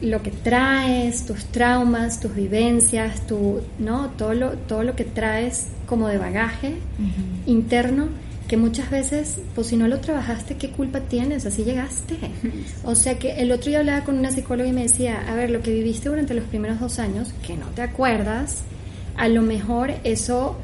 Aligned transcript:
lo 0.00 0.22
que 0.22 0.30
traes, 0.30 1.26
tus 1.26 1.44
traumas, 1.46 2.20
tus 2.20 2.34
vivencias, 2.34 3.26
tu, 3.26 3.60
¿no? 3.78 4.10
todo, 4.16 4.34
lo, 4.34 4.50
todo 4.52 4.82
lo 4.82 4.96
que 4.96 5.04
traes 5.04 5.68
como 5.86 6.08
de 6.08 6.18
bagaje 6.18 6.76
interno, 7.46 8.08
que 8.48 8.56
muchas 8.56 8.90
veces, 8.90 9.38
pues 9.54 9.68
si 9.68 9.76
no 9.76 9.86
lo 9.88 10.00
trabajaste, 10.00 10.56
¿qué 10.56 10.70
culpa 10.70 11.00
tienes? 11.00 11.46
Así 11.46 11.64
llegaste. 11.64 12.16
O 12.84 12.94
sea 12.94 13.18
que 13.18 13.40
el 13.40 13.52
otro 13.52 13.68
día 13.68 13.80
hablaba 13.80 14.04
con 14.04 14.18
una 14.18 14.30
psicóloga 14.30 14.68
y 14.68 14.72
me 14.72 14.82
decía, 14.82 15.22
a 15.28 15.34
ver, 15.34 15.50
lo 15.50 15.62
que 15.62 15.72
viviste 15.72 16.08
durante 16.08 16.34
los 16.34 16.44
primeros 16.44 16.80
dos 16.80 16.98
años, 16.98 17.32
que 17.46 17.56
no 17.56 17.66
te 17.66 17.82
acuerdas, 17.82 18.62
a 19.16 19.28
lo 19.28 19.42
mejor 19.42 19.92
eso 20.02 20.56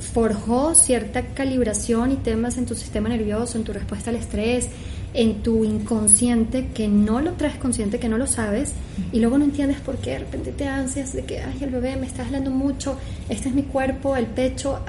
forjó 0.00 0.74
cierta 0.74 1.22
calibración 1.22 2.12
y 2.12 2.16
temas 2.16 2.58
en 2.58 2.66
tu 2.66 2.74
sistema 2.74 3.08
nervioso, 3.08 3.58
en 3.58 3.64
tu 3.64 3.72
respuesta 3.72 4.10
al 4.10 4.16
estrés, 4.16 4.68
en 5.14 5.42
tu 5.42 5.64
inconsciente 5.64 6.68
que 6.74 6.88
no 6.88 7.20
lo 7.20 7.32
traes 7.32 7.56
consciente, 7.56 7.98
que 7.98 8.08
no 8.08 8.18
lo 8.18 8.26
sabes, 8.26 8.72
y 9.12 9.20
luego 9.20 9.38
no 9.38 9.44
entiendes 9.44 9.80
por 9.80 9.98
qué 9.98 10.12
de 10.12 10.18
repente 10.20 10.52
te 10.52 10.66
ansias 10.66 11.12
de 11.12 11.24
que, 11.24 11.40
ay, 11.40 11.58
el 11.60 11.70
bebé 11.70 11.96
me 11.96 12.06
está 12.06 12.24
hablando 12.24 12.50
mucho, 12.50 12.98
este 13.28 13.48
es 13.48 13.54
mi 13.54 13.62
cuerpo, 13.62 14.16
el 14.16 14.26
pecho. 14.26 14.80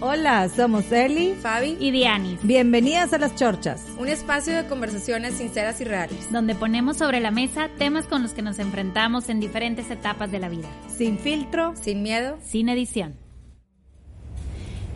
Hola, 0.00 0.48
somos 0.48 0.90
Eli, 0.92 1.34
Fabi 1.34 1.76
y 1.80 1.90
Dianis. 1.90 2.40
Bienvenidas 2.42 3.12
a 3.12 3.18
Las 3.18 3.36
Chorchas, 3.36 3.86
un 3.98 4.08
espacio 4.08 4.54
de 4.54 4.66
conversaciones 4.66 5.34
sinceras 5.34 5.80
y 5.80 5.84
reales, 5.84 6.30
donde 6.30 6.54
ponemos 6.54 6.98
sobre 6.98 7.20
la 7.20 7.30
mesa 7.30 7.70
temas 7.78 8.06
con 8.06 8.22
los 8.22 8.32
que 8.32 8.42
nos 8.42 8.58
enfrentamos 8.58 9.28
en 9.28 9.40
diferentes 9.40 9.90
etapas 9.90 10.30
de 10.30 10.40
la 10.40 10.48
vida. 10.48 10.68
Sin 10.94 11.18
filtro, 11.18 11.74
sin 11.80 12.02
miedo, 12.02 12.36
sin 12.42 12.68
edición. 12.68 13.23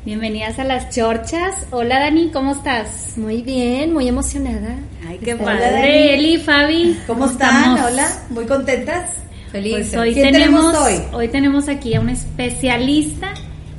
Bienvenidas 0.08 0.58
a 0.58 0.64
las 0.64 0.88
chorchas. 0.88 1.66
Hola 1.70 2.00
Dani, 2.00 2.30
¿cómo 2.30 2.52
estás? 2.52 3.18
Muy 3.18 3.42
bien, 3.42 3.92
muy 3.92 4.08
emocionada. 4.08 4.78
Ay, 5.06 5.18
qué 5.22 5.36
padre. 5.36 6.14
Eli, 6.14 6.38
Fabi. 6.38 6.98
¿Cómo, 7.06 7.26
están? 7.26 7.78
Hola, 7.78 8.08
muy 8.30 8.46
contentas. 8.46 9.10
Felices. 9.52 9.88
Pues 9.88 10.00
hoy 10.00 10.14
tenemos, 10.14 10.74
hoy? 10.76 10.94
hoy 11.12 11.28
tenemos 11.28 11.68
aquí 11.68 11.94
a 11.94 12.00
un 12.00 12.08
especialista 12.08 13.34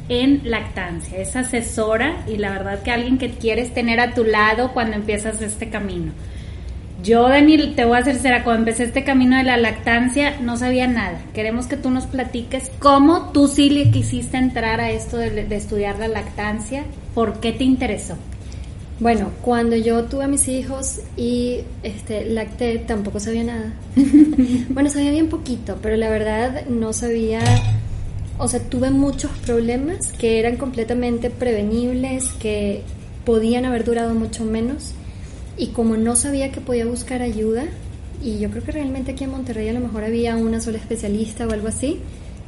en 0.08 0.42
lactancia. 0.44 1.18
Es 1.18 1.36
asesora 1.36 2.24
y 2.28 2.38
la 2.38 2.52
verdad 2.52 2.84
que 2.84 2.92
alguien 2.92 3.18
que 3.18 3.32
quieres 3.32 3.74
tener 3.74 4.00
a 4.00 4.14
tu 4.14 4.24
lado 4.24 4.72
cuando 4.72 4.98
empiezas 4.98 5.42
este 5.42 5.72
camino. 5.72 6.12
Yo, 7.04 7.30
Daniel, 7.30 7.76
te 7.76 7.86
voy 7.86 7.96
a 7.96 8.02
hacer 8.02 8.16
sincera, 8.16 8.44
cuando 8.44 8.60
empecé 8.62 8.84
este 8.84 9.06
camino 9.06 9.38
de 9.38 9.44
la 9.44 9.56
lactancia 9.56 10.38
no 10.42 10.58
sabía 10.58 10.86
nada. 10.88 11.22
Queremos 11.34 11.66
que 11.68 11.78
tú 11.78 11.90
nos 11.92 12.06
platiques 12.06 12.72
cómo 12.80 13.30
tú 13.32 13.48
sí 13.48 13.70
le 13.70 13.90
quisiste 13.90 14.38
entrar 14.38 14.82
a 14.82 14.92
esto 14.92 15.16
de, 15.16 15.48
estudiar 15.56 15.98
la 15.98 16.10
lactancia, 16.10 16.84
por 17.16 17.40
qué 17.40 17.54
te 17.54 17.64
interesó. 17.64 18.16
Bueno, 19.00 19.32
cuando 19.42 19.78
yo 19.78 20.04
tuve 20.06 20.26
a 20.26 20.28
mis 20.28 20.50
hijos 20.50 21.00
y 21.16 21.62
este, 21.84 22.26
lacté, 22.26 22.80
tampoco 22.80 23.22
sabía 23.22 23.46
nada. 23.46 23.74
bueno, 24.70 24.90
sabía 24.90 25.12
bien 25.12 25.30
poquito, 25.30 25.78
pero 25.82 25.96
la 25.96 26.10
verdad 26.10 26.66
no 26.68 26.92
sabía, 26.92 27.40
o 28.38 28.50
sea, 28.50 28.60
tuve 28.60 28.90
muchos 28.90 29.32
problemas 29.46 30.12
que 30.12 30.38
eran 30.38 30.58
completamente 30.58 31.30
prevenibles, 31.30 32.28
que 32.42 32.84
podían 33.24 33.64
haber 33.64 33.86
durado 33.86 34.14
mucho 34.16 34.44
menos 34.44 34.96
y 35.60 35.68
como 35.68 35.98
no 35.98 36.16
sabía 36.16 36.52
que 36.52 36.62
podía 36.62 36.86
buscar 36.86 37.22
ayuda, 37.22 37.66
y 38.24 38.40
yo 38.40 38.50
creo 38.50 38.64
que 38.64 38.72
realmente 38.72 39.12
aquí 39.12 39.26
en 39.26 39.32
Monterrey 39.32 39.70
a 39.70 39.74
lo 39.74 39.82
mejor 39.82 40.04
había 40.04 40.36
una 40.38 40.62
sola 40.62 40.78
especialista 40.78 41.46
o 41.46 41.52
algo 41.52 41.68
así, 41.68 42.00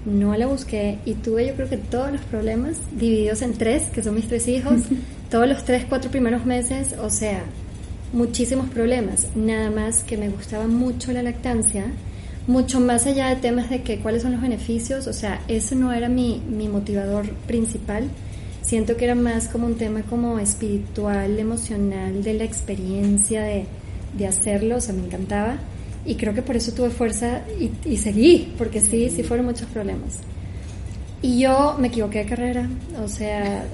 no 0.06 0.36
la 0.36 0.48
busqué 0.48 0.98
y 1.06 1.14
tuve 1.14 1.46
yo 1.46 1.54
creo 1.54 1.70
que 1.70 1.78
todos 1.78 2.12
los 2.12 2.22
problemas 2.22 2.78
divididos 2.98 3.42
en 3.42 3.54
tres, 3.54 3.84
que 3.94 4.02
son 4.02 4.16
mis 4.16 4.28
tres 4.28 4.48
hijos, 4.48 4.82
todos 5.30 5.48
los 5.48 5.64
tres, 5.64 5.86
cuatro 5.88 6.10
primeros 6.10 6.46
meses, 6.46 6.96
o 7.00 7.10
sea, 7.10 7.44
muchísimos 8.14 8.70
problemas. 8.70 9.28
Nada 9.36 9.70
más 9.70 10.04
que 10.04 10.18
me 10.18 10.30
gustaba 10.30 10.68
mucho 10.68 11.12
la 11.12 11.22
lactancia, 11.22 11.86
mucho 12.48 12.80
más 12.80 13.06
allá 13.06 13.28
de 13.30 13.36
temas 13.36 13.70
de 13.70 13.84
que 13.84 14.00
cuáles 14.00 14.24
son 14.24 14.32
los 14.32 14.42
beneficios, 14.42 15.08
o 15.08 15.14
sea, 15.14 15.42
eso 15.48 15.76
no 15.76 15.94
era 15.94 16.10
mi, 16.10 16.42
mi 16.50 16.68
motivador 16.68 17.30
principal 17.48 18.06
siento 18.62 18.98
que 18.98 19.06
era 19.06 19.16
más 19.16 19.48
como 19.48 19.68
un 19.68 19.76
tema 19.76 20.02
como 20.04 20.40
espiritual, 20.40 21.40
emocional, 21.40 22.24
de 22.24 22.34
la 22.34 22.44
experiencia 22.44 23.44
de, 23.44 23.66
de 24.18 24.28
hacerlo, 24.28 24.78
o 24.78 24.82
sea, 24.82 24.94
me 24.94 25.06
encantaba. 25.06 25.58
Y 26.06 26.16
creo 26.16 26.34
que 26.34 26.42
por 26.42 26.56
eso 26.56 26.72
tuve 26.72 26.90
fuerza 26.90 27.42
y, 27.86 27.98
seguí, 27.98 28.54
porque 28.58 28.82
sí, 28.82 29.10
sí 29.10 29.24
fueron 29.24 29.46
muchos 29.46 29.68
problemas. 29.68 30.20
Y 31.22 31.40
yo 31.42 31.76
me 31.80 31.90
equivoqué 31.90 32.20
de 32.20 32.26
carrera, 32.26 32.70
o 33.04 33.08
sea, 33.08 33.66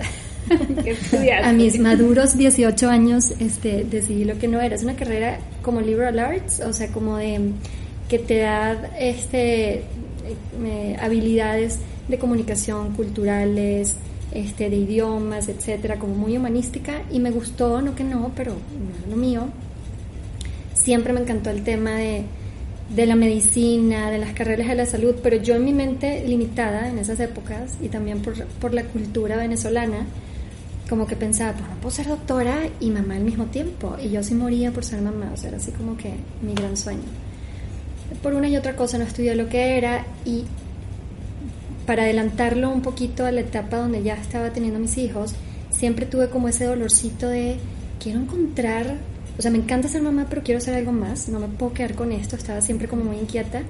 a 1.43 1.53
mis 1.53 1.79
maduros 1.79 2.37
18 2.37 2.89
años 2.89 3.31
este, 3.39 3.85
decidí 3.85 4.25
lo 4.25 4.37
que 4.37 4.49
no 4.49 4.59
era. 4.59 4.75
Es 4.75 4.83
una 4.83 4.95
carrera 4.95 5.39
como 5.61 5.79
liberal 5.79 6.19
arts, 6.19 6.59
o 6.59 6.73
sea, 6.73 6.89
como 6.89 7.15
de 7.15 7.51
que 8.09 8.19
te 8.19 8.39
da 8.39 8.73
este, 8.99 9.83
eh, 10.65 10.97
habilidades 10.99 11.79
de 12.09 12.17
comunicación 12.17 12.93
culturales, 12.93 13.95
este, 14.37 14.69
de 14.69 14.75
idiomas, 14.75 15.49
etcétera, 15.49 15.97
como 15.97 16.13
muy 16.15 16.37
humanística 16.37 17.01
y 17.11 17.19
me 17.19 17.31
gustó, 17.31 17.81
no 17.81 17.95
que 17.95 18.03
no, 18.03 18.31
pero 18.35 18.51
no 18.53 18.97
era 18.99 19.07
lo 19.09 19.15
mío. 19.15 19.47
Siempre 20.73 21.11
me 21.13 21.21
encantó 21.21 21.49
el 21.49 21.63
tema 21.63 21.95
de, 21.95 22.23
de 22.95 23.05
la 23.05 23.15
medicina, 23.15 24.11
de 24.11 24.19
las 24.19 24.33
carreras 24.33 24.67
de 24.67 24.75
la 24.75 24.85
salud, 24.85 25.15
pero 25.23 25.37
yo 25.37 25.55
en 25.55 25.65
mi 25.65 25.73
mente 25.73 26.23
limitada 26.27 26.87
en 26.87 26.99
esas 26.99 27.19
épocas 27.19 27.73
y 27.81 27.89
también 27.89 28.21
por, 28.21 28.45
por 28.45 28.73
la 28.73 28.83
cultura 28.83 29.37
venezolana, 29.37 30.05
como 30.87 31.07
que 31.07 31.15
pensaba, 31.15 31.53
pues 31.53 31.69
no 31.69 31.75
puedo 31.77 31.95
ser 31.95 32.07
doctora 32.07 32.59
y 32.79 32.91
mamá 32.91 33.15
al 33.15 33.23
mismo 33.23 33.45
tiempo. 33.45 33.97
Y 34.01 34.09
yo 34.09 34.23
sí 34.23 34.35
moría 34.35 34.71
por 34.71 34.85
ser 34.85 35.01
mamá, 35.01 35.31
o 35.33 35.37
sea, 35.37 35.49
era 35.49 35.57
así 35.57 35.71
como 35.71 35.97
que 35.97 36.13
mi 36.41 36.53
gran 36.53 36.77
sueño. 36.77 37.01
Por 38.21 38.33
una 38.33 38.47
y 38.47 38.55
otra 38.55 38.75
cosa 38.75 38.97
no 38.97 39.03
estudié 39.03 39.35
lo 39.35 39.49
que 39.49 39.77
era 39.77 40.05
y 40.23 40.45
para 41.87 42.03
adelantarlo 42.03 42.69
un 42.69 42.81
poquito 42.81 43.25
a 43.25 43.31
la 43.31 43.41
etapa 43.41 43.77
donde 43.77 44.03
ya 44.03 44.13
estaba 44.13 44.51
teniendo 44.51 44.77
mis 44.77 44.97
hijos, 44.97 45.33
siempre 45.71 46.05
tuve 46.05 46.29
como 46.29 46.49
ese 46.49 46.65
dolorcito 46.65 47.29
de 47.29 47.57
quiero 47.99 48.19
encontrar, 48.19 48.97
o 49.39 49.41
sea, 49.41 49.49
me 49.49 49.57
encanta 49.57 49.87
ser 49.87 50.01
mamá, 50.01 50.27
pero 50.29 50.43
quiero 50.43 50.59
hacer 50.59 50.75
algo 50.75 50.91
más, 50.91 51.29
no 51.29 51.39
me 51.39 51.47
puedo 51.47 51.73
quedar 51.73 51.95
con 51.95 52.11
esto, 52.11 52.35
estaba 52.35 52.61
siempre 52.61 52.87
como 52.87 53.05
muy 53.05 53.17
inquieta, 53.17 53.63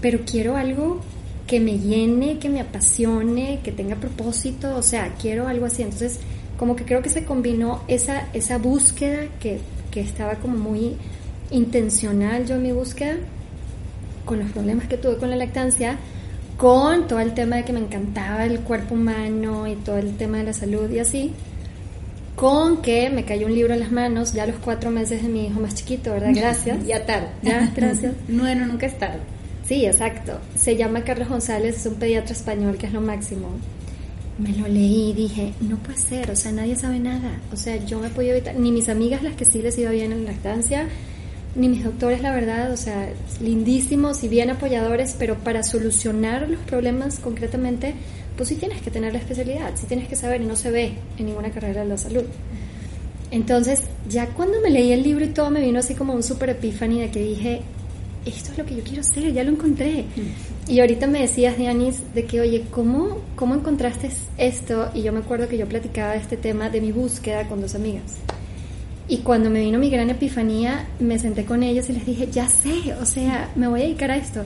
pero 0.00 0.20
quiero 0.24 0.56
algo 0.56 1.02
que 1.46 1.60
me 1.60 1.78
llene, 1.78 2.38
que 2.38 2.48
me 2.48 2.60
apasione, 2.60 3.60
que 3.62 3.72
tenga 3.72 3.96
propósito, 3.96 4.74
o 4.76 4.82
sea, 4.82 5.14
quiero 5.20 5.46
algo 5.46 5.66
así. 5.66 5.82
Entonces, 5.82 6.20
como 6.56 6.76
que 6.76 6.84
creo 6.84 7.02
que 7.02 7.10
se 7.10 7.24
combinó 7.24 7.82
esa, 7.88 8.28
esa 8.32 8.56
búsqueda 8.56 9.26
que, 9.40 9.60
que 9.90 10.00
estaba 10.00 10.36
como 10.36 10.56
muy 10.56 10.96
intencional 11.50 12.46
yo 12.46 12.54
en 12.54 12.62
mi 12.62 12.72
búsqueda, 12.72 13.16
con 14.24 14.38
los 14.38 14.50
problemas 14.52 14.88
que 14.88 14.96
tuve 14.96 15.18
con 15.18 15.28
la 15.28 15.36
lactancia, 15.36 15.98
con 16.56 17.06
todo 17.08 17.20
el 17.20 17.34
tema 17.34 17.56
de 17.56 17.64
que 17.64 17.72
me 17.72 17.80
encantaba 17.80 18.44
el 18.44 18.60
cuerpo 18.60 18.94
humano 18.94 19.66
y 19.66 19.74
todo 19.76 19.98
el 19.98 20.16
tema 20.16 20.38
de 20.38 20.44
la 20.44 20.52
salud 20.52 20.90
y 20.90 20.98
así, 20.98 21.32
con 22.36 22.82
que 22.82 23.10
me 23.10 23.24
cayó 23.24 23.46
un 23.46 23.54
libro 23.54 23.74
en 23.74 23.80
las 23.80 23.92
manos 23.92 24.32
ya 24.32 24.44
a 24.44 24.46
los 24.46 24.56
cuatro 24.56 24.90
meses 24.90 25.22
de 25.22 25.28
mi 25.28 25.46
hijo 25.46 25.60
más 25.60 25.74
chiquito, 25.74 26.12
¿verdad? 26.12 26.30
Gracias. 26.34 26.86
ya 26.86 27.04
tarde. 27.06 27.28
Ya, 27.42 27.70
gracias. 27.74 28.14
bueno, 28.28 28.66
nunca 28.66 28.86
es 28.86 28.98
tarde. 28.98 29.20
Sí, 29.66 29.86
exacto. 29.86 30.38
Se 30.54 30.76
llama 30.76 31.04
Carlos 31.04 31.28
González, 31.28 31.76
es 31.76 31.86
un 31.86 31.94
pediatra 31.94 32.32
español 32.32 32.76
que 32.76 32.86
es 32.86 32.92
lo 32.92 33.00
máximo. 33.00 33.48
Me 34.36 34.50
lo 34.50 34.66
leí 34.66 35.10
y 35.10 35.12
dije, 35.12 35.54
no 35.60 35.76
puede 35.76 35.96
ser, 35.96 36.30
o 36.30 36.36
sea, 36.36 36.52
nadie 36.52 36.76
sabe 36.76 36.98
nada. 36.98 37.40
O 37.52 37.56
sea, 37.56 37.76
yo 37.76 38.00
me 38.00 38.10
podía 38.10 38.32
evitar, 38.32 38.56
ni 38.56 38.72
mis 38.72 38.88
amigas 38.88 39.22
las 39.22 39.34
que 39.36 39.44
sí 39.44 39.62
les 39.62 39.78
iba 39.78 39.90
bien 39.90 40.12
en 40.12 40.24
la 40.24 40.32
lactancia, 40.32 40.88
ni 41.56 41.68
mis 41.68 41.84
doctores, 41.84 42.20
la 42.20 42.32
verdad, 42.32 42.72
o 42.72 42.76
sea, 42.76 43.08
lindísimos 43.40 44.24
y 44.24 44.28
bien 44.28 44.50
apoyadores, 44.50 45.14
pero 45.18 45.36
para 45.36 45.62
solucionar 45.62 46.48
los 46.48 46.60
problemas 46.60 47.18
concretamente, 47.18 47.94
pues 48.36 48.48
sí 48.48 48.56
tienes 48.56 48.82
que 48.82 48.90
tener 48.90 49.12
la 49.12 49.20
especialidad, 49.20 49.70
sí 49.74 49.86
tienes 49.86 50.08
que 50.08 50.16
saber 50.16 50.42
y 50.42 50.46
no 50.46 50.56
se 50.56 50.70
ve 50.70 50.94
en 51.18 51.26
ninguna 51.26 51.50
carrera 51.50 51.82
de 51.82 51.88
la 51.88 51.98
salud. 51.98 52.24
Entonces, 53.30 53.82
ya 54.08 54.28
cuando 54.28 54.60
me 54.60 54.70
leí 54.70 54.92
el 54.92 55.02
libro 55.02 55.24
y 55.24 55.28
todo, 55.28 55.50
me 55.50 55.60
vino 55.60 55.78
así 55.78 55.94
como 55.94 56.12
un 56.12 56.22
super 56.22 56.50
epiphany 56.50 57.00
de 57.00 57.10
que 57.10 57.22
dije, 57.22 57.60
esto 58.26 58.52
es 58.52 58.58
lo 58.58 58.64
que 58.64 58.76
yo 58.76 58.82
quiero 58.82 59.00
hacer, 59.00 59.32
ya 59.32 59.44
lo 59.44 59.50
encontré. 59.50 60.02
Mm. 60.02 60.70
Y 60.70 60.80
ahorita 60.80 61.06
me 61.06 61.20
decías, 61.20 61.58
Dianis, 61.58 62.14
de 62.14 62.24
que, 62.24 62.40
oye, 62.40 62.64
¿cómo, 62.70 63.18
¿cómo 63.36 63.54
encontraste 63.54 64.10
esto? 64.38 64.90
Y 64.94 65.02
yo 65.02 65.12
me 65.12 65.20
acuerdo 65.20 65.48
que 65.48 65.58
yo 65.58 65.66
platicaba 65.66 66.12
de 66.12 66.18
este 66.18 66.36
tema 66.36 66.70
de 66.70 66.80
mi 66.80 66.92
búsqueda 66.92 67.46
con 67.48 67.60
dos 67.60 67.74
amigas. 67.74 68.14
Y 69.06 69.18
cuando 69.18 69.50
me 69.50 69.60
vino 69.60 69.78
mi 69.78 69.90
gran 69.90 70.08
epifanía, 70.08 70.86
me 70.98 71.18
senté 71.18 71.44
con 71.44 71.62
ellos 71.62 71.88
y 71.90 71.92
les 71.92 72.06
dije, 72.06 72.28
ya 72.30 72.48
sé, 72.48 72.94
o 73.00 73.04
sea, 73.04 73.50
me 73.54 73.68
voy 73.68 73.80
a 73.80 73.84
dedicar 73.84 74.10
a 74.10 74.16
esto. 74.16 74.42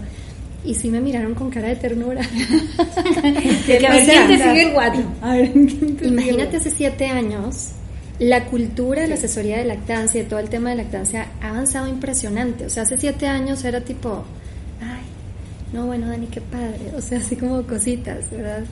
Y 0.65 0.75
sí 0.75 0.91
me 0.91 1.01
miraron 1.01 1.35
con 1.35 1.51
cara 1.51 1.69
de 1.69 1.77
ternura. 1.77 2.23
que 3.67 3.77
a 3.87 3.91
ver 3.93 4.05
quién 4.05 4.29
te 4.29 4.39
sigue 4.39 4.63
el 4.63 4.73
guato. 4.73 5.01
Imagínate 6.03 6.57
hace 6.57 6.73
siete 6.73 7.07
años, 7.07 7.69
la 8.19 8.47
cultura 8.47 9.03
de 9.03 9.09
la 9.09 9.15
asesoría 9.15 9.59
de 9.59 9.65
lactancia 9.65 10.21
y 10.21 10.25
todo 10.25 10.41
el 10.41 10.49
tema 10.49 10.71
de 10.71 10.77
lactancia 10.77 11.29
ha 11.41 11.51
avanzado 11.51 11.87
impresionante. 11.87 12.67
O 12.67 12.71
sea, 12.71 12.83
hace 12.83 12.99
siete 12.99 13.29
años 13.29 13.65
era 13.65 13.81
tipo, 13.83 14.25
ay, 14.81 15.03
no, 15.73 15.87
bueno, 15.87 16.09
Dani, 16.09 16.27
qué 16.27 16.41
padre. 16.41 16.93
O 16.97 17.01
sea, 17.01 17.19
así 17.19 17.37
como 17.37 17.63
cositas, 17.63 18.29
¿verdad? 18.33 18.65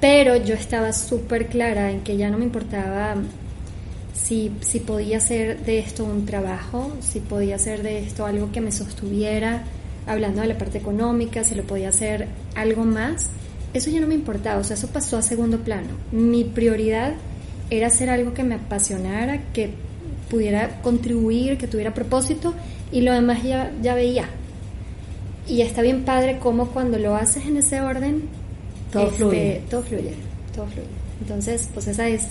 Pero 0.00 0.34
yo 0.36 0.54
estaba 0.54 0.92
súper 0.92 1.46
clara 1.46 1.92
en 1.92 2.00
que 2.00 2.16
ya 2.16 2.30
no 2.30 2.38
me 2.38 2.44
importaba 2.44 3.14
si, 4.12 4.50
si 4.60 4.80
podía 4.80 5.18
hacer 5.18 5.64
de 5.64 5.78
esto 5.78 6.04
un 6.04 6.26
trabajo, 6.26 6.92
si 7.00 7.20
podía 7.20 7.56
hacer 7.56 7.82
de 7.82 8.00
esto 8.00 8.26
algo 8.26 8.52
que 8.52 8.60
me 8.60 8.72
sostuviera, 8.72 9.64
hablando 10.06 10.40
de 10.40 10.48
la 10.48 10.58
parte 10.58 10.78
económica, 10.78 11.44
si 11.44 11.54
lo 11.54 11.64
podía 11.64 11.88
hacer 11.90 12.28
algo 12.54 12.84
más, 12.84 13.30
eso 13.72 13.90
ya 13.90 14.00
no 14.00 14.06
me 14.06 14.14
importaba, 14.14 14.60
o 14.60 14.64
sea, 14.64 14.74
eso 14.74 14.88
pasó 14.88 15.16
a 15.16 15.22
segundo 15.22 15.58
plano. 15.58 15.88
Mi 16.10 16.44
prioridad 16.44 17.14
era 17.70 17.86
hacer 17.86 18.10
algo 18.10 18.34
que 18.34 18.42
me 18.42 18.56
apasionara, 18.56 19.40
que 19.52 19.70
pudiera 20.28 20.80
contribuir, 20.82 21.58
que 21.58 21.66
tuviera 21.66 21.94
propósito 21.94 22.54
y 22.90 23.02
lo 23.02 23.12
demás 23.12 23.42
ya, 23.42 23.72
ya 23.82 23.94
veía. 23.94 24.28
Y 25.46 25.62
está 25.62 25.82
bien 25.82 26.04
padre 26.04 26.38
como 26.38 26.68
cuando 26.68 26.98
lo 26.98 27.16
haces 27.16 27.46
en 27.46 27.56
ese 27.56 27.80
orden, 27.80 28.22
todo 28.92 29.04
este, 29.04 29.16
fluye. 29.16 29.62
Todo 29.70 29.82
fluye, 29.82 30.14
todo 30.54 30.66
fluye. 30.66 30.88
Entonces, 31.20 31.68
pues 31.72 31.86
esa 31.88 32.08
es 32.08 32.28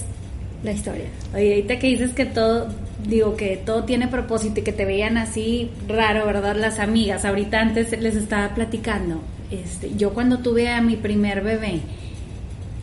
la 0.64 0.72
historia. 0.72 1.06
Oye, 1.34 1.56
ahorita 1.56 1.80
que 1.80 1.88
dices 1.88 2.12
que 2.12 2.26
todo, 2.26 2.68
digo 3.08 3.36
que 3.36 3.58
todo 3.58 3.84
tiene 3.84 4.08
propósito 4.08 4.60
y 4.60 4.64
que 4.64 4.74
te 4.74 4.86
veían 4.86 5.18
así 5.18 5.72
raro, 5.88 6.26
¿verdad? 6.26 6.56
Las 6.56 6.80
amigas, 6.80 7.26
ahorita 7.26 7.60
antes 7.60 8.00
les 8.00 8.16
estaba 8.16 8.54
platicando, 8.54 9.22
este, 9.52 9.96
yo 9.96 10.14
cuando 10.14 10.40
tuve 10.40 10.70
a 10.70 10.82
mi 10.82 10.96
primer 10.96 11.42
bebé, 11.42 11.82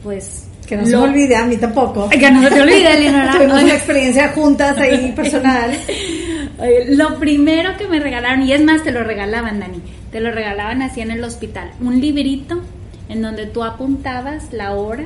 pues... 0.03 0.49
Que 0.67 0.77
no 0.77 0.85
se 0.85 0.97
me 0.97 1.03
olvide, 1.03 1.37
a 1.37 1.47
mí 1.47 1.57
tampoco. 1.57 2.09
Que 2.11 2.29
no 2.31 2.43
se 2.43 2.51
te 2.51 2.61
olvide, 2.61 2.99
Leonora. 2.99 3.33
Tuvimos 3.37 3.63
una 3.63 3.75
experiencia 3.75 4.29
juntas 4.31 4.77
ahí 4.79 5.13
personal. 5.17 5.71
lo 6.89 7.19
primero 7.21 7.77
que 7.77 7.87
me 7.87 8.01
regalaron, 8.01 8.43
y 8.43 8.53
es 8.53 8.63
más, 8.65 8.83
te 8.83 8.91
lo 8.91 9.05
regalaban, 9.05 9.61
Dani, 9.61 9.81
te 10.11 10.21
lo 10.21 10.33
regalaban 10.33 10.83
así 10.83 11.03
en 11.03 11.13
el 11.13 11.23
hospital, 11.23 11.71
un 11.81 12.01
librito 12.01 12.63
en 13.09 13.23
donde 13.23 13.47
tú 13.47 13.63
apuntabas 13.63 14.53
la 14.53 14.73
hora, 14.73 15.05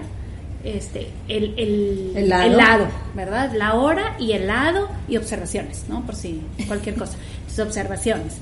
este, 0.64 1.08
el, 1.28 1.54
el, 2.16 2.28
lado. 2.28 2.88
¿verdad? 3.14 3.52
La 3.54 3.74
hora 3.74 4.16
y 4.18 4.32
el 4.32 4.46
lado 4.46 4.88
y 5.08 5.16
observaciones, 5.16 5.84
¿no? 5.88 6.04
Por 6.04 6.14
si 6.14 6.42
cualquier 6.66 6.96
cosa. 6.96 7.16
Entonces, 7.40 7.66
observaciones. 7.66 8.38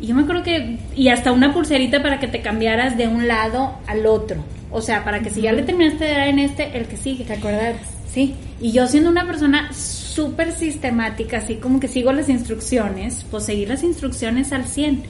Y 0.00 0.08
yo 0.08 0.14
me 0.14 0.22
acuerdo 0.22 0.42
que, 0.42 0.78
y 0.96 1.08
hasta 1.08 1.32
una 1.32 1.52
pulserita 1.52 2.02
para 2.02 2.18
que 2.18 2.28
te 2.28 2.42
cambiaras 2.42 2.96
de 2.96 3.08
un 3.08 3.28
lado 3.28 3.74
al 3.86 4.06
otro. 4.06 4.36
O 4.70 4.80
sea, 4.80 5.04
para 5.04 5.20
que 5.20 5.30
si 5.30 5.42
ya 5.42 5.52
le 5.52 5.62
terminaste 5.62 6.04
de 6.04 6.12
dar 6.12 6.28
en 6.28 6.38
este, 6.38 6.76
el 6.76 6.86
que 6.86 6.96
sigue. 6.96 7.24
¿Te 7.24 7.34
acuerdas? 7.34 7.76
Sí. 8.12 8.34
Y 8.60 8.72
yo 8.72 8.86
siendo 8.86 9.10
una 9.10 9.26
persona 9.26 9.72
súper 9.72 10.52
sistemática, 10.52 11.38
así 11.38 11.56
como 11.56 11.80
que 11.80 11.88
sigo 11.88 12.12
las 12.12 12.28
instrucciones, 12.28 13.24
pues 13.30 13.44
seguir 13.44 13.68
las 13.68 13.82
instrucciones 13.82 14.52
al 14.52 14.66
100. 14.66 15.02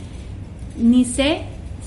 Ni 0.76 1.04
sé 1.04 1.42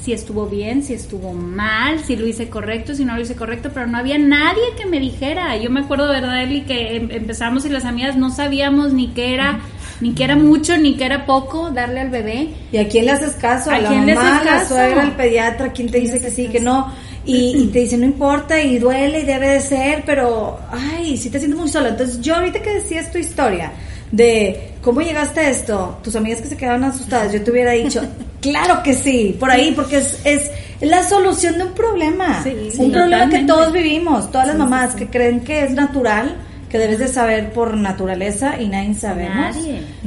si 0.05 0.13
estuvo 0.13 0.45
bien, 0.45 0.83
si 0.83 0.93
estuvo 0.93 1.33
mal, 1.33 1.99
si 1.99 2.15
lo 2.15 2.27
hice 2.27 2.47
correcto, 2.47 2.93
si 2.93 3.03
no 3.03 3.15
lo 3.15 3.21
hice 3.21 3.35
correcto, 3.35 3.71
pero 3.73 3.87
no 3.87 3.97
había 3.97 4.19
nadie 4.19 4.61
que 4.77 4.85
me 4.85 4.99
dijera. 4.99 5.57
Yo 5.57 5.71
me 5.71 5.79
acuerdo, 5.79 6.07
¿verdad, 6.07 6.43
Eli? 6.43 6.61
Que 6.61 6.97
em, 6.97 7.09
empezamos 7.09 7.65
y 7.65 7.69
las 7.69 7.85
amigas 7.85 8.15
no 8.15 8.29
sabíamos 8.29 8.93
ni 8.93 9.07
qué 9.07 9.33
era, 9.33 9.61
ni 10.01 10.13
qué 10.13 10.25
era 10.25 10.35
mucho, 10.35 10.77
ni 10.77 10.95
qué 10.95 11.05
era 11.05 11.25
poco 11.25 11.71
darle 11.71 12.01
al 12.01 12.11
bebé. 12.11 12.49
¿Y 12.71 12.77
a 12.77 12.87
quién 12.87 13.05
le 13.05 13.13
haces 13.13 13.33
caso? 13.33 13.71
¿A, 13.71 13.79
la 13.79 13.89
mamá, 13.89 14.43
la 14.45 14.63
suegra, 14.67 15.01
el 15.01 15.13
pediatra? 15.13 15.73
¿Quién 15.73 15.89
te 15.89 15.99
dice 15.99 16.21
que 16.21 16.29
sí, 16.29 16.49
que 16.49 16.59
no? 16.59 16.93
Y, 17.25 17.63
y, 17.63 17.67
te 17.69 17.79
dice, 17.79 17.97
no 17.97 18.05
importa, 18.05 18.61
y 18.61 18.77
duele, 18.77 19.21
y 19.21 19.25
debe 19.25 19.47
de 19.47 19.61
ser, 19.61 20.03
pero, 20.05 20.59
ay, 20.69 21.17
sí 21.17 21.31
te 21.31 21.39
siento 21.39 21.57
muy 21.57 21.67
sola. 21.67 21.89
Entonces, 21.89 22.21
yo 22.21 22.35
ahorita 22.35 22.61
que 22.61 22.75
decías 22.75 23.11
tu 23.11 23.17
historia, 23.17 23.71
de 24.11 24.75
cómo 24.83 25.01
llegaste 25.01 25.39
a 25.39 25.49
esto, 25.49 25.97
tus 26.03 26.15
amigas 26.15 26.41
que 26.41 26.47
se 26.47 26.57
quedaron 26.57 26.83
asustadas, 26.83 27.33
yo 27.33 27.43
te 27.43 27.49
hubiera 27.49 27.71
dicho, 27.71 28.03
claro 28.45 28.83
que 28.83 28.93
sí, 28.93 29.35
por 29.39 29.49
ahí, 29.49 29.71
porque 29.71 29.97
es, 29.97 30.19
es 30.23 30.51
la 30.79 31.03
solución 31.03 31.57
de 31.57 31.63
un 31.63 31.73
problema, 31.73 32.45
un 32.77 32.91
problema 32.91 33.27
que 33.27 33.39
todos 33.39 33.71
vivimos, 33.71 34.31
todas 34.31 34.47
las 34.47 34.55
mamás 34.55 34.93
que 34.93 35.07
creen 35.07 35.39
que 35.39 35.63
es 35.63 35.71
natural, 35.71 36.35
que 36.69 36.77
debes 36.77 36.99
de 36.99 37.07
saber 37.07 37.53
por 37.53 37.75
naturaleza 37.75 38.61
y 38.61 38.67
nadie 38.67 38.93
sabemos. 38.93 39.57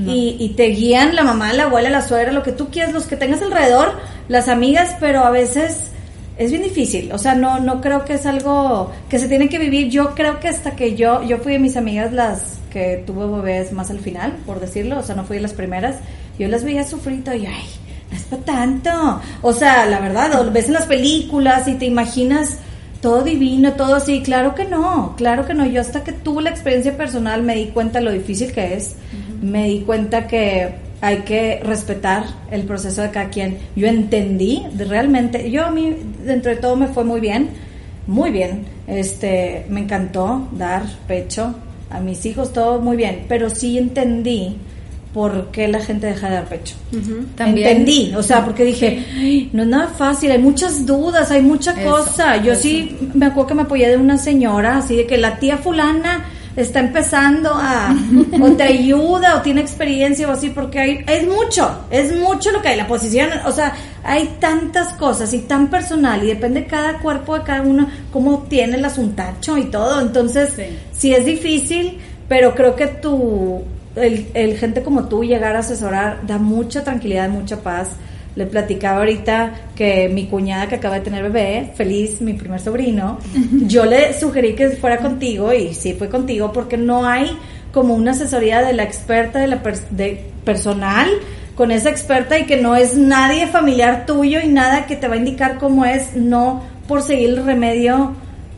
Y, 0.06 0.36
y 0.38 0.50
te 0.50 0.66
guían 0.66 1.16
la 1.16 1.24
mamá, 1.24 1.52
la 1.52 1.64
abuela, 1.64 1.90
la 1.90 2.02
suegra, 2.02 2.30
lo 2.30 2.44
que 2.44 2.52
tú 2.52 2.68
quieras, 2.70 2.92
los 2.92 3.06
que 3.06 3.16
tengas 3.16 3.42
alrededor, 3.42 3.98
las 4.28 4.48
amigas, 4.48 4.96
pero 5.00 5.24
a 5.24 5.30
veces 5.30 5.90
es 6.36 6.50
bien 6.52 6.62
difícil, 6.62 7.10
o 7.10 7.18
sea, 7.18 7.34
no 7.34 7.58
no 7.58 7.80
creo 7.80 8.04
que 8.04 8.14
es 8.14 8.24
algo 8.24 8.92
que 9.10 9.18
se 9.18 9.26
tiene 9.26 9.48
que 9.48 9.58
vivir. 9.58 9.88
Yo 9.88 10.14
creo 10.14 10.38
que 10.38 10.46
hasta 10.46 10.76
que 10.76 10.94
yo 10.94 11.24
yo 11.24 11.38
fui 11.38 11.54
de 11.54 11.58
mis 11.58 11.76
amigas 11.76 12.12
las 12.12 12.60
que 12.70 13.02
tuvo 13.04 13.42
bebés 13.42 13.72
más 13.72 13.90
al 13.90 13.98
final, 13.98 14.36
por 14.46 14.60
decirlo, 14.60 15.00
o 15.00 15.02
sea, 15.02 15.16
no 15.16 15.24
fui 15.24 15.38
de 15.38 15.42
las 15.42 15.54
primeras. 15.54 15.96
Yo 16.38 16.46
las 16.46 16.62
veía 16.62 16.84
sufrir 16.84 17.24
y 17.26 17.46
ay, 17.46 17.66
no 18.10 18.16
es 18.16 18.24
para 18.24 18.42
tanto. 18.42 19.20
O 19.42 19.52
sea, 19.52 19.86
la 19.86 20.00
verdad, 20.00 20.32
lo 20.32 20.50
ves 20.50 20.66
en 20.66 20.74
las 20.74 20.86
películas 20.86 21.68
y 21.68 21.74
te 21.74 21.86
imaginas 21.86 22.58
todo 23.00 23.22
divino, 23.22 23.74
todo 23.74 23.96
así. 23.96 24.22
Claro 24.22 24.54
que 24.54 24.64
no, 24.64 25.14
claro 25.16 25.46
que 25.46 25.54
no. 25.54 25.66
Yo 25.66 25.80
hasta 25.80 26.04
que 26.04 26.12
tuve 26.12 26.42
la 26.42 26.50
experiencia 26.50 26.96
personal 26.96 27.42
me 27.42 27.54
di 27.54 27.66
cuenta 27.66 28.00
lo 28.00 28.12
difícil 28.12 28.52
que 28.52 28.74
es. 28.74 28.96
Me 29.40 29.68
di 29.68 29.80
cuenta 29.80 30.26
que 30.26 30.74
hay 31.00 31.18
que 31.18 31.60
respetar 31.62 32.24
el 32.50 32.62
proceso 32.62 33.02
de 33.02 33.10
cada 33.10 33.28
quien. 33.30 33.58
Yo 33.76 33.86
entendí 33.86 34.64
realmente, 34.76 35.50
yo 35.50 35.66
a 35.66 35.70
mí 35.70 35.94
dentro 36.24 36.50
de 36.50 36.56
todo 36.56 36.76
me 36.76 36.88
fue 36.88 37.04
muy 37.04 37.20
bien, 37.20 37.50
muy 38.06 38.30
bien. 38.30 38.64
Este, 38.86 39.66
me 39.68 39.80
encantó 39.80 40.48
dar 40.52 40.82
pecho 41.06 41.54
a 41.90 42.00
mis 42.00 42.26
hijos, 42.26 42.52
todo 42.52 42.80
muy 42.80 42.96
bien, 42.96 43.26
pero 43.28 43.48
sí 43.48 43.78
entendí 43.78 44.56
por 45.12 45.50
qué 45.50 45.68
la 45.68 45.80
gente 45.80 46.06
deja 46.06 46.28
de 46.28 46.34
dar 46.34 46.44
pecho. 46.46 46.76
Entendí, 47.38 48.12
o 48.16 48.22
sea, 48.22 48.44
porque 48.44 48.64
dije, 48.64 49.48
no 49.52 49.62
es 49.62 49.68
nada 49.68 49.88
fácil, 49.88 50.30
hay 50.30 50.38
muchas 50.38 50.84
dudas, 50.84 51.30
hay 51.30 51.42
mucha 51.42 51.74
cosa. 51.82 52.36
Yo 52.42 52.54
sí 52.54 52.96
me 53.14 53.26
acuerdo 53.26 53.48
que 53.48 53.54
me 53.54 53.62
apoyé 53.62 53.88
de 53.88 53.96
una 53.96 54.18
señora, 54.18 54.78
así 54.78 54.96
de 54.96 55.06
que 55.06 55.16
la 55.18 55.38
tía 55.38 55.58
fulana 55.58 56.26
está 56.60 56.80
empezando 56.80 57.50
a, 57.54 57.94
o 58.40 58.52
te 58.52 58.64
ayuda, 58.64 59.36
o 59.36 59.42
tiene 59.42 59.60
experiencia, 59.60 60.28
o 60.28 60.32
así, 60.32 60.50
porque 60.50 60.78
hay, 60.78 61.04
es 61.06 61.26
mucho, 61.26 61.84
es 61.90 62.16
mucho 62.16 62.50
lo 62.50 62.60
que 62.60 62.68
hay, 62.68 62.76
la 62.76 62.86
posición, 62.86 63.28
o 63.46 63.52
sea, 63.52 63.74
hay 64.02 64.36
tantas 64.40 64.92
cosas 64.94 65.32
y 65.34 65.40
tan 65.40 65.68
personal, 65.68 66.22
y 66.24 66.26
depende 66.26 66.66
cada 66.66 66.98
cuerpo 66.98 67.38
de 67.38 67.44
cada 67.44 67.62
uno, 67.62 67.88
cómo 68.12 68.46
tiene 68.48 68.76
el 68.76 68.84
asuntacho 68.84 69.56
y 69.56 69.66
todo, 69.66 70.00
entonces, 70.00 70.54
sí, 70.92 71.14
es 71.14 71.24
difícil, 71.24 71.98
pero 72.28 72.54
creo 72.54 72.74
que 72.74 72.88
tu, 72.88 73.62
el, 74.02 74.28
el 74.34 74.56
gente 74.56 74.82
como 74.82 75.08
tú 75.08 75.24
llegar 75.24 75.56
a 75.56 75.60
asesorar 75.60 76.26
da 76.26 76.38
mucha 76.38 76.84
tranquilidad, 76.84 77.28
mucha 77.28 77.62
paz, 77.62 77.90
le 78.38 78.46
platicaba 78.46 78.98
ahorita 78.98 79.52
que 79.74 80.08
mi 80.08 80.26
cuñada 80.26 80.68
que 80.68 80.76
acaba 80.76 80.94
de 80.96 81.00
tener 81.00 81.24
bebé, 81.24 81.72
feliz, 81.74 82.20
mi 82.20 82.34
primer 82.34 82.60
sobrino, 82.60 83.18
yo 83.66 83.84
le 83.84 84.18
sugerí 84.18 84.54
que 84.54 84.70
fuera 84.70 84.98
contigo 84.98 85.52
y 85.52 85.74
sí 85.74 85.94
fue 85.94 86.08
contigo 86.08 86.52
porque 86.52 86.76
no 86.76 87.04
hay 87.04 87.36
como 87.72 87.94
una 87.94 88.12
asesoría 88.12 88.62
de 88.62 88.74
la 88.74 88.84
experta, 88.84 89.40
de 89.40 89.48
la 89.48 89.60
de 89.90 90.24
personal 90.44 91.08
con 91.56 91.72
esa 91.72 91.90
experta 91.90 92.38
y 92.38 92.44
que 92.44 92.56
no 92.56 92.76
es 92.76 92.96
nadie 92.96 93.48
familiar 93.48 94.06
tuyo 94.06 94.38
y 94.40 94.46
nada 94.46 94.86
que 94.86 94.94
te 94.94 95.08
va 95.08 95.14
a 95.14 95.18
indicar 95.18 95.58
cómo 95.58 95.84
es, 95.84 96.14
no 96.14 96.62
por 96.86 97.02
seguir 97.02 97.30
el 97.30 97.44
remedio 97.44 98.14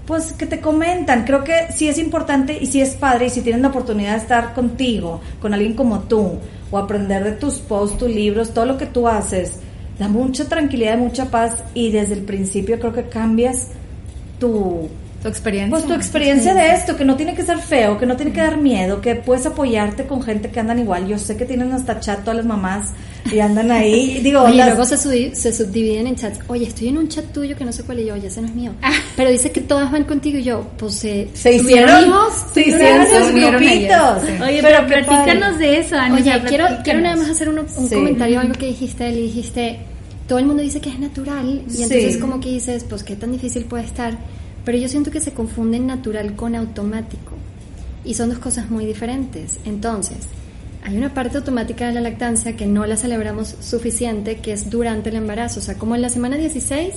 pues 0.06 0.32
que 0.32 0.46
te 0.46 0.60
comentan. 0.60 1.24
Creo 1.24 1.44
que 1.44 1.72
sí 1.74 1.88
es 1.88 1.98
importante 1.98 2.58
y 2.60 2.66
sí 2.66 2.80
es 2.80 2.94
padre 2.94 3.26
y 3.26 3.30
si 3.30 3.42
tienen 3.42 3.62
la 3.62 3.68
oportunidad 3.68 4.12
de 4.12 4.18
estar 4.18 4.54
contigo, 4.54 5.20
con 5.40 5.54
alguien 5.54 5.74
como 5.74 6.00
tú, 6.00 6.38
o 6.70 6.78
aprender 6.78 7.24
de 7.24 7.32
tus 7.32 7.58
posts, 7.58 7.98
tus 7.98 8.10
libros, 8.10 8.52
todo 8.52 8.66
lo 8.66 8.78
que 8.78 8.86
tú 8.86 9.08
haces, 9.08 9.60
da 9.98 10.08
mucha 10.08 10.46
tranquilidad, 10.46 10.98
mucha 10.98 11.26
paz 11.26 11.62
y 11.74 11.90
desde 11.90 12.14
el 12.14 12.22
principio 12.22 12.78
creo 12.78 12.92
que 12.92 13.04
cambias 13.04 13.68
tu 14.38 14.88
tu 15.22 15.28
experiencia. 15.28 15.70
Pues 15.70 15.86
tu 15.86 15.94
experiencia 15.94 16.54
de 16.54 16.72
esto, 16.72 16.96
que 16.96 17.04
no 17.04 17.16
tiene 17.16 17.34
que 17.34 17.42
ser 17.42 17.58
feo, 17.58 17.98
que 17.98 18.06
no 18.06 18.16
tiene 18.16 18.32
que 18.32 18.40
dar 18.40 18.56
miedo, 18.56 19.00
que 19.00 19.16
puedes 19.16 19.44
apoyarte 19.46 20.06
con 20.06 20.22
gente 20.22 20.50
que 20.50 20.60
andan 20.60 20.78
igual. 20.78 21.06
Yo 21.06 21.18
sé 21.18 21.36
que 21.36 21.44
tienen 21.44 21.72
hasta 21.72 22.00
chat 22.00 22.20
todas 22.20 22.38
las 22.38 22.46
mamás 22.46 22.88
y 23.30 23.40
andan 23.40 23.70
ahí. 23.70 24.20
Digo, 24.24 24.48
y 24.48 24.56
luego 24.56 24.84
se, 24.84 25.34
se, 25.34 25.52
subdividen 25.52 26.06
en 26.06 26.16
chats. 26.16 26.40
Oye, 26.48 26.66
estoy 26.66 26.88
en 26.88 26.98
un 26.98 27.08
chat 27.08 27.24
tuyo 27.32 27.56
que 27.56 27.64
no 27.64 27.72
sé 27.72 27.82
cuál 27.82 27.98
es 27.98 28.06
yo, 28.06 28.14
oye, 28.14 28.28
ese 28.28 28.40
no 28.40 28.48
es 28.48 28.54
mío. 28.54 28.72
Ah. 28.82 28.92
Pero 29.16 29.30
dice 29.30 29.52
que 29.52 29.60
todas 29.60 29.92
van 29.92 30.04
contigo 30.04 30.38
y 30.38 30.44
yo, 30.44 30.66
pues 30.78 30.94
se, 30.94 31.28
se 31.34 31.54
hicieron, 31.54 32.04
se 32.52 32.60
hicieron 32.60 33.06
sus 33.06 33.32
grupitos. 33.32 34.22
Oye, 34.42 34.60
pero 34.62 34.86
platícanos 34.86 35.58
de 35.58 35.78
eso, 35.78 35.96
Oye, 36.14 36.42
quiero, 36.48 36.66
quiero 36.82 37.00
nada 37.00 37.16
más 37.16 37.30
hacer 37.30 37.48
un 37.48 37.66
comentario, 37.88 38.40
algo 38.40 38.54
que 38.54 38.66
dijiste, 38.66 39.08
y 39.10 39.22
dijiste 39.22 39.80
todo 40.30 40.38
el 40.38 40.46
mundo 40.46 40.62
dice 40.62 40.80
que 40.80 40.90
es 40.90 40.98
natural 41.00 41.64
y 41.68 41.82
entonces 41.82 42.16
como 42.18 42.38
que 42.38 42.50
dices, 42.50 42.84
pues 42.88 43.02
qué 43.02 43.16
tan 43.16 43.32
difícil 43.32 43.64
puede 43.64 43.82
estar, 43.82 44.16
pero 44.70 44.82
yo 44.82 44.88
siento 44.88 45.10
que 45.10 45.18
se 45.20 45.32
confunden 45.32 45.88
natural 45.88 46.36
con 46.36 46.54
automático 46.54 47.32
y 48.04 48.14
son 48.14 48.28
dos 48.28 48.38
cosas 48.38 48.70
muy 48.70 48.86
diferentes. 48.86 49.58
Entonces, 49.64 50.18
hay 50.84 50.96
una 50.96 51.12
parte 51.12 51.38
automática 51.38 51.88
de 51.88 51.94
la 51.94 52.00
lactancia 52.00 52.54
que 52.54 52.66
no 52.66 52.86
la 52.86 52.96
celebramos 52.96 53.56
suficiente, 53.58 54.36
que 54.36 54.52
es 54.52 54.70
durante 54.70 55.08
el 55.08 55.16
embarazo. 55.16 55.58
O 55.58 55.62
sea, 55.64 55.74
como 55.74 55.96
en 55.96 56.02
la 56.02 56.08
semana 56.08 56.36
16 56.36 56.94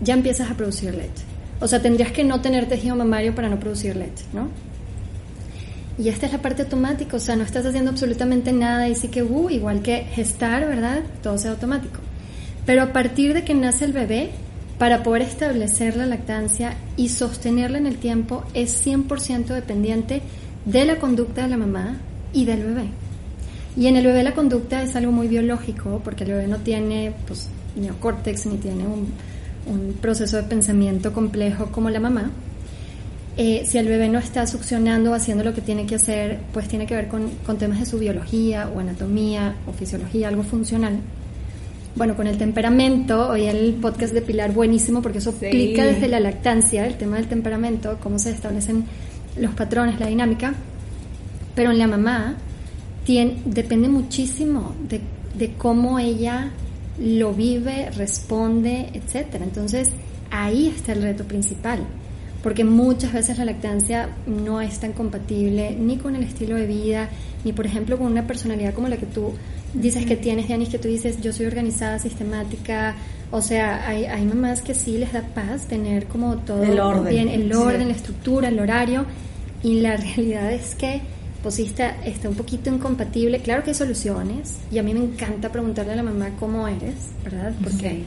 ya 0.00 0.14
empiezas 0.14 0.50
a 0.50 0.54
producir 0.54 0.94
leche. 0.94 1.22
O 1.60 1.68
sea, 1.68 1.82
tendrías 1.82 2.12
que 2.12 2.24
no 2.24 2.40
tener 2.40 2.66
tejido 2.66 2.96
mamario 2.96 3.34
para 3.34 3.50
no 3.50 3.60
producir 3.60 3.94
leche, 3.94 4.24
¿no? 4.32 4.48
Y 5.98 6.08
esta 6.08 6.24
es 6.24 6.32
la 6.32 6.40
parte 6.40 6.62
automática, 6.62 7.18
o 7.18 7.20
sea, 7.20 7.36
no 7.36 7.44
estás 7.44 7.66
haciendo 7.66 7.90
absolutamente 7.90 8.54
nada 8.54 8.88
y 8.88 8.94
sí 8.94 9.08
que, 9.08 9.22
uh, 9.22 9.50
igual 9.50 9.82
que 9.82 10.04
gestar, 10.14 10.66
¿verdad? 10.66 11.02
Todo 11.22 11.36
sea 11.36 11.50
automático. 11.50 12.00
Pero 12.64 12.80
a 12.80 12.94
partir 12.94 13.34
de 13.34 13.44
que 13.44 13.52
nace 13.52 13.84
el 13.84 13.92
bebé, 13.92 14.30
para 14.82 15.04
poder 15.04 15.22
establecer 15.22 15.94
la 15.94 16.06
lactancia 16.06 16.74
y 16.96 17.10
sostenerla 17.10 17.78
en 17.78 17.86
el 17.86 17.98
tiempo, 17.98 18.42
es 18.52 18.84
100% 18.84 19.54
dependiente 19.54 20.22
de 20.64 20.84
la 20.84 20.96
conducta 20.96 21.42
de 21.42 21.50
la 21.50 21.56
mamá 21.56 21.98
y 22.32 22.46
del 22.46 22.64
bebé. 22.64 22.86
Y 23.76 23.86
en 23.86 23.94
el 23.94 24.04
bebé 24.04 24.24
la 24.24 24.34
conducta 24.34 24.82
es 24.82 24.96
algo 24.96 25.12
muy 25.12 25.28
biológico, 25.28 26.00
porque 26.02 26.24
el 26.24 26.30
bebé 26.30 26.48
no 26.48 26.56
tiene 26.56 27.14
pues, 27.28 27.46
neocórtex 27.76 28.46
ni 28.46 28.56
tiene 28.56 28.82
un, 28.88 29.94
proceso 30.00 30.38
de 30.38 30.42
pensamiento 30.42 31.12
complejo 31.12 31.66
como 31.66 31.88
la 31.88 32.00
mamá. 32.00 32.32
Eh, 33.36 33.62
si 33.64 33.78
el 33.78 33.86
bebé 33.86 34.08
no 34.08 34.18
está 34.18 34.48
succionando 34.48 35.12
o 35.12 35.14
haciendo 35.14 35.44
lo 35.44 35.54
que 35.54 35.60
tiene 35.60 35.86
que 35.86 35.94
hacer, 35.94 36.40
pues 36.52 36.66
tiene 36.66 36.86
que 36.86 36.96
ver 36.96 37.06
con, 37.06 37.30
con, 37.46 37.56
temas 37.56 37.78
de 37.78 37.86
su 37.86 38.00
biología 38.00 38.68
o 38.74 38.80
anatomía 38.80 39.54
o 39.68 39.72
fisiología, 39.72 40.26
algo 40.26 40.42
funcional. 40.42 40.98
Bueno, 41.94 42.16
con 42.16 42.26
el 42.26 42.38
temperamento, 42.38 43.28
hoy 43.28 43.44
el 43.44 43.74
podcast 43.74 44.14
de 44.14 44.22
Pilar 44.22 44.52
buenísimo 44.52 45.02
porque 45.02 45.18
eso 45.18 45.28
explica 45.28 45.84
desde 45.84 46.08
la 46.08 46.20
lactancia, 46.20 46.86
el 46.86 46.96
tema 46.96 47.16
del 47.16 47.26
temperamento, 47.26 47.98
cómo 48.02 48.18
se 48.18 48.30
establecen 48.30 48.86
los 49.36 49.52
patrones, 49.54 50.00
la 50.00 50.06
dinámica. 50.06 50.54
Pero 51.54 51.70
en 51.70 51.78
la 51.78 51.86
mamá 51.86 52.36
tiene, 53.04 53.42
depende 53.44 53.88
muchísimo 53.88 54.74
de, 54.88 55.02
de 55.36 55.52
cómo 55.52 55.98
ella 55.98 56.50
lo 56.98 57.34
vive, 57.34 57.90
responde, 57.90 58.88
etcétera. 58.94 59.44
Entonces, 59.44 59.90
ahí 60.30 60.68
está 60.68 60.92
el 60.92 61.02
reto 61.02 61.24
principal, 61.24 61.80
porque 62.42 62.64
muchas 62.64 63.12
veces 63.12 63.36
la 63.36 63.44
lactancia 63.44 64.08
no 64.26 64.62
es 64.62 64.80
tan 64.80 64.92
compatible 64.94 65.76
ni 65.78 65.98
con 65.98 66.16
el 66.16 66.22
estilo 66.22 66.56
de 66.56 66.66
vida, 66.66 67.10
ni 67.44 67.52
por 67.52 67.66
ejemplo 67.66 67.98
con 67.98 68.06
una 68.06 68.26
personalidad 68.26 68.72
como 68.72 68.88
la 68.88 68.96
que 68.96 69.04
tú 69.04 69.34
dices 69.74 70.06
que 70.06 70.16
tienes, 70.16 70.48
Yanis, 70.48 70.68
que 70.68 70.78
tú 70.78 70.88
dices, 70.88 71.20
yo 71.20 71.32
soy 71.32 71.46
organizada, 71.46 71.98
sistemática, 71.98 72.94
o 73.30 73.40
sea, 73.40 73.88
hay, 73.88 74.04
hay 74.04 74.24
mamás 74.24 74.60
que 74.60 74.74
sí 74.74 74.98
les 74.98 75.12
da 75.12 75.22
paz 75.22 75.66
tener 75.66 76.06
como 76.06 76.36
todo 76.36 76.62
el 76.62 76.78
orden, 76.78 77.08
bien, 77.08 77.28
el 77.28 77.52
orden, 77.52 77.88
la 77.88 77.94
estructura, 77.94 78.48
el 78.48 78.60
horario, 78.60 79.06
y 79.62 79.80
la 79.80 79.96
realidad 80.16 80.52
es 80.52 80.74
que 80.74 81.00
pues 81.42 81.56
sí 81.56 81.64
está, 81.64 81.96
está 82.04 82.28
un 82.28 82.36
poquito 82.36 82.70
incompatible. 82.70 83.40
Claro 83.40 83.64
que 83.64 83.70
hay 83.70 83.74
soluciones 83.74 84.58
y 84.70 84.78
a 84.78 84.82
mí 84.82 84.94
me 84.94 85.00
encanta 85.00 85.50
preguntarle 85.50 85.92
a 85.92 85.96
la 85.96 86.04
mamá 86.04 86.30
cómo 86.38 86.68
eres, 86.68 86.94
¿verdad? 87.24 87.52
Porque 87.62 88.04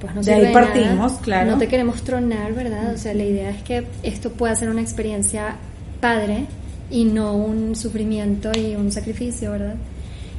pues 0.00 0.14
no 0.14 0.22
de 0.22 0.34
ahí 0.34 0.52
partimos, 0.52 1.14
claro. 1.14 1.52
No 1.52 1.58
te 1.58 1.66
queremos 1.66 2.02
tronar, 2.02 2.54
¿verdad? 2.54 2.94
O 2.94 2.98
sea, 2.98 3.12
la 3.14 3.24
idea 3.24 3.50
es 3.50 3.62
que 3.62 3.86
esto 4.02 4.30
pueda 4.30 4.54
ser 4.54 4.68
una 4.68 4.82
experiencia 4.82 5.56
padre 6.00 6.46
y 6.90 7.06
no 7.06 7.34
un 7.34 7.74
sufrimiento 7.74 8.52
y 8.56 8.76
un 8.76 8.92
sacrificio, 8.92 9.50
¿verdad? 9.52 9.74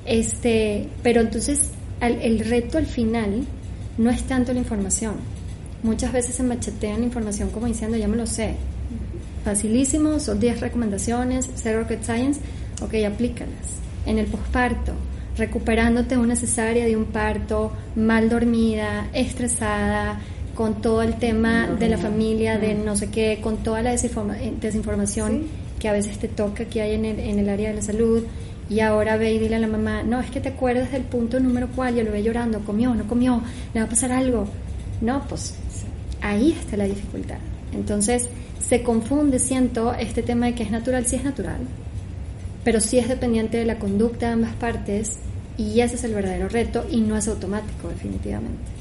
Este, 0.08 0.88
pero 1.04 1.22
entonces 1.22 1.72
el 2.02 2.40
reto 2.40 2.78
al 2.78 2.86
final 2.86 3.46
no 3.98 4.10
es 4.10 4.24
tanto 4.24 4.54
la 4.54 4.60
información. 4.60 5.16
Muchas 5.84 6.12
veces 6.12 6.36
se 6.36 6.44
machetean 6.44 7.00
la 7.00 7.06
información 7.06 7.50
como 7.50 7.68
diciendo, 7.68 7.98
ya 7.98 8.08
me 8.08 8.18
lo 8.18 8.26
sé, 8.26 8.56
facilísimo, 9.44 10.20
son 10.20 10.40
10 10.40 10.60
recomendaciones, 10.60 11.50
cero 11.56 11.82
rocket 11.82 12.04
science, 12.04 12.42
ok, 12.82 12.96
aplícalas. 13.06 13.78
En 14.06 14.18
el 14.18 14.26
posparto, 14.26 14.94
recuperándote 15.38 16.18
una 16.18 16.36
cesárea 16.36 16.86
de 16.86 16.98
un 16.98 17.06
parto, 17.06 17.72
mal 17.96 18.30
dormida, 18.30 19.08
estresada, 19.14 20.20
con 20.56 20.82
todo 20.82 21.04
el 21.04 21.20
tema 21.20 21.68
de 21.68 21.88
la 21.88 21.98
familia, 22.00 22.58
de 22.58 22.74
no 22.74 22.96
sé 22.96 23.10
qué, 23.12 23.40
con 23.42 23.58
toda 23.58 23.84
la 23.84 23.94
eh, 23.94 24.54
desinformación 24.60 25.44
que 25.80 25.88
a 25.88 25.92
veces 25.92 26.18
te 26.18 26.28
toca 26.28 26.66
que 26.66 26.82
hay 26.82 26.96
en 26.96 27.06
el, 27.06 27.20
en 27.20 27.38
el 27.38 27.50
área 27.50 27.70
de 27.70 27.76
la 27.76 27.82
salud. 27.84 28.24
Y 28.70 28.82
ahora 28.82 29.18
ve 29.18 29.34
y 29.34 29.40
dile 29.40 29.56
a 29.56 29.60
la 29.60 29.68
mamá, 29.68 30.04
no, 30.04 30.20
es 30.20 30.30
que 30.30 30.42
te 30.42 30.50
acuerdas 30.50 30.92
del 30.92 31.04
punto 31.04 31.40
número 31.40 31.68
cual, 31.70 31.96
yo 31.96 32.04
lo 32.04 32.12
ve 32.12 32.22
llorando, 32.22 32.60
comió, 32.60 32.94
no 32.94 33.08
comió, 33.08 33.42
le 33.74 33.80
va 33.80 33.86
a 33.86 33.90
pasar 33.90 34.12
algo. 34.12 34.48
No, 35.02 35.24
pues 35.28 35.56
ahí 36.22 36.52
está 36.52 36.76
la 36.76 36.86
dificultad. 36.86 37.38
Entonces, 37.74 38.30
se 38.60 38.84
confunde, 38.84 39.40
siento, 39.40 39.94
este 39.94 40.24
tema 40.24 40.48
de 40.48 40.56
que 40.56 40.64
es 40.64 40.72
natural, 40.72 41.06
sí 41.06 41.16
es 41.16 41.24
natural, 41.24 41.60
pero 42.64 42.82
sí 42.82 42.98
es 42.98 43.08
dependiente 43.08 43.58
de 43.58 43.66
la 43.66 43.80
conducta 43.80 44.28
de 44.28 44.34
ambas 44.34 44.54
partes 44.56 45.20
y 45.58 45.80
ese 45.80 45.96
es 45.96 46.04
el 46.04 46.14
verdadero 46.14 46.50
reto 46.50 46.86
y 46.92 47.02
no 47.02 47.16
es 47.16 47.28
automático, 47.28 47.88
definitivamente. 47.90 48.77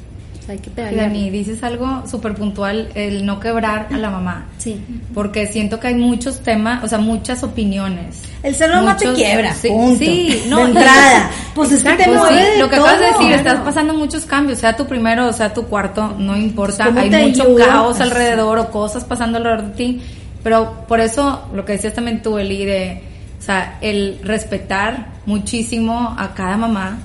Hay 0.49 0.59
que 0.59 0.71
Dani, 0.71 1.31
dices 1.31 1.63
algo 1.65 2.05
súper 2.09 2.35
puntual, 2.35 2.89
el 2.95 3.27
no 3.27 3.41
quebrar 3.41 3.89
a 3.93 3.99
la 3.99 4.11
mamá. 4.11 4.47
Sí. 4.59 4.81
Porque 5.13 5.47
siento 5.47 5.81
que 5.81 5.89
hay 5.89 5.95
muchos 5.95 6.41
temas, 6.41 6.85
o 6.85 6.89
sea, 6.89 6.99
muchas 6.99 7.43
opiniones. 7.43 8.23
El 8.43 8.55
ser 8.55 8.71
mamá 8.71 8.97
te 8.97 9.13
quiebra, 9.13 9.53
sí, 9.55 9.69
punto. 9.69 9.99
Sí, 9.99 10.45
no. 10.49 10.59
De 10.59 10.65
entrada. 10.65 11.31
pues 11.55 11.73
es 11.73 11.83
que 11.83 11.93
te 11.95 12.05
pues 12.05 12.21
sí, 12.29 12.59
Lo 12.61 12.69
que 12.69 12.77
acabas 12.77 13.01
de 13.01 13.07
decir, 13.07 13.33
estás 13.33 13.61
pasando 13.61 13.95
muchos 13.95 14.25
cambios, 14.25 14.61
sea 14.61 14.77
tu 14.77 14.87
primero 14.87 15.27
o 15.27 15.33
sea 15.33 15.53
tu 15.53 15.65
cuarto, 15.65 16.15
no 16.17 16.37
importa. 16.37 16.93
Hay 16.95 17.11
mucho 17.11 17.57
caos 17.57 18.01
alrededor 18.01 18.59
o 18.59 18.71
cosas 18.71 19.05
pasando 19.05 19.39
alrededor 19.39 19.71
de 19.71 19.75
ti. 19.75 20.03
Pero 20.45 20.85
por 20.87 21.01
eso, 21.01 21.49
lo 21.55 21.65
que 21.65 21.73
decías 21.73 21.95
también 21.95 22.23
tú, 22.23 22.39
Eli, 22.39 22.65
de, 22.65 23.03
o 23.37 23.43
sea, 23.43 23.79
el 23.81 24.21
respetar 24.23 25.09
muchísimo 25.27 26.15
a 26.17 26.35
cada 26.35 26.57
mamá, 26.57 26.99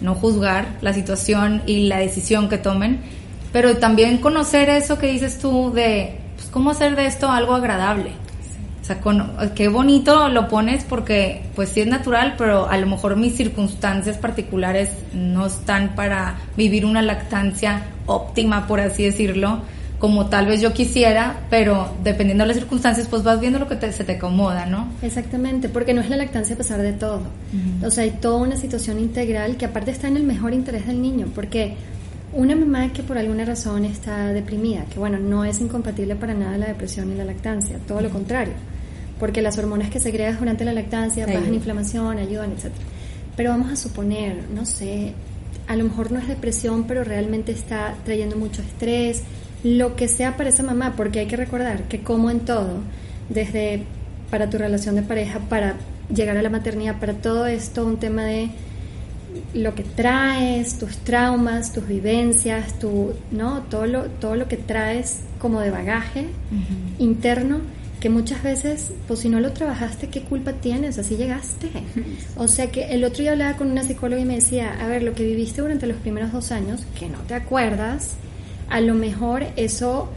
no 0.00 0.14
juzgar 0.14 0.66
la 0.80 0.92
situación 0.92 1.62
y 1.66 1.86
la 1.88 1.98
decisión 1.98 2.48
que 2.48 2.58
tomen, 2.58 3.00
pero 3.52 3.76
también 3.76 4.18
conocer 4.18 4.68
eso 4.68 4.98
que 4.98 5.06
dices 5.06 5.38
tú 5.38 5.72
de, 5.72 6.18
pues, 6.36 6.48
cómo 6.48 6.70
hacer 6.70 6.96
de 6.96 7.06
esto 7.06 7.30
algo 7.30 7.54
agradable. 7.54 8.10
O 8.82 8.84
sea, 8.86 9.00
qué 9.56 9.66
bonito 9.66 10.28
lo 10.28 10.46
pones 10.46 10.84
porque 10.84 11.42
pues 11.56 11.70
sí 11.70 11.80
es 11.80 11.88
natural, 11.88 12.36
pero 12.38 12.68
a 12.68 12.76
lo 12.76 12.86
mejor 12.86 13.16
mis 13.16 13.34
circunstancias 13.34 14.16
particulares 14.16 14.90
no 15.12 15.46
están 15.46 15.96
para 15.96 16.36
vivir 16.56 16.86
una 16.86 17.02
lactancia 17.02 17.82
óptima, 18.06 18.68
por 18.68 18.78
así 18.78 19.02
decirlo, 19.02 19.62
como 19.98 20.26
tal 20.26 20.46
vez 20.46 20.60
yo 20.60 20.72
quisiera, 20.72 21.46
pero 21.48 21.90
dependiendo 22.04 22.44
de 22.44 22.48
las 22.48 22.56
circunstancias, 22.58 23.06
pues 23.08 23.22
vas 23.22 23.40
viendo 23.40 23.58
lo 23.58 23.66
que 23.66 23.92
se 23.92 24.04
te 24.04 24.12
acomoda, 24.12 24.66
¿no? 24.66 24.88
Exactamente, 25.02 25.68
porque 25.68 25.94
no 25.94 26.00
es 26.00 26.10
la 26.10 26.16
lactancia 26.16 26.54
a 26.54 26.58
pesar 26.58 26.82
de 26.82 26.92
todo. 26.92 27.22
O 27.82 27.90
sea, 27.90 28.04
hay 28.04 28.10
toda 28.10 28.36
una 28.36 28.56
situación 28.56 28.98
integral 28.98 29.56
que 29.56 29.64
aparte 29.64 29.90
está 29.90 30.08
en 30.08 30.16
el 30.16 30.24
mejor 30.24 30.52
interés 30.52 30.86
del 30.86 31.00
niño, 31.00 31.28
porque 31.34 31.74
una 32.32 32.54
mamá 32.54 32.92
que 32.92 33.02
por 33.02 33.16
alguna 33.16 33.44
razón 33.44 33.84
está 33.84 34.32
deprimida, 34.32 34.84
que 34.92 34.98
bueno, 34.98 35.18
no 35.18 35.44
es 35.44 35.60
incompatible 35.60 36.16
para 36.16 36.34
nada 36.34 36.58
la 36.58 36.66
depresión 36.66 37.10
y 37.12 37.14
la 37.16 37.24
lactancia, 37.24 37.78
todo 37.86 38.00
lo 38.02 38.10
contrario 38.10 38.52
porque 39.18 39.42
las 39.42 39.58
hormonas 39.58 39.90
que 39.90 40.00
segregas 40.00 40.38
durante 40.38 40.64
la 40.64 40.72
lactancia 40.72 41.26
bajan 41.26 41.54
inflamación, 41.54 42.18
ayudan, 42.18 42.52
etc. 42.52 42.72
Pero 43.36 43.50
vamos 43.50 43.70
a 43.70 43.76
suponer, 43.76 44.44
no 44.54 44.66
sé, 44.66 45.14
a 45.66 45.76
lo 45.76 45.84
mejor 45.84 46.12
no 46.12 46.18
es 46.18 46.28
depresión, 46.28 46.84
pero 46.84 47.04
realmente 47.04 47.52
está 47.52 47.94
trayendo 48.04 48.36
mucho 48.36 48.62
estrés, 48.62 49.22
lo 49.64 49.96
que 49.96 50.08
sea 50.08 50.36
para 50.36 50.50
esa 50.50 50.62
mamá, 50.62 50.94
porque 50.96 51.20
hay 51.20 51.26
que 51.26 51.36
recordar 51.36 51.84
que 51.84 52.00
como 52.00 52.30
en 52.30 52.40
todo, 52.40 52.80
desde 53.28 53.84
para 54.30 54.50
tu 54.50 54.58
relación 54.58 54.94
de 54.96 55.02
pareja, 55.02 55.40
para 55.48 55.76
llegar 56.14 56.36
a 56.36 56.42
la 56.42 56.50
maternidad, 56.50 56.98
para 56.98 57.14
todo 57.14 57.46
esto, 57.46 57.84
un 57.84 57.98
tema 57.98 58.24
de 58.24 58.50
lo 59.54 59.74
que 59.74 59.82
traes, 59.82 60.78
tus 60.78 60.96
traumas, 60.98 61.72
tus 61.72 61.86
vivencias, 61.86 62.78
tu, 62.78 63.12
¿no? 63.30 63.62
todo, 63.62 63.86
lo, 63.86 64.04
todo 64.04 64.34
lo 64.34 64.48
que 64.48 64.56
traes 64.56 65.20
como 65.38 65.60
de 65.60 65.70
bagaje 65.70 66.26
interno 66.98 67.60
que 68.00 68.10
muchas 68.10 68.42
veces, 68.42 68.92
pues 69.08 69.20
si 69.20 69.28
no 69.28 69.40
lo 69.40 69.52
trabajaste, 69.52 70.08
¿qué 70.08 70.22
culpa 70.22 70.52
tienes? 70.52 70.98
Así 70.98 71.16
llegaste. 71.16 71.70
O 72.36 72.48
sea 72.48 72.70
que 72.70 72.92
el 72.92 73.04
otro 73.04 73.22
día 73.22 73.32
hablaba 73.32 73.56
con 73.56 73.70
una 73.70 73.82
psicóloga 73.82 74.20
y 74.20 74.26
me 74.26 74.34
decía, 74.34 74.76
a 74.78 74.86
ver, 74.86 75.02
lo 75.02 75.14
que 75.14 75.24
viviste 75.24 75.62
durante 75.62 75.86
los 75.86 75.96
primeros 75.96 76.32
dos 76.32 76.52
años, 76.52 76.84
que 76.98 77.08
no 77.08 77.18
te 77.20 77.34
acuerdas, 77.34 78.16
a 78.68 78.80
lo 78.80 78.94
mejor 78.94 79.44
eso 79.56 80.08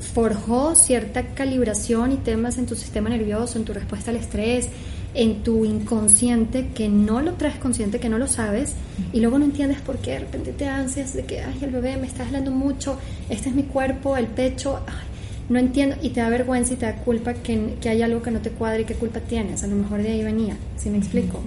forjó 0.00 0.74
cierta 0.74 1.28
calibración 1.28 2.12
y 2.12 2.16
temas 2.16 2.58
en 2.58 2.66
tu 2.66 2.74
sistema 2.74 3.08
nervioso, 3.08 3.58
en 3.58 3.64
tu 3.64 3.72
respuesta 3.72 4.10
al 4.10 4.16
estrés, 4.16 4.68
en 5.14 5.42
tu 5.42 5.64
inconsciente, 5.64 6.68
que 6.74 6.88
no 6.88 7.22
lo 7.22 7.32
traes 7.34 7.56
consciente, 7.56 7.98
que 7.98 8.10
no 8.10 8.18
lo 8.18 8.26
sabes, 8.26 8.74
y 9.12 9.20
luego 9.20 9.38
no 9.38 9.46
entiendes 9.46 9.80
por 9.80 9.96
qué 9.98 10.12
de 10.12 10.18
repente 10.20 10.52
te 10.52 10.66
ansias 10.66 11.14
de 11.14 11.24
que, 11.24 11.40
ay, 11.40 11.58
el 11.62 11.70
bebé 11.70 11.96
me 11.96 12.06
está 12.06 12.26
hablando 12.26 12.50
mucho, 12.50 12.98
este 13.30 13.48
es 13.48 13.54
mi 13.54 13.62
cuerpo, 13.62 14.16
el 14.16 14.26
pecho, 14.26 14.80
ay, 14.86 15.06
no 15.48 15.58
entiendo, 15.58 15.96
y 16.02 16.10
te 16.10 16.20
da 16.20 16.28
vergüenza 16.28 16.74
y 16.74 16.76
te 16.76 16.86
da 16.86 16.96
culpa 16.96 17.32
que, 17.32 17.76
que 17.80 17.88
hay 17.88 18.02
algo 18.02 18.20
que 18.20 18.30
no 18.30 18.40
te 18.40 18.50
cuadra 18.50 18.80
y 18.80 18.84
qué 18.84 18.94
culpa 18.94 19.20
tienes, 19.20 19.64
a 19.64 19.68
lo 19.68 19.76
mejor 19.76 20.02
de 20.02 20.10
ahí 20.10 20.22
venía, 20.22 20.56
si 20.76 20.90
me 20.90 20.98
explico. 20.98 21.40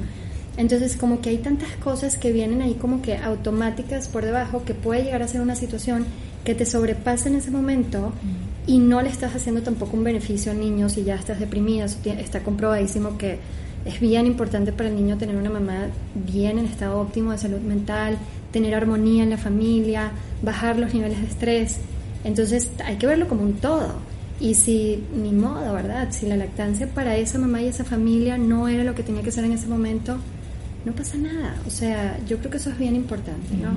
Entonces, 0.57 0.97
como 0.97 1.21
que 1.21 1.29
hay 1.29 1.37
tantas 1.37 1.69
cosas 1.77 2.17
que 2.17 2.33
vienen 2.33 2.61
ahí 2.61 2.73
como 2.73 3.01
que 3.01 3.17
automáticas 3.17 4.09
por 4.09 4.25
debajo 4.25 4.65
que 4.65 4.73
puede 4.73 5.03
llegar 5.03 5.21
a 5.21 5.27
ser 5.27 5.41
una 5.41 5.55
situación 5.55 6.05
que 6.49 6.55
te 6.55 6.65
sobrepasa 6.65 7.29
en 7.29 7.35
ese 7.35 7.51
momento 7.51 8.11
y 8.65 8.79
no 8.79 9.03
le 9.03 9.09
estás 9.09 9.35
haciendo 9.35 9.61
tampoco 9.61 9.95
un 9.95 10.03
beneficio 10.03 10.51
al 10.51 10.59
niño 10.59 10.89
si 10.89 11.03
ya 11.03 11.13
estás 11.13 11.39
deprimida, 11.39 11.85
está 11.85 12.39
comprobadísimo 12.41 13.19
que 13.19 13.37
es 13.85 13.99
bien 13.99 14.25
importante 14.25 14.71
para 14.71 14.89
el 14.89 14.95
niño 14.95 15.15
tener 15.15 15.35
una 15.35 15.51
mamá 15.51 15.89
bien 16.15 16.57
en 16.57 16.65
estado 16.65 16.99
óptimo 16.99 17.33
de 17.33 17.37
salud 17.37 17.59
mental, 17.59 18.17
tener 18.51 18.73
armonía 18.73 19.21
en 19.21 19.29
la 19.29 19.37
familia, 19.37 20.09
bajar 20.41 20.79
los 20.79 20.91
niveles 20.91 21.21
de 21.21 21.27
estrés. 21.27 21.77
Entonces 22.23 22.71
hay 22.83 22.95
que 22.95 23.05
verlo 23.05 23.27
como 23.27 23.43
un 23.43 23.53
todo. 23.53 23.93
Y 24.39 24.55
si, 24.55 25.03
ni 25.15 25.31
modo, 25.31 25.71
¿verdad? 25.71 26.07
Si 26.09 26.25
la 26.25 26.35
lactancia 26.35 26.87
para 26.87 27.15
esa 27.15 27.37
mamá 27.37 27.61
y 27.61 27.67
esa 27.67 27.83
familia 27.83 28.39
no 28.39 28.67
era 28.67 28.83
lo 28.83 28.95
que 28.95 29.03
tenía 29.03 29.21
que 29.21 29.31
ser 29.31 29.45
en 29.45 29.51
ese 29.51 29.67
momento, 29.67 30.17
no 30.83 30.93
pasa 30.93 31.15
nada. 31.19 31.57
O 31.67 31.69
sea, 31.69 32.17
yo 32.27 32.39
creo 32.39 32.49
que 32.49 32.57
eso 32.57 32.71
es 32.71 32.79
bien 32.79 32.95
importante, 32.95 33.55
¿no? 33.55 33.69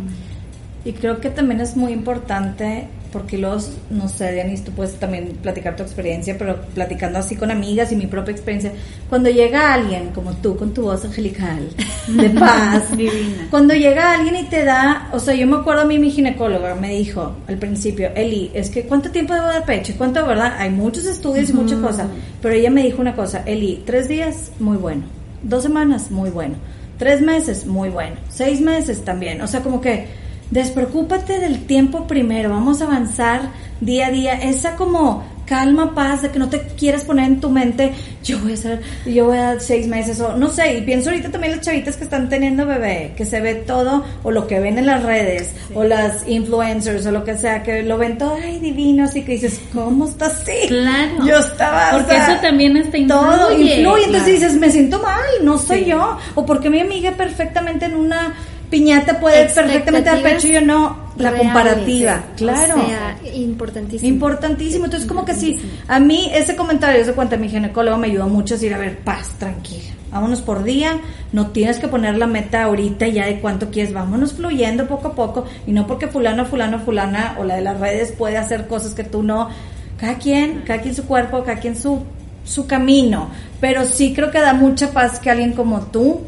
Y 0.84 0.92
creo 0.94 1.20
que 1.20 1.30
también 1.30 1.60
es 1.60 1.76
muy 1.76 1.92
importante, 1.92 2.88
porque 3.12 3.38
los, 3.38 3.70
no 3.90 4.08
sé, 4.08 4.32
Dianis, 4.32 4.64
tú 4.64 4.72
puedes 4.72 4.94
también 4.96 5.38
platicar 5.40 5.76
tu 5.76 5.84
experiencia, 5.84 6.36
pero 6.36 6.60
platicando 6.74 7.20
así 7.20 7.36
con 7.36 7.52
amigas 7.52 7.92
y 7.92 7.96
mi 7.96 8.08
propia 8.08 8.32
experiencia, 8.32 8.72
cuando 9.08 9.30
llega 9.30 9.72
alguien 9.72 10.08
como 10.08 10.32
tú, 10.32 10.56
con 10.56 10.74
tu 10.74 10.82
voz 10.82 11.04
angelical, 11.04 11.68
de 12.08 12.30
paz, 12.40 12.96
divina, 12.96 13.46
cuando 13.48 13.74
llega 13.74 14.14
alguien 14.14 14.34
y 14.36 14.44
te 14.44 14.64
da, 14.64 15.08
o 15.12 15.20
sea, 15.20 15.34
yo 15.34 15.46
me 15.46 15.56
acuerdo 15.56 15.82
a 15.82 15.84
mí, 15.84 16.00
mi 16.00 16.10
ginecóloga 16.10 16.74
me 16.74 16.96
dijo 16.96 17.36
al 17.46 17.58
principio, 17.58 18.10
Eli, 18.16 18.50
es 18.52 18.68
que 18.68 18.82
¿cuánto 18.82 19.12
tiempo 19.12 19.34
debo 19.34 19.46
dar 19.46 19.64
pecho? 19.64 19.94
¿Cuánto, 19.96 20.26
verdad? 20.26 20.56
Hay 20.58 20.70
muchos 20.70 21.04
estudios 21.04 21.50
y 21.50 21.52
muchas 21.52 21.78
cosas, 21.78 22.08
pero 22.40 22.54
ella 22.54 22.70
me 22.70 22.82
dijo 22.82 23.00
una 23.00 23.14
cosa, 23.14 23.44
Eli, 23.46 23.84
tres 23.86 24.08
días, 24.08 24.50
muy 24.58 24.78
bueno, 24.78 25.04
dos 25.44 25.62
semanas, 25.62 26.10
muy 26.10 26.30
bueno, 26.30 26.56
tres 26.98 27.20
meses, 27.20 27.66
muy 27.66 27.88
bueno, 27.88 28.16
seis 28.28 28.60
meses 28.60 29.04
también, 29.04 29.40
o 29.42 29.46
sea, 29.46 29.60
como 29.60 29.80
que 29.80 30.21
despreocúpate 30.52 31.40
del 31.40 31.64
tiempo 31.64 32.06
primero, 32.06 32.50
vamos 32.50 32.82
a 32.82 32.84
avanzar 32.84 33.50
día 33.80 34.08
a 34.08 34.10
día, 34.10 34.34
esa 34.34 34.76
como 34.76 35.24
calma, 35.46 35.94
paz, 35.94 36.22
de 36.22 36.30
que 36.30 36.38
no 36.38 36.48
te 36.48 36.60
quieras 36.78 37.04
poner 37.04 37.26
en 37.26 37.40
tu 37.40 37.50
mente, 37.50 37.92
yo 38.22 38.38
voy 38.38 38.52
a 38.52 38.54
hacer, 38.54 38.80
yo 39.04 39.26
voy 39.26 39.38
a 39.38 39.42
dar 39.42 39.60
seis 39.60 39.86
meses, 39.88 40.20
o 40.20 40.36
no 40.36 40.48
sé, 40.48 40.78
y 40.78 40.82
pienso 40.82 41.10
ahorita 41.10 41.30
también 41.30 41.56
las 41.56 41.62
chavitas 41.62 41.96
que 41.96 42.04
están 42.04 42.28
teniendo 42.28 42.64
bebé, 42.64 43.12
que 43.16 43.24
se 43.24 43.40
ve 43.40 43.56
todo, 43.56 44.04
o 44.22 44.30
lo 44.30 44.46
que 44.46 44.60
ven 44.60 44.78
en 44.78 44.86
las 44.86 45.02
redes, 45.02 45.52
o 45.74 45.84
las 45.84 46.26
influencers, 46.28 47.04
o 47.06 47.10
lo 47.10 47.24
que 47.24 47.36
sea, 47.36 47.62
que 47.62 47.82
lo 47.82 47.98
ven 47.98 48.18
todo, 48.18 48.36
ay, 48.42 48.60
divino, 48.60 49.04
así 49.04 49.22
que 49.22 49.32
dices, 49.32 49.60
¿cómo 49.74 50.06
está 50.06 50.26
así? 50.26 50.68
Claro. 50.68 51.26
Yo 51.26 51.38
estaba, 51.38 51.90
Porque 51.92 52.16
eso 52.16 52.36
también 52.40 52.76
está 52.76 52.98
influye. 52.98 53.20
Todo 53.20 53.52
influye, 53.52 54.04
entonces 54.04 54.40
dices, 54.40 54.54
me 54.54 54.70
siento 54.70 55.02
mal, 55.02 55.24
no 55.42 55.58
soy 55.58 55.86
yo, 55.86 56.18
o 56.34 56.46
porque 56.46 56.70
mi 56.70 56.80
amiga 56.80 57.12
perfectamente 57.12 57.86
en 57.86 57.96
una 57.96 58.34
piñata 58.72 59.20
puede 59.20 59.44
perfectamente 59.50 60.08
dar 60.08 60.22
pecho 60.22 60.48
y 60.48 60.52
yo 60.52 60.60
no. 60.62 61.12
La 61.18 61.36
comparativa, 61.36 62.24
claro. 62.38 62.80
O 62.80 62.86
sea, 62.86 63.18
importantísimo. 63.34 64.08
Importantísimo. 64.08 64.86
Entonces, 64.86 65.06
como 65.06 65.26
que 65.26 65.34
sí, 65.34 65.60
a 65.86 66.00
mí 66.00 66.30
ese 66.34 66.56
comentario 66.56 67.04
de 67.04 67.12
cuenta 67.12 67.36
mi 67.36 67.50
ginecólogo 67.50 67.98
me 67.98 68.06
ayudó 68.06 68.28
mucho 68.28 68.54
a 68.54 68.56
decir, 68.56 68.72
a 68.72 68.78
ver, 68.78 69.00
paz, 69.00 69.28
tranquila. 69.38 69.92
Vámonos 70.10 70.40
por 70.40 70.64
día, 70.64 70.98
no 71.32 71.48
tienes 71.48 71.78
que 71.78 71.88
poner 71.88 72.16
la 72.16 72.26
meta 72.26 72.64
ahorita 72.64 73.06
ya 73.08 73.26
de 73.26 73.40
cuánto 73.40 73.70
quieres, 73.70 73.92
vámonos 73.92 74.32
fluyendo 74.32 74.86
poco 74.86 75.08
a 75.08 75.14
poco 75.14 75.44
y 75.66 75.72
no 75.72 75.86
porque 75.86 76.06
fulano, 76.06 76.44
fulano, 76.46 76.80
fulana 76.80 77.36
o 77.38 77.44
la 77.44 77.56
de 77.56 77.62
las 77.62 77.78
redes 77.78 78.12
puede 78.12 78.38
hacer 78.38 78.66
cosas 78.66 78.94
que 78.94 79.04
tú 79.04 79.22
no. 79.22 79.50
Cada 79.98 80.16
quien, 80.16 80.62
cada 80.66 80.80
quien 80.80 80.94
su 80.94 81.04
cuerpo, 81.04 81.44
cada 81.44 81.60
quien 81.60 81.76
su, 81.76 82.02
su 82.44 82.66
camino. 82.66 83.28
Pero 83.60 83.84
sí 83.84 84.14
creo 84.14 84.30
que 84.30 84.40
da 84.40 84.54
mucha 84.54 84.90
paz 84.90 85.20
que 85.20 85.30
alguien 85.30 85.52
como 85.52 85.82
tú 85.82 86.22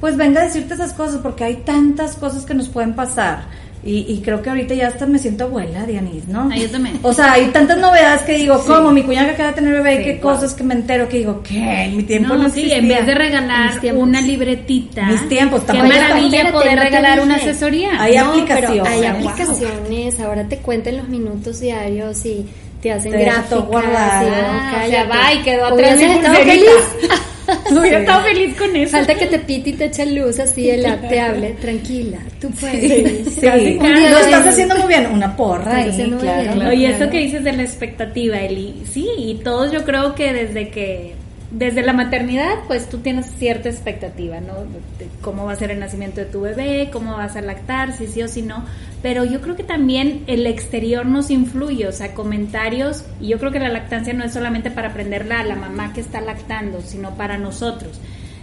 pues 0.00 0.16
venga 0.16 0.40
a 0.40 0.44
decirte 0.44 0.74
esas 0.74 0.92
cosas, 0.92 1.20
porque 1.22 1.44
hay 1.44 1.56
tantas 1.56 2.16
cosas 2.16 2.44
que 2.44 2.54
nos 2.54 2.68
pueden 2.68 2.94
pasar. 2.94 3.44
Y, 3.88 4.20
creo 4.24 4.42
que 4.42 4.50
ahorita 4.50 4.74
ya 4.74 4.88
hasta 4.88 5.06
me 5.06 5.16
siento 5.16 5.44
abuela, 5.44 5.86
Dianis, 5.86 6.26
¿no? 6.26 6.52
yo 6.52 6.68
también. 6.68 6.98
O 7.04 7.12
sea, 7.12 7.34
hay 7.34 7.46
tantas 7.52 7.78
novedades 7.78 8.22
que 8.22 8.36
digo, 8.36 8.60
¿cómo? 8.66 8.90
Mi 8.90 9.04
cuñada 9.04 9.28
que 9.28 9.34
acaba 9.34 9.50
de 9.50 9.54
tener 9.54 9.74
bebé, 9.74 10.02
qué 10.02 10.18
cosas 10.18 10.54
que 10.54 10.64
me 10.64 10.74
entero 10.74 11.08
que 11.08 11.18
digo, 11.18 11.40
¿qué? 11.44 11.88
Mi 11.94 12.02
tiempo 12.02 12.34
no, 12.34 12.42
no 12.42 12.50
sí, 12.50 12.72
en 12.72 12.88
vez 12.88 13.06
de 13.06 13.14
regalar 13.14 13.78
una 13.94 14.20
libretita. 14.20 15.06
Mis 15.06 15.28
tiempos, 15.28 15.62
Qué 15.70 15.80
maravilla 15.80 16.50
poder 16.50 16.80
regalar 16.80 17.20
una 17.20 17.36
asesoría. 17.36 17.90
Hay 18.02 18.16
aplicaciones. 18.16 18.88
hay 18.88 19.04
aplicaciones, 19.04 20.18
ahora 20.18 20.48
te 20.48 20.58
cuentan 20.58 20.96
los 20.96 21.08
minutos 21.08 21.60
diarios 21.60 22.26
y 22.26 22.44
te 22.82 22.90
hacen 22.90 23.12
gráficos. 23.12 23.84
Ah, 23.86 24.84
ya 24.90 25.04
va 25.04 25.32
y 25.32 25.42
quedó 25.44 25.66
atrás 25.66 26.00
feliz. 26.00 26.66
Hubiera 27.70 28.00
estado 28.00 28.22
feliz 28.22 28.56
con 28.56 28.76
eso. 28.76 28.92
Falta 28.92 29.14
que 29.14 29.26
te 29.26 29.38
pite 29.38 29.70
y 29.70 29.72
te 29.74 29.84
eche 29.86 30.06
luz 30.06 30.38
así, 30.38 30.70
el 30.70 30.82
te 31.08 31.20
hable, 31.20 31.50
tranquila, 31.60 32.18
tú 32.40 32.50
puedes. 32.50 33.34
Sí, 33.34 33.78
Lo 33.80 34.18
estás 34.18 34.46
haciendo 34.46 34.76
muy 34.76 34.88
bien, 34.88 35.06
una 35.12 35.36
porra 35.36 35.78
ahí, 35.78 36.14
claro. 36.20 36.68
Oye, 36.68 36.90
eso 36.90 37.10
que 37.10 37.18
dices 37.18 37.44
de 37.44 37.52
la 37.52 37.62
expectativa, 37.62 38.38
Eli, 38.38 38.82
sí, 38.90 39.08
y 39.16 39.34
todos 39.42 39.72
yo 39.72 39.84
creo 39.84 40.14
que 40.14 40.32
desde 40.32 40.68
que 40.68 41.15
desde 41.50 41.82
la 41.82 41.92
maternidad, 41.92 42.56
pues 42.66 42.88
tú 42.88 42.98
tienes 42.98 43.26
cierta 43.38 43.68
expectativa, 43.68 44.40
¿no? 44.40 44.54
De 44.98 45.08
cómo 45.20 45.44
va 45.44 45.52
a 45.52 45.56
ser 45.56 45.70
el 45.70 45.78
nacimiento 45.78 46.20
de 46.20 46.26
tu 46.26 46.40
bebé, 46.40 46.90
cómo 46.92 47.16
vas 47.16 47.36
a 47.36 47.40
lactar, 47.40 47.96
si 47.96 48.06
sí 48.08 48.22
o 48.22 48.28
si 48.28 48.42
no. 48.42 48.64
Pero 49.02 49.24
yo 49.24 49.40
creo 49.40 49.54
que 49.54 49.62
también 49.62 50.24
el 50.26 50.46
exterior 50.46 51.06
nos 51.06 51.30
influye, 51.30 51.86
o 51.86 51.92
sea, 51.92 52.14
comentarios. 52.14 53.04
Y 53.20 53.28
yo 53.28 53.38
creo 53.38 53.52
que 53.52 53.60
la 53.60 53.68
lactancia 53.68 54.12
no 54.12 54.24
es 54.24 54.32
solamente 54.32 54.70
para 54.70 54.88
aprenderla 54.88 55.40
a 55.40 55.44
la 55.44 55.54
mamá 55.54 55.92
que 55.92 56.00
está 56.00 56.20
lactando, 56.20 56.80
sino 56.80 57.14
para 57.14 57.38
nosotros. 57.38 58.00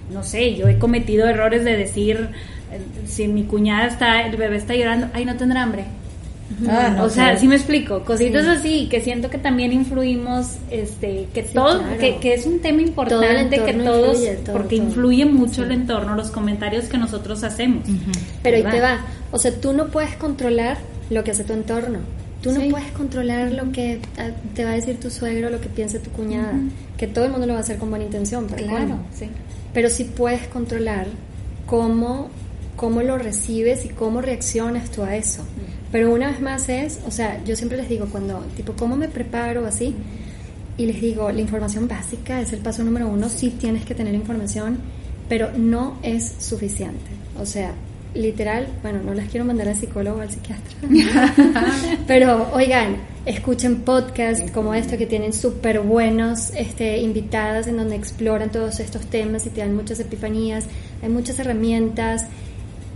No 0.09 0.23
sé, 0.23 0.55
yo 0.55 0.67
he 0.67 0.79
cometido 0.79 1.27
errores 1.27 1.65
de 1.65 1.75
decir, 1.75 2.29
eh, 2.71 2.79
si 3.05 3.27
mi 3.27 3.43
cuñada 3.43 3.87
está, 3.87 4.25
el 4.25 4.37
bebé 4.37 4.57
está 4.57 4.75
llorando, 4.75 5.07
ay, 5.13 5.25
no 5.25 5.35
tendrá 5.35 5.63
hambre 5.63 5.85
Ah, 6.67 7.01
o 7.01 7.09
sea, 7.09 7.37
sí 7.37 7.47
me 7.47 7.55
explico, 7.55 8.03
cositas 8.03 8.47
así 8.47 8.87
que 8.89 9.01
siento 9.01 9.29
que 9.29 9.37
también 9.37 9.71
influimos, 9.71 10.57
este, 10.69 11.27
que 11.33 11.43
todo, 11.43 11.81
que, 11.99 12.33
es 12.33 12.45
un 12.45 12.59
tema 12.59 12.81
importante 12.81 13.63
que 13.63 13.73
todos, 13.73 14.19
porque 14.51 14.75
influye 14.75 15.25
mucho 15.25 15.63
el 15.63 15.71
entorno, 15.71 16.15
los 16.15 16.31
comentarios 16.31 16.85
que 16.85 16.97
nosotros 16.97 17.43
hacemos. 17.43 17.83
Pero 18.41 18.57
ahí 18.57 18.63
te 18.63 18.81
va, 18.81 19.05
o 19.31 19.39
sea, 19.39 19.51
tú 19.59 19.73
no 19.73 19.87
puedes 19.87 20.15
controlar 20.15 20.77
lo 21.09 21.23
que 21.23 21.31
hace 21.31 21.43
tu 21.43 21.53
entorno. 21.53 21.99
Tú 22.41 22.51
no 22.51 22.59
puedes 22.69 22.91
controlar 22.91 23.53
lo 23.53 23.71
que 23.71 23.99
te 24.53 24.65
va 24.65 24.71
a 24.71 24.73
decir 24.73 24.99
tu 24.99 25.09
suegro, 25.09 25.49
lo 25.49 25.61
que 25.61 25.69
piense 25.69 25.99
tu 25.99 26.09
cuñada, 26.11 26.53
que 26.97 27.07
todo 27.07 27.25
el 27.25 27.31
mundo 27.31 27.47
lo 27.47 27.53
va 27.53 27.59
a 27.59 27.61
hacer 27.61 27.77
con 27.77 27.89
buena 27.89 28.05
intención, 28.05 28.47
pero 28.49 28.67
claro, 28.67 28.99
sí. 29.13 29.29
Pero 29.73 29.89
sí 29.89 30.03
puedes 30.03 30.47
controlar 30.47 31.07
cómo 31.65 32.29
cómo 32.75 33.01
lo 33.01 33.17
recibes 33.17 33.85
y 33.85 33.89
cómo 33.89 34.21
reaccionas 34.21 34.91
tú 34.91 35.03
a 35.03 35.15
eso. 35.15 35.43
Pero 35.93 36.11
una 36.11 36.31
vez 36.31 36.41
más 36.41 36.69
es, 36.69 36.99
o 37.05 37.11
sea, 37.11 37.39
yo 37.45 37.55
siempre 37.55 37.77
les 37.77 37.87
digo 37.87 38.07
cuando, 38.07 38.39
tipo, 38.57 38.73
¿cómo 38.73 38.95
me 38.95 39.07
preparo 39.09 39.63
así? 39.67 39.93
Y 40.75 40.87
les 40.87 40.99
digo, 40.99 41.31
la 41.31 41.39
información 41.39 41.87
básica 41.87 42.41
es 42.41 42.51
el 42.51 42.61
paso 42.61 42.83
número 42.83 43.07
uno, 43.07 43.29
sí 43.29 43.51
tienes 43.51 43.85
que 43.85 43.93
tener 43.93 44.15
información, 44.15 44.79
pero 45.29 45.51
no 45.55 45.99
es 46.01 46.33
suficiente. 46.39 47.11
O 47.39 47.45
sea, 47.45 47.73
literal, 48.15 48.69
bueno, 48.81 49.01
no 49.05 49.13
las 49.13 49.29
quiero 49.29 49.45
mandar 49.45 49.67
al 49.67 49.75
psicólogo 49.75 50.17
o 50.17 50.21
al 50.21 50.31
psiquiatra, 50.31 50.73
pero 52.07 52.51
oigan, 52.53 52.95
escuchen 53.27 53.81
podcasts 53.81 54.49
como 54.49 54.73
esto 54.73 54.97
que 54.97 55.05
tienen 55.05 55.31
súper 55.31 55.81
buenos 55.81 56.53
este, 56.55 57.01
invitadas 57.01 57.67
en 57.67 57.77
donde 57.77 57.97
exploran 57.97 58.51
todos 58.51 58.79
estos 58.79 59.05
temas 59.05 59.45
y 59.45 59.51
te 59.51 59.61
dan 59.61 59.75
muchas 59.75 59.99
epifanías, 59.99 60.65
hay 61.03 61.09
muchas 61.09 61.37
herramientas. 61.37 62.25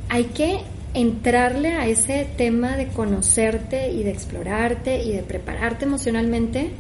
Hay 0.10 0.24
que 0.24 0.62
entrarle 0.98 1.74
a 1.74 1.88
ese 1.88 2.28
tema 2.38 2.76
de 2.76 2.88
conocerte 2.88 3.92
y 3.92 4.02
de 4.02 4.10
explorarte 4.10 5.04
y 5.04 5.12
de 5.12 5.22
prepararte 5.22 5.86
emocionalmente 5.86 6.72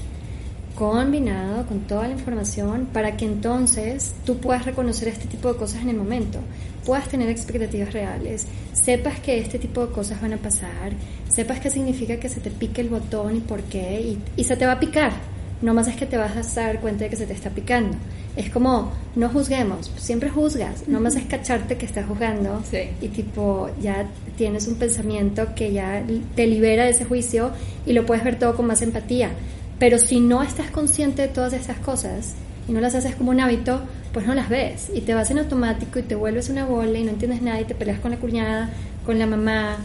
combinado 0.73 1.67
con 1.67 1.82
toda 1.82 2.08
la 2.08 2.13
información 2.13 2.88
para 2.91 3.15
que 3.15 3.25
entonces 3.25 4.15
tú 4.25 4.38
puedas 4.38 4.65
reconocer 4.65 5.08
este 5.08 5.27
tipo 5.27 5.51
de 5.51 5.60
cosas 5.60 5.84
en 5.84 5.89
el 5.89 5.97
momento, 5.97 6.39
puedas 6.84 7.08
tener 7.10 7.30
expectativas 7.30 7.93
reales, 7.93 8.47
sepas 8.73 9.19
que 9.19 9.38
este 9.38 9.60
tipo 9.60 9.86
de 9.86 9.93
cosas 9.93 10.19
van 10.19 10.34
a 10.34 10.38
pasar, 10.38 10.93
sepas 11.30 11.60
qué 11.60 11.69
significa 11.69 12.17
que 12.17 12.30
se 12.30 12.39
te 12.39 12.49
pique 12.49 12.82
el 12.82 12.89
botón 12.89 13.38
y 13.38 13.39
por 13.39 13.62
qué, 13.63 14.01
y, 14.01 14.19
y 14.36 14.43
se 14.43 14.56
te 14.56 14.65
va 14.65 14.73
a 14.73 14.80
picar, 14.80 15.13
no 15.62 15.74
más 15.74 15.88
es 15.88 15.96
que 15.96 16.06
te 16.06 16.17
vas 16.17 16.58
a 16.58 16.62
dar 16.62 16.80
cuenta 16.80 17.06
de 17.06 17.10
que 17.10 17.15
se 17.15 17.26
te 17.26 17.34
está 17.34 17.50
picando. 17.50 17.98
Es 18.36 18.52
como, 18.52 18.91
no 19.15 19.30
juzguemos, 19.30 19.91
siempre 19.98 20.30
juzgas, 20.30 20.88
no 20.88 21.00
más 21.00 21.15
es 21.15 21.26
cacharte 21.26 21.78
que 21.78 21.88
estás 21.88 22.06
juzgando 22.06 22.62
y 23.02 23.08
tipo 23.08 23.72
ya 23.82 24.06
tienes 24.38 24.67
un 24.67 24.76
pensamiento 24.76 25.56
que 25.56 25.74
ya 25.74 26.04
te 26.36 26.46
libera 26.46 26.84
de 26.84 26.91
ese 26.91 27.06
juicio 27.06 27.52
y 27.86 27.93
lo 27.93 28.06
puedes 28.06 28.24
ver 28.24 28.38
todo 28.38 28.56
con 28.56 28.67
más 28.67 28.84
empatía. 28.84 29.32
Pero 29.80 29.98
si 29.98 30.20
no 30.20 30.43
estás 30.43 30.70
consciente 30.70 31.24
de 31.24 31.28
todas 31.30 31.54
estas 31.54 31.80
cosas 31.80 32.36
y 32.67 32.74
no 32.74 32.80
las 32.80 32.93
haces 32.93 33.15
como 33.15 33.32
un 33.32 33.39
hábito, 33.39 33.82
pues 34.13 34.28
no 34.28 34.36
las 34.36 34.50
ves. 34.50 34.91
Y 34.93 35.02
te 35.02 35.15
vas 35.15 35.32
en 35.32 35.39
automático 35.39 35.98
y 35.98 36.04
te 36.04 36.15
vuelves 36.15 36.50
una 36.50 36.65
bola 36.65 36.98
y 36.98 37.04
no 37.04 37.12
entiendes 37.12 37.41
nada 37.41 37.62
y 37.62 37.65
te 37.65 37.76
peleas 37.76 38.00
con 38.00 38.12
la 38.12 38.17
cuñada, 38.17 38.70
con 39.06 39.17
la 39.17 39.26
mamá 39.26 39.78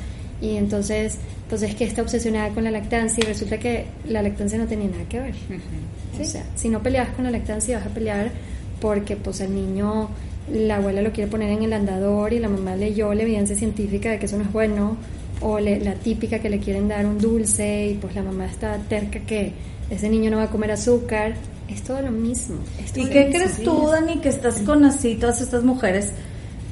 y 0.43 0.57
entonces 0.57 1.19
pues 1.49 1.63
es 1.63 1.75
que 1.75 1.85
está 1.85 2.03
obsesionada 2.03 2.49
con 2.51 2.65
la 2.65 2.71
lactancia 2.71 3.23
y 3.23 3.27
resulta 3.27 3.59
que 3.59 3.87
la 4.09 4.23
lactancia 4.23 4.59
no 4.59 4.67
tenía 4.67 4.89
nada 4.89 5.05
que 5.09 5.21
ver. 5.21 5.35
O 6.21 6.25
sea, 6.25 6.45
si 6.57 6.69
no 6.69 6.83
peleas 6.83 7.11
con 7.11 7.25
la 7.25 7.31
lactancia 7.31 7.79
vas 7.79 7.87
a 7.87 7.91
pelear 7.91 8.31
porque 8.81 9.17
pues 9.17 9.41
el 9.41 9.55
niño, 9.55 10.09
la 10.53 10.77
abuela 10.77 11.01
lo 11.01 11.13
quiere 11.13 11.31
poner 11.31 11.51
en 11.51 11.63
el 11.63 11.73
andador 11.73 12.33
y 12.33 12.41
la 12.41 12.49
mamá 12.49 12.75
leyó 12.75 13.15
la 13.15 13.23
evidencia 13.23 13.55
científica 13.57 14.11
de 14.11 14.19
que 14.19 14.27
eso 14.27 14.37
no 14.37 14.45
es 14.45 14.53
bueno, 14.53 14.97
o 15.41 15.59
la 15.61 15.95
típica 15.95 16.39
que 16.41 16.51
le 16.51 16.59
quieren 16.59 16.89
dar 16.89 17.07
un 17.07 17.19
dulce 17.19 17.89
y 17.89 17.95
pues 17.95 18.15
la 18.15 18.23
mamá 18.23 18.47
está 18.47 18.77
terca 18.89 19.21
que 19.21 19.53
ese 19.91 20.09
niño 20.09 20.31
no 20.31 20.39
va 20.39 20.45
a 20.45 20.51
comer 20.51 20.73
azúcar. 20.73 21.35
es 21.69 21.83
todo 21.83 22.03
lo 22.03 22.11
mismo. 22.11 22.57
¿Y 22.95 23.07
qué 23.07 23.31
crees 23.31 23.63
tú, 23.63 23.89
Dani, 23.89 24.19
que 24.19 24.29
estás 24.29 24.61
con 24.63 24.85
así 24.85 25.17
todas 25.17 25.41
estas 25.41 25.65
mujeres, 25.65 26.13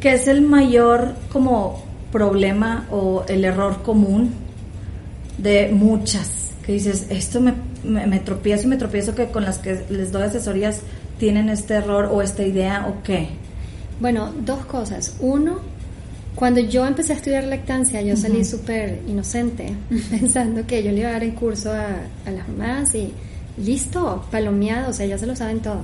que 0.00 0.12
es 0.14 0.26
el 0.26 0.42
mayor 0.42 1.14
como 1.30 1.89
problema 2.12 2.86
o 2.90 3.24
el 3.28 3.44
error 3.44 3.82
común 3.82 4.32
de 5.38 5.70
muchas? 5.72 6.50
Que 6.64 6.72
dices, 6.72 7.06
esto 7.10 7.40
me, 7.40 7.54
me, 7.84 8.20
tropiezo 8.20 8.64
y 8.64 8.66
me 8.66 8.76
tropiezo 8.76 9.14
que 9.14 9.26
con 9.26 9.44
las 9.44 9.58
que 9.58 9.84
les 9.90 10.12
doy 10.12 10.22
asesorías 10.22 10.80
tienen 11.18 11.48
este 11.48 11.74
error 11.74 12.08
o 12.12 12.22
esta 12.22 12.42
idea 12.42 12.86
o 12.88 13.02
qué. 13.02 13.28
Bueno, 14.00 14.32
dos 14.44 14.64
cosas. 14.66 15.16
Uno, 15.20 15.60
cuando 16.34 16.60
yo 16.60 16.86
empecé 16.86 17.12
a 17.12 17.16
estudiar 17.16 17.44
lactancia, 17.44 18.00
yo 18.02 18.16
salí 18.16 18.44
súper 18.44 19.00
inocente, 19.06 19.74
pensando 20.10 20.66
que 20.66 20.82
yo 20.82 20.92
le 20.92 21.00
iba 21.00 21.10
a 21.10 21.12
dar 21.12 21.24
el 21.24 21.34
curso 21.34 21.72
a, 21.72 21.96
a 22.26 22.30
las 22.30 22.48
mamás 22.48 22.94
y 22.94 23.12
listo, 23.58 24.24
palomeado, 24.30 24.90
o 24.90 24.92
sea, 24.92 25.06
ya 25.06 25.18
se 25.18 25.26
lo 25.26 25.36
saben 25.36 25.60
todo. 25.60 25.82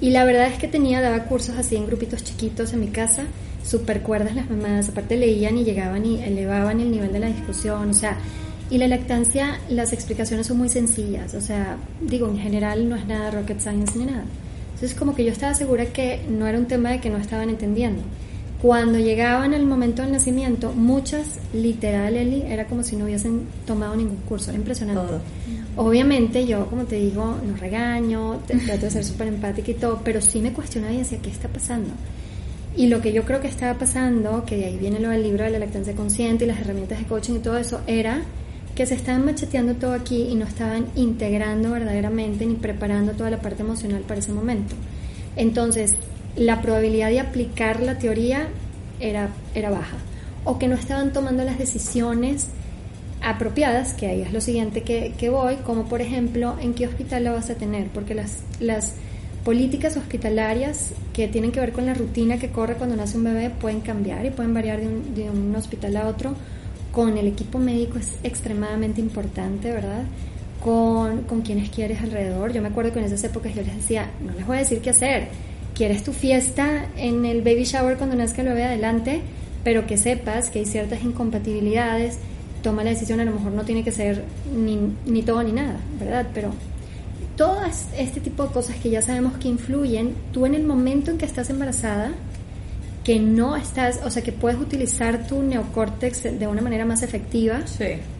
Y 0.00 0.10
la 0.10 0.24
verdad 0.24 0.48
es 0.48 0.58
que 0.58 0.68
tenía, 0.68 1.00
daba 1.00 1.24
cursos 1.24 1.56
así 1.56 1.76
en 1.76 1.86
grupitos 1.86 2.24
chiquitos 2.24 2.72
en 2.72 2.80
mi 2.80 2.88
casa, 2.88 3.24
súper 3.64 4.02
cuerdas 4.02 4.34
las 4.34 4.48
mamás, 4.50 4.88
aparte 4.88 5.16
leían 5.16 5.56
y 5.56 5.64
llegaban 5.64 6.04
y 6.04 6.22
elevaban 6.22 6.80
el 6.80 6.90
nivel 6.90 7.12
de 7.12 7.20
la 7.20 7.26
discusión, 7.28 7.90
o 7.90 7.94
sea, 7.94 8.18
y 8.70 8.78
la 8.78 8.88
lactancia, 8.88 9.58
las 9.68 9.92
explicaciones 9.92 10.46
son 10.46 10.58
muy 10.58 10.68
sencillas, 10.68 11.34
o 11.34 11.40
sea, 11.40 11.76
digo, 12.00 12.28
en 12.28 12.38
general 12.38 12.88
no 12.88 12.96
es 12.96 13.06
nada 13.06 13.30
rocket 13.30 13.60
science 13.60 13.98
ni 13.98 14.06
nada. 14.06 14.24
Entonces 14.74 14.98
como 14.98 15.14
que 15.14 15.24
yo 15.24 15.32
estaba 15.32 15.54
segura 15.54 15.86
que 15.86 16.20
no 16.28 16.46
era 16.46 16.58
un 16.58 16.66
tema 16.66 16.90
de 16.90 17.00
que 17.00 17.08
no 17.08 17.18
estaban 17.18 17.48
entendiendo. 17.48 18.02
Cuando 18.60 18.98
llegaban 18.98 19.52
el 19.52 19.66
momento 19.66 20.02
del 20.02 20.12
nacimiento, 20.12 20.72
muchas, 20.72 21.38
literal, 21.52 22.16
Eli, 22.16 22.42
era 22.42 22.66
como 22.66 22.82
si 22.82 22.96
no 22.96 23.04
hubiesen 23.04 23.42
tomado 23.66 23.94
ningún 23.94 24.16
curso, 24.26 24.50
era 24.50 24.58
impresionante. 24.58 25.14
Obviamente 25.76 26.46
yo, 26.46 26.66
como 26.66 26.84
te 26.84 26.96
digo, 26.96 27.36
no 27.46 27.56
regaño, 27.56 28.40
trato 28.46 28.86
de 28.86 28.90
ser 28.90 29.04
súper 29.04 29.28
empática 29.28 29.70
y 29.70 29.74
todo, 29.74 30.00
pero 30.02 30.22
sí 30.22 30.40
me 30.40 30.52
cuestionaba 30.52 30.94
y 30.94 30.98
decía, 30.98 31.18
¿qué 31.22 31.28
está 31.28 31.46
pasando? 31.48 31.90
Y 32.76 32.88
lo 32.88 33.00
que 33.00 33.12
yo 33.12 33.24
creo 33.24 33.40
que 33.40 33.46
estaba 33.46 33.78
pasando, 33.78 34.44
que 34.44 34.56
de 34.56 34.64
ahí 34.66 34.76
viene 34.76 34.98
lo 34.98 35.10
del 35.10 35.22
libro 35.22 35.44
de 35.44 35.50
la 35.50 35.60
lactancia 35.60 35.94
consciente 35.94 36.44
y 36.44 36.48
las 36.48 36.60
herramientas 36.60 36.98
de 36.98 37.04
coaching 37.04 37.34
y 37.34 37.38
todo 37.38 37.56
eso, 37.56 37.80
era 37.86 38.22
que 38.74 38.86
se 38.86 38.94
estaban 38.94 39.24
macheteando 39.24 39.74
todo 39.74 39.92
aquí 39.92 40.26
y 40.30 40.34
no 40.34 40.44
estaban 40.44 40.86
integrando 40.96 41.70
verdaderamente 41.70 42.44
ni 42.44 42.54
preparando 42.54 43.12
toda 43.12 43.30
la 43.30 43.40
parte 43.40 43.62
emocional 43.62 44.02
para 44.02 44.18
ese 44.18 44.32
momento. 44.32 44.74
Entonces, 45.36 45.92
la 46.36 46.60
probabilidad 46.60 47.10
de 47.10 47.20
aplicar 47.20 47.80
la 47.80 47.98
teoría 47.98 48.48
era, 48.98 49.28
era 49.54 49.70
baja. 49.70 49.96
O 50.44 50.58
que 50.58 50.66
no 50.66 50.74
estaban 50.74 51.12
tomando 51.12 51.44
las 51.44 51.58
decisiones 51.58 52.48
apropiadas, 53.22 53.94
que 53.94 54.08
ahí 54.08 54.22
es 54.22 54.32
lo 54.32 54.40
siguiente 54.40 54.82
que, 54.82 55.14
que, 55.16 55.30
voy, 55.30 55.56
como 55.56 55.84
por 55.84 56.02
ejemplo 56.02 56.56
en 56.60 56.74
qué 56.74 56.86
hospital 56.86 57.24
la 57.24 57.32
vas 57.32 57.50
a 57.50 57.54
tener, 57.54 57.88
porque 57.88 58.14
las, 58.14 58.40
las 58.60 58.94
políticas 59.44 59.96
hospitalarias 59.96 60.90
que 61.12 61.28
tienen 61.28 61.52
que 61.52 61.60
ver 61.60 61.72
con 61.72 61.86
la 61.86 61.94
rutina 61.94 62.38
que 62.38 62.48
corre 62.48 62.74
cuando 62.74 62.96
nace 62.96 63.18
un 63.18 63.24
bebé 63.24 63.50
pueden 63.50 63.80
cambiar 63.80 64.24
y 64.24 64.30
pueden 64.30 64.54
variar 64.54 64.80
de 64.80 65.30
un, 65.30 65.54
hospital 65.54 65.96
a 65.96 66.08
otro. 66.08 66.34
Con 66.90 67.18
el 67.18 67.26
equipo 67.26 67.58
médico 67.58 67.98
es 67.98 68.12
extremadamente 68.22 69.00
importante, 69.00 69.70
¿verdad? 69.70 70.04
Con, 70.62 71.22
con 71.22 71.42
quienes 71.42 71.68
quieres 71.70 72.00
alrededor. 72.00 72.52
Yo 72.52 72.62
me 72.62 72.68
acuerdo 72.68 72.92
que 72.92 73.00
en 73.00 73.04
esas 73.04 73.22
épocas 73.24 73.54
yo 73.54 73.62
les 73.62 73.74
decía, 73.74 74.10
no 74.24 74.32
les 74.32 74.46
voy 74.46 74.56
a 74.56 74.60
decir 74.60 74.80
qué 74.80 74.90
hacer. 74.90 75.28
¿Quieres 75.74 76.04
tu 76.04 76.12
fiesta 76.12 76.86
en 76.96 77.24
el 77.24 77.42
baby 77.42 77.64
shower 77.64 77.96
cuando 77.96 78.16
nazca 78.16 78.42
el 78.42 78.48
bebé 78.48 78.64
adelante? 78.64 79.20
Pero 79.64 79.86
que 79.86 79.96
sepas 79.96 80.50
que 80.50 80.60
hay 80.60 80.66
ciertas 80.66 81.02
incompatibilidades 81.02 82.18
toma 82.64 82.82
la 82.82 82.90
decisión 82.90 83.20
a 83.20 83.24
lo 83.26 83.32
mejor 83.32 83.52
no 83.52 83.64
tiene 83.64 83.84
que 83.84 83.92
ser 83.92 84.24
ni, 84.56 84.78
ni 85.04 85.22
todo 85.22 85.42
ni 85.42 85.52
nada, 85.52 85.76
¿verdad? 86.00 86.26
Pero 86.32 86.50
todo 87.36 87.58
este 87.96 88.20
tipo 88.20 88.44
de 88.44 88.52
cosas 88.52 88.76
que 88.76 88.90
ya 88.90 89.02
sabemos 89.02 89.34
que 89.38 89.48
influyen, 89.48 90.14
tú 90.32 90.46
en 90.46 90.54
el 90.54 90.64
momento 90.64 91.10
en 91.10 91.18
que 91.18 91.24
estás 91.24 91.50
embarazada, 91.50 92.12
que 93.04 93.20
no 93.20 93.54
estás, 93.54 94.00
o 94.02 94.10
sea, 94.10 94.22
que 94.22 94.32
puedes 94.32 94.58
utilizar 94.58 95.26
tu 95.26 95.42
neocórtex 95.42 96.38
de 96.38 96.46
una 96.46 96.62
manera 96.62 96.86
más 96.86 97.02
efectiva, 97.02 97.60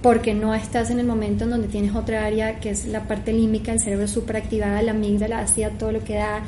porque 0.03 0.35
no 0.35 0.55
estás 0.55 0.90
en 0.90 1.00
el 1.00 1.07
momento 1.07 1.44
en 1.44 1.50
donde 1.50 1.68
tienes 1.68 1.94
otra 1.94 2.27
área 2.27 2.61
que 2.61 2.70
es 2.70 2.87
la 2.87 3.05
parte 3.05 3.33
límbica, 3.33 3.72
el 3.72 3.81
cerebro 3.81 4.07
súper 4.07 4.37
activada, 4.37 4.83
la 4.83 4.90
amígdala 4.90 5.38
hacía 5.38 5.70
todo 5.70 5.90
lo 5.90 6.05
que 6.05 6.16
da, 6.16 6.42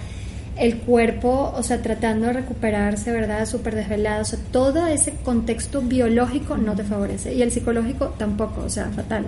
el 0.56 0.78
cuerpo, 0.78 1.52
o 1.54 1.62
sea, 1.62 1.82
tratando 1.82 2.26
de 2.26 2.34
recuperarse, 2.34 3.12
¿verdad? 3.12 3.46
Súper 3.46 3.74
desvelado, 3.74 4.22
o 4.22 4.24
sea, 4.24 4.38
todo 4.50 4.86
ese 4.86 5.12
contexto 5.24 5.82
biológico 5.82 6.56
no 6.56 6.74
te 6.74 6.84
favorece 6.84 7.34
y 7.34 7.42
el 7.42 7.52
psicológico 7.52 8.14
tampoco, 8.18 8.62
o 8.62 8.70
sea, 8.70 8.86
fatal. 8.86 9.26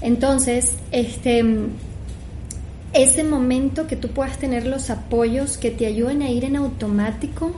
Entonces, 0.00 0.76
este, 0.90 1.44
ese 2.92 3.24
momento 3.24 3.86
que 3.86 3.96
tú 3.96 4.08
puedas 4.08 4.38
tener 4.38 4.66
los 4.66 4.90
apoyos 4.90 5.56
que 5.56 5.70
te 5.70 5.86
ayuden 5.86 6.22
a 6.22 6.30
ir 6.30 6.44
en 6.44 6.56
automático 6.56 7.52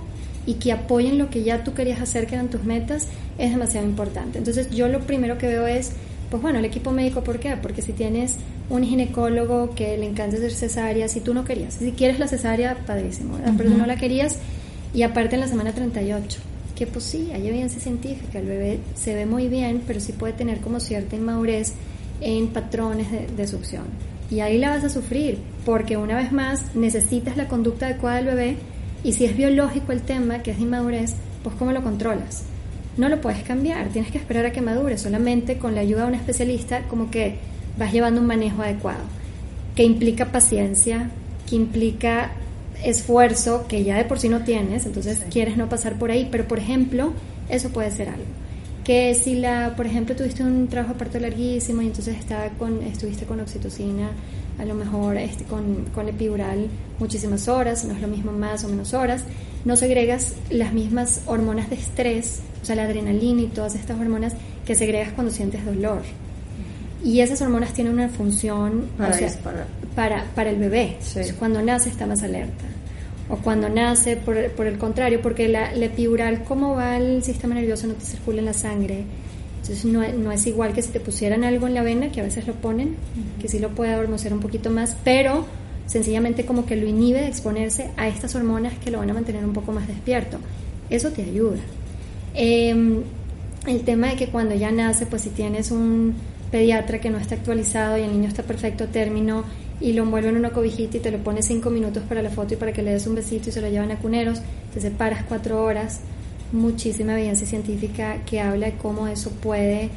y 0.46 0.54
que 0.54 0.72
apoyen 0.72 1.18
lo 1.18 1.30
que 1.30 1.42
ya 1.42 1.64
tú 1.64 1.74
querías 1.74 2.00
hacer, 2.00 2.26
que 2.26 2.34
eran 2.34 2.48
tus 2.48 2.64
metas, 2.64 3.08
es 3.38 3.50
demasiado 3.50 3.86
importante. 3.86 4.38
Entonces, 4.38 4.70
yo 4.70 4.88
lo 4.88 5.00
primero 5.00 5.38
que 5.38 5.46
veo 5.46 5.66
es, 5.66 5.92
pues 6.30 6.42
bueno, 6.42 6.58
el 6.58 6.64
equipo 6.64 6.92
médico, 6.92 7.24
¿por 7.24 7.40
qué? 7.40 7.56
Porque 7.60 7.82
si 7.82 7.92
tienes 7.92 8.36
un 8.70 8.84
ginecólogo 8.84 9.74
que 9.74 9.96
le 9.98 10.06
encanta 10.06 10.36
hacer 10.36 10.52
cesárea, 10.52 11.08
si 11.08 11.20
tú 11.20 11.34
no 11.34 11.44
querías, 11.44 11.74
si 11.74 11.92
quieres 11.92 12.18
la 12.18 12.28
cesárea, 12.28 12.76
padrísimo, 12.86 13.38
pero 13.56 13.70
no 13.70 13.86
la 13.86 13.96
querías, 13.96 14.38
y 14.94 15.02
aparte 15.02 15.34
en 15.34 15.40
la 15.40 15.48
semana 15.48 15.72
38, 15.72 16.38
que 16.74 16.86
pues 16.86 17.04
sí, 17.04 17.30
hay 17.32 17.46
evidencia 17.48 17.80
científica, 17.80 18.38
el 18.38 18.46
bebé 18.46 18.78
se 18.94 19.14
ve 19.14 19.26
muy 19.26 19.48
bien, 19.48 19.82
pero 19.86 20.00
sí 20.00 20.12
puede 20.12 20.32
tener 20.32 20.60
como 20.60 20.80
cierta 20.80 21.16
inmadurez 21.16 21.72
en 22.20 22.48
patrones 22.48 23.08
de, 23.36 23.46
succión. 23.46 23.84
Y 24.30 24.40
ahí 24.40 24.58
la 24.58 24.70
vas 24.70 24.84
a 24.84 24.88
sufrir, 24.88 25.38
porque 25.64 25.96
una 25.96 26.16
vez 26.16 26.32
más 26.32 26.74
necesitas 26.74 27.36
la 27.36 27.48
conducta 27.48 27.86
adecuada 27.86 28.16
del 28.16 28.26
bebé, 28.26 28.56
y 29.02 29.12
si 29.12 29.26
es 29.26 29.36
biológico 29.36 29.92
el 29.92 30.02
tema, 30.02 30.42
que 30.42 30.50
es 30.50 30.56
de 30.56 30.62
inmadurez, 30.62 31.14
pues 31.42 31.54
¿cómo 31.56 31.72
lo 31.72 31.82
controlas? 31.82 32.44
No 32.96 33.08
lo 33.08 33.20
puedes 33.20 33.42
cambiar, 33.42 33.88
tienes 33.88 34.10
que 34.10 34.18
esperar 34.18 34.46
a 34.46 34.52
que 34.52 34.60
madure, 34.60 34.96
solamente 34.96 35.58
con 35.58 35.74
la 35.74 35.82
ayuda 35.82 36.02
de 36.02 36.08
un 36.08 36.14
especialista, 36.14 36.82
como 36.88 37.10
que 37.10 37.36
vas 37.78 37.92
llevando 37.92 38.20
un 38.20 38.26
manejo 38.26 38.62
adecuado, 38.62 39.02
que 39.74 39.82
implica 39.84 40.26
paciencia, 40.26 41.10
que 41.48 41.56
implica 41.56 42.32
esfuerzo 42.82 43.66
que 43.68 43.84
ya 43.84 43.96
de 43.96 44.04
por 44.04 44.18
sí 44.18 44.28
no 44.28 44.40
tienes, 44.40 44.86
entonces 44.86 45.22
quieres 45.30 45.56
no 45.56 45.68
pasar 45.68 45.98
por 45.98 46.10
ahí, 46.10 46.28
pero 46.30 46.46
por 46.46 46.58
ejemplo, 46.58 47.12
eso 47.48 47.70
puede 47.70 47.90
ser 47.90 48.08
algo. 48.08 48.24
Que 48.84 49.14
si 49.14 49.36
la, 49.36 49.74
por 49.76 49.86
ejemplo, 49.86 50.14
tuviste 50.14 50.42
un 50.42 50.68
trabajo 50.68 50.92
aparte 50.94 51.18
larguísimo 51.18 51.80
y 51.82 51.86
entonces 51.86 52.18
estaba 52.18 52.48
con, 52.50 52.82
estuviste 52.82 53.24
con 53.24 53.40
oxitocina, 53.40 54.10
a 54.58 54.64
lo 54.64 54.74
mejor 54.74 55.16
este, 55.16 55.44
con, 55.44 55.86
con 55.94 56.08
epidural 56.08 56.68
muchísimas 56.98 57.48
horas, 57.48 57.84
no 57.84 57.94
es 57.94 58.00
lo 58.00 58.08
mismo 58.08 58.30
más 58.32 58.62
o 58.64 58.68
menos 58.68 58.92
horas, 58.92 59.24
no 59.64 59.76
segregas 59.76 60.34
las 60.50 60.72
mismas 60.72 61.22
hormonas 61.26 61.70
de 61.70 61.76
estrés, 61.76 62.40
o 62.62 62.66
sea, 62.66 62.76
la 62.76 62.84
adrenalina 62.84 63.42
y 63.42 63.46
todas 63.46 63.74
estas 63.74 63.98
hormonas 63.98 64.34
que 64.66 64.74
segregas 64.74 65.12
cuando 65.12 65.32
sientes 65.32 65.64
dolor. 65.64 66.02
Y 67.02 67.20
esas 67.20 67.42
hormonas 67.42 67.72
tienen 67.74 67.92
una 67.92 68.08
función 68.08 68.86
para, 69.94 70.24
para, 70.34 70.50
el 70.50 70.56
bebé. 70.56 70.96
Cuando 71.38 71.60
nace 71.62 71.90
está 71.90 72.06
más 72.06 72.22
alerta. 72.22 72.64
O 73.28 73.36
cuando 73.36 73.68
nace, 73.68 74.16
por, 74.16 74.50
por 74.50 74.66
el 74.66 74.78
contrario, 74.78 75.22
porque 75.22 75.48
la, 75.48 75.72
epidural, 75.74 76.44
como 76.44 76.74
va 76.76 76.96
el 76.96 77.22
sistema 77.22 77.54
nervioso, 77.54 77.86
no 77.86 77.94
te 77.94 78.04
circula 78.04 78.40
en 78.40 78.44
la 78.44 78.52
sangre. 78.52 79.04
Entonces 79.62 79.84
no, 79.86 80.06
no, 80.06 80.30
es 80.30 80.46
igual 80.46 80.74
que 80.74 80.82
si 80.82 80.90
te 80.90 81.00
pusieran 81.00 81.42
algo 81.42 81.66
en 81.66 81.74
la 81.74 81.82
vena, 81.82 82.12
que 82.12 82.20
a 82.20 82.24
veces 82.24 82.46
lo 82.46 82.52
ponen, 82.54 82.96
que 83.40 83.48
sí 83.48 83.58
lo 83.58 83.70
puede 83.70 83.92
adormecer 83.94 84.34
un 84.34 84.40
poquito 84.40 84.68
más, 84.68 84.94
pero 85.04 85.46
sencillamente 85.86 86.44
como 86.44 86.66
que 86.66 86.76
lo 86.76 86.86
inhibe 86.86 87.20
de 87.20 87.28
exponerse 87.28 87.90
a 87.96 88.08
estas 88.08 88.34
hormonas 88.34 88.74
que 88.78 88.90
lo 88.90 88.98
van 88.98 89.10
a 89.10 89.14
mantener 89.14 89.44
un 89.44 89.54
poco 89.54 89.72
más 89.72 89.86
despierto. 89.88 90.38
Eso 90.90 91.10
te 91.10 91.22
ayuda. 91.22 91.60
Em, 92.34 93.02
el 93.66 93.80
tema 93.82 94.08
de 94.08 94.16
que 94.16 94.28
cuando 94.28 94.54
ya 94.54 94.70
nace, 94.70 95.06
pues 95.06 95.22
si 95.22 95.30
tienes 95.30 95.70
un 95.70 96.14
pediatra 96.50 97.00
que 97.00 97.10
no 97.10 97.18
está 97.18 97.34
actualizado 97.34 97.96
y 97.96 98.02
el 98.02 98.12
niño 98.12 98.28
está 98.28 98.42
perfecto 98.42 98.86
término 98.88 99.44
y 99.84 99.92
lo 99.92 100.02
envuelve 100.04 100.30
en 100.30 100.36
una 100.36 100.48
cobijita 100.48 100.96
y 100.96 101.00
te 101.00 101.10
lo 101.10 101.18
pone 101.18 101.42
cinco 101.42 101.68
minutos 101.68 102.02
para 102.08 102.22
la 102.22 102.30
foto 102.30 102.54
y 102.54 102.56
para 102.56 102.72
que 102.72 102.82
le 102.82 102.92
des 102.92 103.06
un 103.06 103.14
besito 103.14 103.50
y 103.50 103.52
se 103.52 103.60
lo 103.60 103.68
llevan 103.68 103.90
a 103.90 103.98
cuneros, 103.98 104.40
te 104.72 104.80
separas 104.80 105.24
cuatro 105.28 105.62
horas, 105.62 106.00
muchísima 106.52 107.12
evidencia 107.12 107.46
científica 107.46 108.16
que 108.24 108.40
habla 108.40 108.66
de 108.66 108.72
cómo 108.78 109.08
eso 109.08 109.30
puede, 109.30 109.90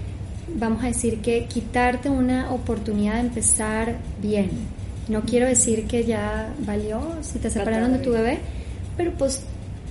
vamos 0.59 0.83
a 0.83 0.87
decir 0.87 1.21
que 1.21 1.45
quitarte 1.45 2.09
una 2.09 2.51
oportunidad 2.51 3.13
de 3.13 3.21
empezar 3.21 3.95
bien. 4.21 4.49
No 5.07 5.21
quiero 5.21 5.47
decir 5.47 5.87
que 5.87 6.03
ya 6.03 6.53
valió 6.65 7.01
si 7.21 7.39
te 7.39 7.49
separaron 7.49 7.93
de 7.93 7.99
tu 7.99 8.11
bebé, 8.11 8.39
pero 8.97 9.13
pues 9.13 9.43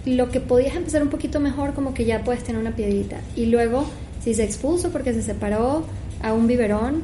lo 0.04 0.30
que 0.30 0.40
podías 0.40 0.76
empezar 0.76 1.02
un 1.02 1.08
poquito 1.08 1.40
mejor 1.40 1.72
como 1.72 1.94
que 1.94 2.04
ya 2.04 2.22
puedes 2.22 2.44
tener 2.44 2.60
una 2.60 2.76
piedrita. 2.76 3.16
Y 3.34 3.46
luego, 3.46 3.86
si 4.22 4.34
se 4.34 4.44
expuso 4.44 4.90
porque 4.90 5.14
se 5.14 5.22
separó, 5.22 5.86
a 6.22 6.32
un 6.34 6.46
biberón. 6.46 7.02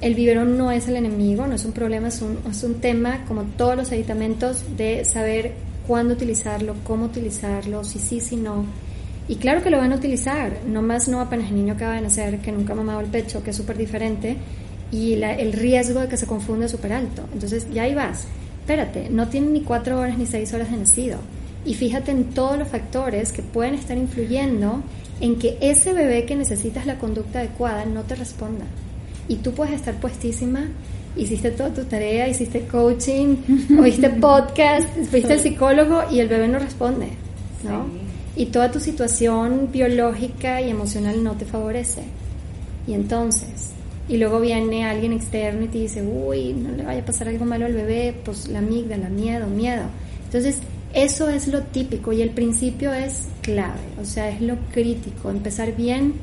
El 0.00 0.14
biberón 0.14 0.56
no 0.56 0.70
es 0.70 0.88
el 0.88 0.96
enemigo, 0.96 1.46
no 1.46 1.54
es 1.54 1.64
un 1.64 1.72
problema, 1.72 2.08
es 2.08 2.22
un, 2.22 2.38
es 2.50 2.62
un 2.62 2.80
tema, 2.80 3.24
como 3.28 3.42
todos 3.42 3.76
los 3.76 3.92
aditamentos, 3.92 4.64
de 4.76 5.04
saber 5.04 5.52
cuándo 5.86 6.14
utilizarlo, 6.14 6.74
cómo 6.84 7.06
utilizarlo, 7.06 7.84
si 7.84 7.98
sí, 7.98 8.20
si 8.20 8.36
no. 8.36 8.64
Y 9.28 9.36
claro 9.36 9.62
que 9.62 9.70
lo 9.70 9.76
van 9.78 9.92
a 9.92 9.96
utilizar, 9.96 10.60
no 10.66 10.80
más 10.82 11.06
no 11.06 11.20
apenas 11.20 11.50
el 11.50 11.56
niño 11.56 11.74
acaba 11.74 11.94
de 11.94 12.00
nacer, 12.00 12.38
que 12.38 12.50
nunca 12.50 12.72
ha 12.72 12.76
mamado 12.76 13.00
el 13.00 13.06
pecho, 13.06 13.44
que 13.44 13.50
es 13.50 13.56
súper 13.56 13.76
diferente, 13.76 14.36
y 14.90 15.22
el 15.22 15.52
riesgo 15.52 16.00
de 16.00 16.08
que 16.08 16.16
se 16.16 16.26
confunda 16.26 16.66
es 16.66 16.72
súper 16.72 16.94
alto. 16.94 17.24
Entonces 17.32 17.66
ya 17.72 17.82
ahí 17.82 17.94
vas. 17.94 18.26
Espérate, 18.60 19.10
no 19.10 19.28
tiene 19.28 19.48
ni 19.48 19.60
cuatro 19.60 20.00
horas 20.00 20.16
ni 20.16 20.26
seis 20.26 20.52
horas 20.54 20.70
de 20.70 20.78
nacido. 20.78 21.18
Y 21.64 21.74
fíjate 21.74 22.10
en 22.10 22.24
todos 22.30 22.58
los 22.58 22.68
factores 22.68 23.32
que 23.32 23.42
pueden 23.42 23.74
estar 23.74 23.98
influyendo 23.98 24.82
en 25.20 25.38
que 25.38 25.58
ese 25.60 25.92
bebé 25.92 26.24
que 26.24 26.36
necesitas 26.36 26.86
la 26.86 26.98
conducta 26.98 27.40
adecuada 27.40 27.84
no 27.84 28.02
te 28.02 28.14
responda. 28.14 28.64
Y 29.30 29.36
tú 29.36 29.52
puedes 29.52 29.74
estar 29.74 29.94
puestísima, 29.94 30.66
hiciste 31.16 31.52
toda 31.52 31.72
tu 31.72 31.84
tarea, 31.84 32.26
hiciste 32.26 32.62
coaching, 32.62 33.36
oíste 33.80 34.10
podcast, 34.10 34.88
fuiste 35.08 35.34
al 35.34 35.38
psicólogo 35.38 36.02
y 36.10 36.18
el 36.18 36.26
bebé 36.26 36.48
no 36.48 36.58
responde, 36.58 37.10
¿no? 37.62 37.86
Y 38.34 38.46
toda 38.46 38.72
tu 38.72 38.80
situación 38.80 39.68
biológica 39.70 40.60
y 40.60 40.70
emocional 40.70 41.22
no 41.22 41.34
te 41.36 41.44
favorece. 41.44 42.02
Y 42.88 42.94
entonces, 42.94 43.70
y 44.08 44.16
luego 44.16 44.40
viene 44.40 44.84
alguien 44.84 45.12
externo 45.12 45.64
y 45.64 45.68
te 45.68 45.78
dice, 45.78 46.02
uy, 46.02 46.52
no 46.52 46.72
le 46.76 46.82
vaya 46.82 47.02
a 47.02 47.04
pasar 47.04 47.28
algo 47.28 47.44
malo 47.44 47.66
al 47.66 47.74
bebé, 47.74 48.12
pues 48.24 48.48
la 48.48 48.58
amígdala, 48.58 49.10
miedo, 49.10 49.46
miedo. 49.46 49.84
Entonces, 50.24 50.58
eso 50.92 51.28
es 51.28 51.46
lo 51.46 51.62
típico 51.62 52.12
y 52.12 52.20
el 52.20 52.30
principio 52.30 52.92
es 52.92 53.28
clave, 53.42 53.78
o 54.02 54.04
sea, 54.04 54.28
es 54.28 54.40
lo 54.40 54.56
crítico. 54.72 55.30
Empezar 55.30 55.76
bien 55.76 56.14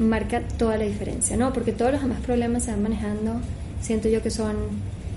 marca 0.00 0.40
toda 0.58 0.78
la 0.78 0.84
diferencia, 0.84 1.36
¿no? 1.36 1.52
Porque 1.52 1.72
todos 1.72 1.92
los 1.92 2.02
demás 2.02 2.20
problemas 2.20 2.64
se 2.64 2.70
van 2.70 2.82
manejando, 2.82 3.34
siento 3.80 4.08
yo 4.08 4.22
que 4.22 4.30
son 4.30 4.56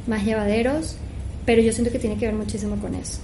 más 0.07 0.23
llevaderos, 0.23 0.97
pero 1.45 1.61
yo 1.61 1.71
siento 1.71 1.91
que 1.91 1.99
tiene 1.99 2.17
que 2.17 2.25
ver 2.25 2.35
muchísimo 2.35 2.75
con 2.77 2.93
eso. 2.95 3.19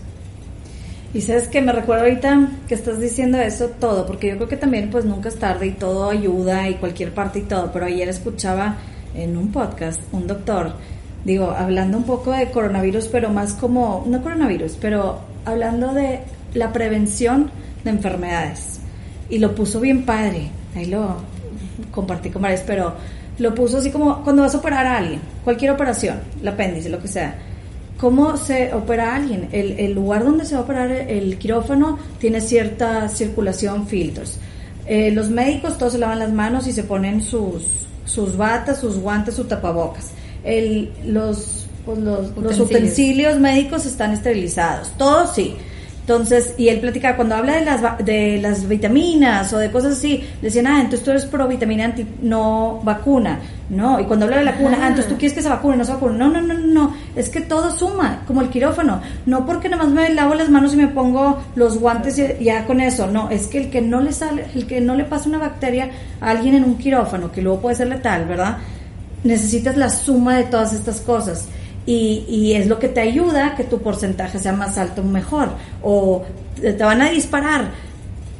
Y 1.13 1.21
sabes 1.21 1.47
que 1.47 1.61
me 1.61 1.71
recuerdo 1.71 2.03
ahorita 2.03 2.49
que 2.67 2.75
estás 2.75 2.99
diciendo 2.99 3.39
eso 3.39 3.69
todo, 3.79 4.05
porque 4.05 4.29
yo 4.29 4.35
creo 4.35 4.47
que 4.47 4.57
también 4.57 4.89
pues 4.89 5.05
nunca 5.05 5.29
es 5.29 5.35
tarde 5.35 5.67
y 5.67 5.71
todo 5.71 6.09
ayuda 6.09 6.69
y 6.69 6.75
cualquier 6.75 7.13
parte 7.13 7.39
y 7.39 7.43
todo, 7.43 7.71
pero 7.73 7.85
ayer 7.85 8.07
escuchaba 8.07 8.77
en 9.15 9.35
un 9.35 9.51
podcast 9.51 10.01
un 10.11 10.27
doctor, 10.27 10.73
digo, 11.25 11.49
hablando 11.49 11.97
un 11.97 12.03
poco 12.03 12.31
de 12.31 12.51
coronavirus, 12.51 13.07
pero 13.07 13.29
más 13.31 13.53
como, 13.53 14.05
no 14.07 14.21
coronavirus, 14.21 14.77
pero 14.79 15.19
hablando 15.45 15.93
de 15.93 16.19
la 16.53 16.71
prevención 16.71 17.51
de 17.83 17.89
enfermedades. 17.89 18.79
Y 19.29 19.39
lo 19.39 19.55
puso 19.55 19.79
bien 19.79 20.05
padre, 20.05 20.51
ahí 20.75 20.85
lo 20.85 21.17
compartí 21.91 22.29
con 22.29 22.41
varios, 22.41 22.61
pero 22.61 22.93
lo 23.37 23.55
puso 23.55 23.77
así 23.77 23.91
como 23.91 24.23
cuando 24.23 24.41
vas 24.41 24.55
a 24.55 24.57
operar 24.57 24.85
a 24.85 24.97
alguien, 24.97 25.21
cualquier 25.43 25.71
operación, 25.71 26.19
el 26.41 26.47
apéndice, 26.47 26.89
lo 26.89 26.99
que 26.99 27.07
sea 27.07 27.35
cómo 27.99 28.37
se 28.37 28.73
opera 28.73 29.15
alguien. 29.15 29.49
El, 29.51 29.93
lugar 29.93 30.23
donde 30.23 30.45
se 30.45 30.55
va 30.55 30.61
a 30.61 30.63
operar 30.63 30.91
el 30.91 31.37
quirófano 31.37 31.99
tiene 32.19 32.41
cierta 32.41 33.07
circulación, 33.09 33.87
filtros. 33.87 34.37
Eh, 34.85 35.11
los 35.11 35.29
médicos 35.29 35.77
todos 35.77 35.93
se 35.93 35.99
lavan 35.99 36.19
las 36.19 36.31
manos 36.31 36.65
y 36.65 36.71
se 36.71 36.83
ponen 36.83 37.21
sus, 37.21 37.63
sus 38.05 38.35
batas, 38.37 38.79
sus 38.79 38.97
guantes, 38.97 39.35
sus 39.35 39.47
tapabocas. 39.47 40.11
El, 40.43 40.91
los, 41.05 41.67
pues 41.85 41.99
los, 41.99 42.35
los 42.37 42.59
utensilios 42.59 43.39
médicos 43.39 43.85
están 43.85 44.13
esterilizados. 44.13 44.91
Todos 44.97 45.35
sí. 45.35 45.55
Entonces, 46.09 46.55
y 46.57 46.69
él 46.69 46.79
platicaba, 46.79 47.15
cuando 47.15 47.35
habla 47.35 47.57
de 47.57 47.65
las, 47.65 48.03
de 48.03 48.39
las 48.41 48.67
vitaminas 48.67 49.53
o 49.53 49.59
de 49.59 49.69
cosas 49.69 49.93
así, 49.93 50.23
decían, 50.41 50.65
ah, 50.65 50.77
entonces 50.77 51.03
tú 51.03 51.11
eres 51.11 51.27
pro 51.27 51.47
vitamina 51.47 51.85
anti, 51.85 52.03
no 52.23 52.81
vacuna. 52.83 53.39
No, 53.69 53.99
y 53.99 54.05
cuando 54.05 54.25
habla 54.25 54.37
de 54.37 54.45
la 54.45 54.53
vacuna, 54.53 54.79
ah, 54.81 54.87
entonces 54.87 55.07
tú 55.07 55.19
quieres 55.19 55.35
que 55.35 55.43
se 55.43 55.49
vacune, 55.49 55.77
no 55.77 55.85
se 55.85 55.93
vacune. 55.93 56.17
No, 56.17 56.27
no, 56.27 56.41
no, 56.41 56.55
no, 56.55 56.95
es 57.15 57.29
que 57.29 57.41
todo 57.41 57.77
suma, 57.77 58.23
como 58.25 58.41
el 58.41 58.49
quirófano. 58.49 58.99
No 59.27 59.45
porque 59.45 59.69
nada 59.69 59.83
más 59.83 59.93
me 59.93 60.09
lavo 60.09 60.33
las 60.33 60.49
manos 60.49 60.73
y 60.73 60.77
me 60.77 60.87
pongo 60.87 61.43
los 61.55 61.77
guantes 61.77 62.17
y 62.17 62.43
ya 62.43 62.65
con 62.65 62.81
eso. 62.81 63.05
No, 63.05 63.29
es 63.29 63.45
que 63.45 63.59
el 63.59 63.69
que 63.69 63.79
no 63.79 64.01
le 64.01 64.11
sale, 64.11 64.47
el 64.55 64.65
que 64.65 64.81
no 64.81 64.95
le 64.95 65.03
pasa 65.03 65.29
una 65.29 65.37
bacteria 65.37 65.91
a 66.21 66.31
alguien 66.31 66.55
en 66.55 66.63
un 66.63 66.79
quirófano, 66.79 67.31
que 67.31 67.43
luego 67.43 67.61
puede 67.61 67.75
ser 67.75 67.87
letal, 67.87 68.25
¿verdad? 68.25 68.57
Necesitas 69.23 69.77
la 69.77 69.91
suma 69.91 70.37
de 70.37 70.45
todas 70.45 70.73
estas 70.73 71.01
cosas 71.01 71.47
y, 71.85 72.53
es 72.53 72.67
lo 72.67 72.77
que 72.79 72.87
te 72.87 73.01
ayuda 73.01 73.55
que 73.55 73.63
tu 73.63 73.81
porcentaje 73.81 74.39
sea 74.39 74.53
más 74.53 74.77
alto 74.77 75.03
mejor. 75.03 75.49
O 75.81 76.23
te 76.61 76.73
van 76.73 77.01
a 77.01 77.09
disparar. 77.09 77.71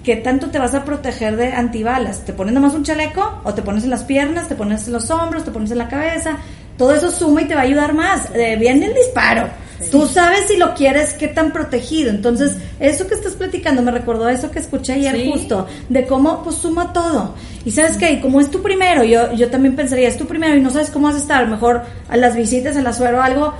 ¿Qué 0.04 0.16
tanto 0.16 0.50
te 0.50 0.60
vas 0.60 0.74
a 0.76 0.86
proteger 0.86 1.36
de 1.36 1.52
antibalas? 1.52 2.26
¿Te 2.26 2.34
pones 2.34 2.54
nomás 2.54 2.74
un 2.74 2.84
chaleco? 2.84 3.42
¿O 3.44 3.54
te 3.54 3.62
pones 3.62 3.84
en 3.84 3.90
las 3.90 4.04
piernas? 4.04 4.48
¿Te 4.48 4.56
pones 4.56 4.88
en 4.88 4.94
los 4.94 5.10
hombros? 5.12 5.44
¿Te 5.44 5.52
pones 5.52 5.72
en 5.72 5.78
la 5.78 5.90
cabeza? 5.90 6.38
Todo 6.78 6.94
eso 6.94 7.12
suma 7.12 7.42
y 7.42 7.46
te 7.46 7.56
va 7.56 7.62
a 7.62 7.64
ayudar 7.66 7.94
más. 7.94 8.30
Eh, 8.34 8.56
viene 8.58 8.86
el 8.86 8.94
disparo. 8.94 9.48
Tú 9.92 10.06
sabes 10.06 10.48
si 10.48 10.58
lo 10.58 10.74
quieres, 10.74 11.14
qué 11.14 11.28
tan 11.28 11.52
protegido. 11.52 12.10
Entonces, 12.10 12.58
eso 12.80 13.08
que 13.08 13.16
estás 13.16 13.34
platicando 13.34 13.82
me 13.82 13.92
recordó 13.92 14.28
eso 14.28 14.52
que 14.52 14.60
escuché 14.60 14.94
ayer 14.94 15.32
justo, 15.32 15.68
de 15.88 16.06
cómo 16.06 16.44
pues 16.44 16.58
suma 16.58 16.94
todo. 16.94 17.34
Y 17.66 17.72
sabes 17.72 17.98
que 17.98 18.20
como 18.20 18.42
es 18.42 18.52
tu 18.52 18.62
primero, 18.62 19.04
yo, 19.04 19.34
yo 19.34 19.50
también 19.50 19.76
pensaría, 19.76 20.08
es 20.08 20.18
tu 20.18 20.26
primero 20.26 20.56
y 20.56 20.62
no 20.62 20.70
sabes 20.70 20.90
cómo 20.90 21.08
vas 21.08 21.16
a 21.16 21.20
estar, 21.20 21.48
mejor 21.48 21.84
a 22.10 22.18
las 22.18 22.36
visitas, 22.36 22.76
a 22.76 22.82
la 22.82 22.94
suero 22.94 23.20
o 23.20 23.22
algo, 23.22 23.54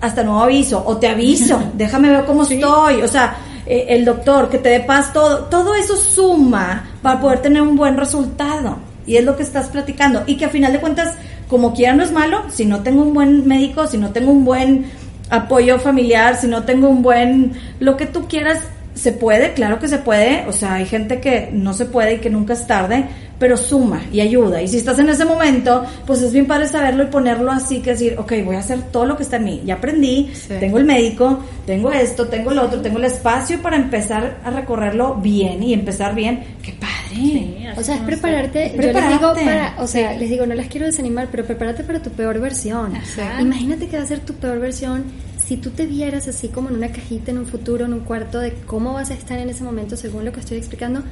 hasta 0.00 0.22
nuevo 0.22 0.40
aviso, 0.40 0.82
o 0.86 0.96
te 0.96 1.08
aviso, 1.08 1.62
déjame 1.74 2.10
ver 2.10 2.24
cómo 2.24 2.42
estoy, 2.42 3.02
o 3.02 3.08
sea, 3.08 3.36
eh, 3.66 3.86
el 3.90 4.04
doctor, 4.04 4.48
que 4.48 4.58
te 4.58 4.68
dé 4.68 4.80
paz, 4.80 5.12
todo, 5.12 5.44
todo 5.44 5.74
eso 5.74 5.96
suma 5.96 6.90
para 7.02 7.20
poder 7.20 7.40
tener 7.40 7.62
un 7.62 7.76
buen 7.76 7.96
resultado. 7.96 8.78
Y 9.06 9.16
es 9.16 9.24
lo 9.24 9.36
que 9.36 9.42
estás 9.42 9.68
platicando. 9.68 10.22
Y 10.26 10.36
que 10.36 10.44
a 10.44 10.48
final 10.48 10.72
de 10.72 10.80
cuentas, 10.80 11.14
como 11.48 11.74
quiera 11.74 11.94
no 11.94 12.02
es 12.02 12.12
malo, 12.12 12.42
si 12.50 12.64
no 12.64 12.80
tengo 12.80 13.02
un 13.02 13.14
buen 13.14 13.46
médico, 13.46 13.86
si 13.86 13.98
no 13.98 14.10
tengo 14.10 14.30
un 14.30 14.44
buen 14.44 14.90
apoyo 15.30 15.78
familiar, 15.78 16.36
si 16.36 16.46
no 16.46 16.64
tengo 16.64 16.88
un 16.88 17.02
buen, 17.02 17.52
lo 17.78 17.96
que 17.96 18.06
tú 18.06 18.28
quieras, 18.28 18.68
se 18.94 19.12
puede, 19.12 19.52
claro 19.54 19.78
que 19.78 19.88
se 19.88 19.98
puede, 19.98 20.44
o 20.46 20.52
sea, 20.52 20.74
hay 20.74 20.84
gente 20.84 21.20
que 21.20 21.48
no 21.52 21.72
se 21.72 21.86
puede 21.86 22.14
y 22.14 22.18
que 22.18 22.28
nunca 22.28 22.52
es 22.52 22.66
tarde, 22.66 23.06
pero 23.40 23.56
suma 23.56 24.02
y 24.12 24.20
ayuda. 24.20 24.60
Y 24.60 24.68
si 24.68 24.76
estás 24.76 24.98
en 24.98 25.08
ese 25.08 25.24
momento, 25.24 25.82
pues 26.06 26.20
es 26.20 26.30
bien 26.30 26.46
padre 26.46 26.68
saberlo 26.68 27.04
y 27.04 27.06
ponerlo 27.06 27.50
así, 27.50 27.80
que 27.80 27.92
decir, 27.92 28.14
ok, 28.18 28.34
voy 28.44 28.56
a 28.56 28.58
hacer 28.58 28.82
todo 28.92 29.06
lo 29.06 29.16
que 29.16 29.22
está 29.22 29.36
en 29.36 29.44
mí. 29.44 29.62
Ya 29.64 29.76
aprendí, 29.76 30.30
tengo 30.60 30.76
el 30.76 30.84
médico, 30.84 31.40
tengo 31.66 31.90
esto, 31.90 32.28
tengo 32.28 32.50
lo 32.52 32.66
otro, 32.66 32.82
tengo 32.82 32.98
el 32.98 33.06
espacio 33.06 33.60
para 33.62 33.76
empezar 33.76 34.40
a 34.44 34.50
recorrerlo 34.50 35.14
bien 35.14 35.62
y 35.62 35.72
empezar 35.72 36.14
bien. 36.14 36.44
¡Qué 36.62 36.74
padre! 36.74 37.72
o 37.76 37.82
sea, 37.82 37.96
es 37.96 38.02
prepararte. 38.02 38.74
Yo 38.76 38.92
les 38.92 39.08
digo 39.08 39.32
para, 39.34 39.74
o 39.78 39.86
sea, 39.86 40.12
les 40.12 40.28
digo, 40.28 40.44
no 40.44 40.54
las 40.54 40.66
quiero 40.66 40.84
desanimar, 40.84 41.28
pero 41.30 41.46
prepárate 41.46 41.82
para 41.82 42.02
tu 42.02 42.10
peor 42.10 42.38
versión. 42.40 42.92
Imagínate 43.40 43.88
que 43.88 43.96
va 43.96 44.02
a 44.02 44.06
ser 44.06 44.20
tu 44.20 44.34
peor 44.34 44.60
versión 44.60 45.04
si 45.38 45.56
tú 45.56 45.70
te 45.70 45.86
vieras 45.86 46.28
así 46.28 46.48
como 46.48 46.68
en 46.68 46.76
una 46.76 46.92
cajita 46.92 47.30
en 47.30 47.38
un 47.38 47.46
futuro, 47.46 47.86
en 47.86 47.94
un 47.94 48.00
cuarto, 48.00 48.38
de 48.38 48.52
cómo 48.66 48.92
vas 48.92 49.10
a 49.10 49.14
estar 49.14 49.38
en 49.38 49.48
ese 49.48 49.64
momento 49.64 49.96
según 49.96 50.26
lo 50.26 50.32
que 50.32 50.40
estoy 50.40 50.58
explicando, 50.58 51.02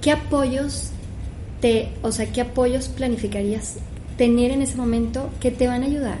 ¿qué 0.00 0.12
apoyos 0.12 0.92
te, 1.60 1.88
o 2.02 2.12
sea, 2.12 2.26
qué 2.26 2.40
apoyos 2.40 2.88
planificarías 2.88 3.76
tener 4.16 4.50
en 4.50 4.62
ese 4.62 4.76
momento 4.76 5.30
que 5.40 5.50
te 5.50 5.66
van 5.66 5.82
a 5.82 5.86
ayudar? 5.86 6.18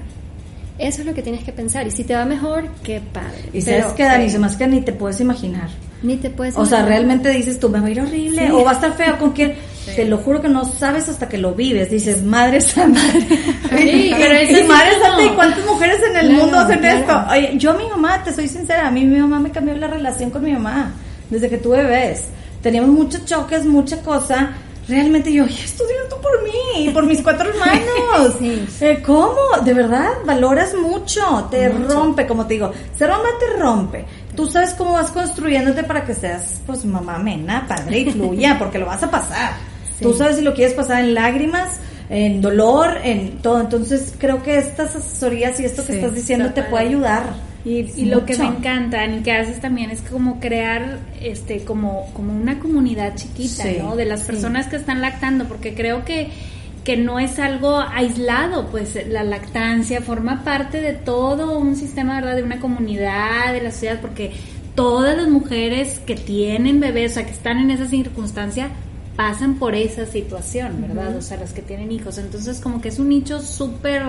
Eso 0.78 1.00
es 1.00 1.06
lo 1.06 1.14
que 1.14 1.22
tienes 1.22 1.42
que 1.42 1.52
pensar. 1.52 1.86
Y 1.86 1.90
si 1.90 2.04
te 2.04 2.14
va 2.14 2.24
mejor, 2.24 2.68
qué 2.84 3.00
padre. 3.12 3.50
Y 3.52 3.60
sabes 3.60 3.86
que, 3.86 4.04
Dani, 4.04 4.30
se 4.30 4.38
más 4.38 4.56
que 4.56 4.66
ni 4.66 4.80
te 4.80 4.92
puedes 4.92 5.20
imaginar. 5.20 5.68
Ni 6.02 6.16
te 6.16 6.30
puedes 6.30 6.56
O 6.56 6.64
sea, 6.64 6.84
realmente 6.84 7.30
dices 7.30 7.58
tú, 7.58 7.68
me 7.68 7.80
va 7.80 7.88
a 7.88 7.90
ir 7.90 8.00
horrible, 8.00 8.52
o 8.52 8.62
va 8.62 8.70
a 8.70 8.74
estar 8.74 8.96
feo 8.96 9.18
con 9.18 9.32
quién. 9.32 9.54
Te 9.96 10.04
lo 10.04 10.18
juro 10.18 10.42
que 10.42 10.48
no 10.48 10.66
sabes 10.66 11.08
hasta 11.08 11.30
que 11.30 11.38
lo 11.38 11.54
vives. 11.54 11.90
Dices, 11.90 12.22
madre 12.22 12.60
santa. 12.60 13.00
Sí, 13.10 14.12
pero 14.16 14.34
eso 14.38 14.60
y 14.60 14.68
madre 14.68 14.90
santa, 15.00 15.24
¿y 15.24 15.28
cuántas 15.30 15.64
mujeres 15.64 15.98
en 16.10 16.16
el 16.16 16.30
mundo 16.34 16.58
hacen 16.58 16.84
esto? 16.84 17.24
Oye, 17.30 17.54
yo 17.56 17.72
mi 17.72 17.88
mamá, 17.88 18.22
te 18.22 18.34
soy 18.34 18.48
sincera, 18.48 18.86
a 18.86 18.90
mí 18.90 19.04
mi 19.04 19.18
mamá 19.18 19.40
me 19.40 19.50
cambió 19.50 19.74
la 19.76 19.88
relación 19.88 20.30
con 20.30 20.44
mi 20.44 20.52
mamá 20.52 20.92
desde 21.30 21.48
que 21.48 21.56
tuve 21.56 21.78
bebés. 21.78 22.24
Teníamos 22.62 22.90
muchos 22.90 23.24
choques, 23.24 23.64
mucha 23.64 24.02
cosa 24.02 24.50
realmente 24.88 25.32
yo, 25.32 25.44
estudio 25.44 25.96
tú 26.08 26.16
por 26.20 26.42
mí, 26.42 26.90
por 26.90 27.06
mis 27.06 27.22
cuatro 27.22 27.50
hermanos. 27.50 28.36
Eh, 28.80 29.02
¿Cómo? 29.04 29.36
De 29.64 29.74
verdad, 29.74 30.10
valoras 30.24 30.74
mucho, 30.74 31.46
te 31.50 31.68
rompe, 31.68 32.26
como 32.26 32.46
te 32.46 32.54
digo, 32.54 32.72
se 32.96 33.06
rompe, 33.06 33.28
te 33.38 33.60
rompe. 33.60 34.04
Tú 34.34 34.46
sabes 34.48 34.74
cómo 34.74 34.92
vas 34.92 35.10
construyéndote 35.10 35.84
para 35.84 36.04
que 36.04 36.14
seas, 36.14 36.60
pues, 36.66 36.84
mamá 36.84 37.18
mena, 37.18 37.66
padre 37.68 38.00
y 38.00 38.10
fluya, 38.10 38.56
porque 38.58 38.78
lo 38.78 38.86
vas 38.86 39.02
a 39.02 39.10
pasar. 39.10 39.52
Tú 40.00 40.14
sabes 40.14 40.36
si 40.36 40.42
lo 40.42 40.54
quieres 40.54 40.74
pasar 40.74 41.00
en 41.00 41.14
lágrimas, 41.14 41.80
en 42.08 42.40
dolor, 42.40 42.98
en 43.02 43.38
todo. 43.38 43.60
Entonces, 43.60 44.14
creo 44.18 44.42
que 44.42 44.58
estas 44.58 44.96
asesorías 44.96 45.58
y 45.60 45.64
esto 45.64 45.84
que 45.84 45.96
estás 45.96 46.14
diciendo 46.14 46.52
te 46.52 46.62
puede 46.62 46.86
ayudar. 46.86 47.47
Y, 47.64 48.06
lo 48.06 48.24
que 48.24 48.36
me 48.38 48.46
encanta 48.46 49.04
y 49.06 49.20
que 49.22 49.32
haces 49.32 49.60
también 49.60 49.90
es 49.90 50.00
como 50.00 50.40
crear 50.40 51.00
este 51.20 51.64
como 51.64 52.08
como 52.14 52.32
una 52.32 52.60
comunidad 52.60 53.16
chiquita, 53.16 53.64
¿no? 53.82 53.96
De 53.96 54.04
las 54.04 54.22
personas 54.22 54.68
que 54.68 54.76
están 54.76 55.00
lactando, 55.00 55.46
porque 55.46 55.74
creo 55.74 56.04
que 56.04 56.30
que 56.84 56.96
no 56.96 57.18
es 57.18 57.38
algo 57.38 57.80
aislado, 57.80 58.68
pues 58.70 58.96
la 59.08 59.22
lactancia 59.22 60.00
forma 60.00 60.42
parte 60.42 60.80
de 60.80 60.94
todo 60.94 61.58
un 61.58 61.76
sistema, 61.76 62.14
¿verdad? 62.14 62.36
De 62.36 62.42
una 62.42 62.60
comunidad, 62.60 63.52
de 63.52 63.60
la 63.60 63.72
sociedad, 63.72 64.00
porque 64.00 64.32
todas 64.74 65.14
las 65.14 65.28
mujeres 65.28 65.98
que 65.98 66.14
tienen 66.14 66.80
bebés, 66.80 67.10
o 67.10 67.14
sea, 67.16 67.26
que 67.26 67.32
están 67.32 67.58
en 67.58 67.72
esa 67.72 67.86
circunstancia, 67.86 68.70
pasan 69.16 69.56
por 69.56 69.74
esa 69.74 70.06
situación, 70.06 70.80
¿verdad? 70.80 71.16
O 71.16 71.20
sea, 71.20 71.36
las 71.36 71.52
que 71.52 71.60
tienen 71.60 71.92
hijos. 71.92 72.16
Entonces, 72.16 72.60
como 72.60 72.80
que 72.80 72.88
es 72.88 72.98
un 72.98 73.08
nicho 73.08 73.42
súper 73.42 74.02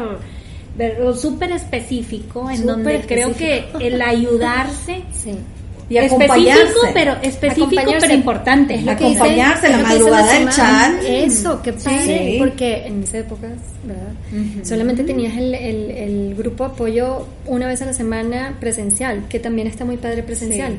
súper 1.16 1.52
específico, 1.52 2.50
en 2.50 2.66
donde 2.66 3.02
creo 3.02 3.36
que 3.36 3.66
el 3.80 4.02
ayudarse 4.02 5.04
y 5.90 5.98
específico, 5.98 6.82
pero 6.94 7.16
específico, 7.22 7.92
pero 8.00 8.14
importante. 8.14 8.76
Es 8.76 8.88
acompañarse, 8.88 9.70
la 9.70 9.80
madrugada 9.80 10.34
del 10.34 10.50
chat. 10.50 11.04
Eso, 11.04 11.62
qué 11.64 11.74
padre, 11.74 12.36
porque 12.38 12.86
en 12.86 13.04
esa 13.04 13.18
época, 13.20 13.48
¿verdad? 13.84 14.64
Solamente 14.64 15.04
tenías 15.04 15.36
el, 15.36 15.56
el, 15.56 15.92
el, 15.92 16.36
grupo 16.36 16.66
apoyo 16.66 17.26
una 17.48 17.68
vez 17.68 17.82
a 17.82 17.86
la 17.86 17.94
semana 17.94 18.56
presencial, 18.60 19.24
que 19.28 19.40
también 19.40 19.68
está 19.68 19.84
muy 19.84 19.98
padre 19.98 20.22
presencial. 20.22 20.78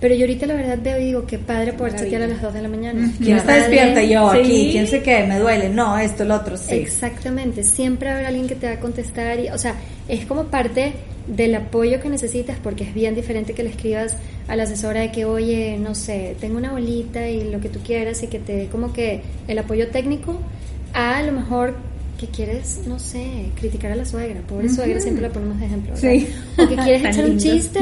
Pero 0.00 0.14
yo 0.14 0.22
ahorita 0.22 0.46
la 0.46 0.54
verdad 0.54 0.78
veo 0.82 0.98
y 0.98 1.04
digo, 1.06 1.26
qué 1.26 1.38
padre 1.38 1.74
poder 1.74 1.94
chatear 1.94 2.22
a 2.22 2.26
las 2.26 2.40
2 2.40 2.54
de 2.54 2.62
la 2.62 2.68
mañana. 2.68 3.12
¿Quién 3.18 3.36
está 3.36 3.56
despierta? 3.56 4.02
Yo 4.02 4.30
aquí. 4.30 4.70
¿Quién 4.72 4.86
sé 4.86 5.02
qué? 5.02 5.24
Me 5.24 5.38
duele. 5.38 5.68
No, 5.68 5.98
esto, 5.98 6.22
el 6.22 6.30
otro, 6.30 6.56
sí. 6.56 6.74
Exactamente. 6.74 7.62
Siempre 7.62 8.08
habrá 8.08 8.28
alguien 8.28 8.48
que 8.48 8.54
te 8.54 8.66
va 8.66 8.72
a 8.74 8.80
contestar. 8.80 9.38
Y, 9.38 9.50
o 9.50 9.58
sea, 9.58 9.74
es 10.08 10.24
como 10.24 10.44
parte 10.44 10.94
del 11.26 11.54
apoyo 11.54 12.00
que 12.00 12.08
necesitas 12.08 12.58
porque 12.62 12.84
es 12.84 12.94
bien 12.94 13.14
diferente 13.14 13.52
que 13.52 13.62
le 13.62 13.70
escribas 13.70 14.16
a 14.48 14.56
la 14.56 14.62
asesora 14.62 15.00
de 15.00 15.12
que, 15.12 15.26
oye, 15.26 15.78
no 15.78 15.94
sé, 15.94 16.34
tengo 16.40 16.56
una 16.56 16.72
bolita 16.72 17.28
y 17.28 17.50
lo 17.50 17.60
que 17.60 17.68
tú 17.68 17.80
quieras 17.80 18.22
y 18.22 18.28
que 18.28 18.38
te 18.38 18.56
dé 18.56 18.66
como 18.66 18.92
que 18.92 19.20
el 19.46 19.58
apoyo 19.58 19.88
técnico 19.88 20.40
a 20.92 21.22
lo 21.22 21.32
mejor 21.32 21.74
que 22.20 22.26
quieres, 22.26 22.80
no 22.86 22.98
sé, 22.98 23.50
criticar 23.58 23.92
a 23.92 23.96
la 23.96 24.04
suegra. 24.04 24.42
Pobre 24.42 24.68
suegra, 24.68 25.00
siempre 25.00 25.22
la 25.22 25.30
ponemos 25.30 25.58
de 25.58 25.64
ejemplo. 25.64 25.96
Sí. 25.96 26.28
O 26.58 26.68
que 26.68 26.76
quieres 26.76 27.04
echar 27.06 27.24
un 27.24 27.38
chiste. 27.38 27.80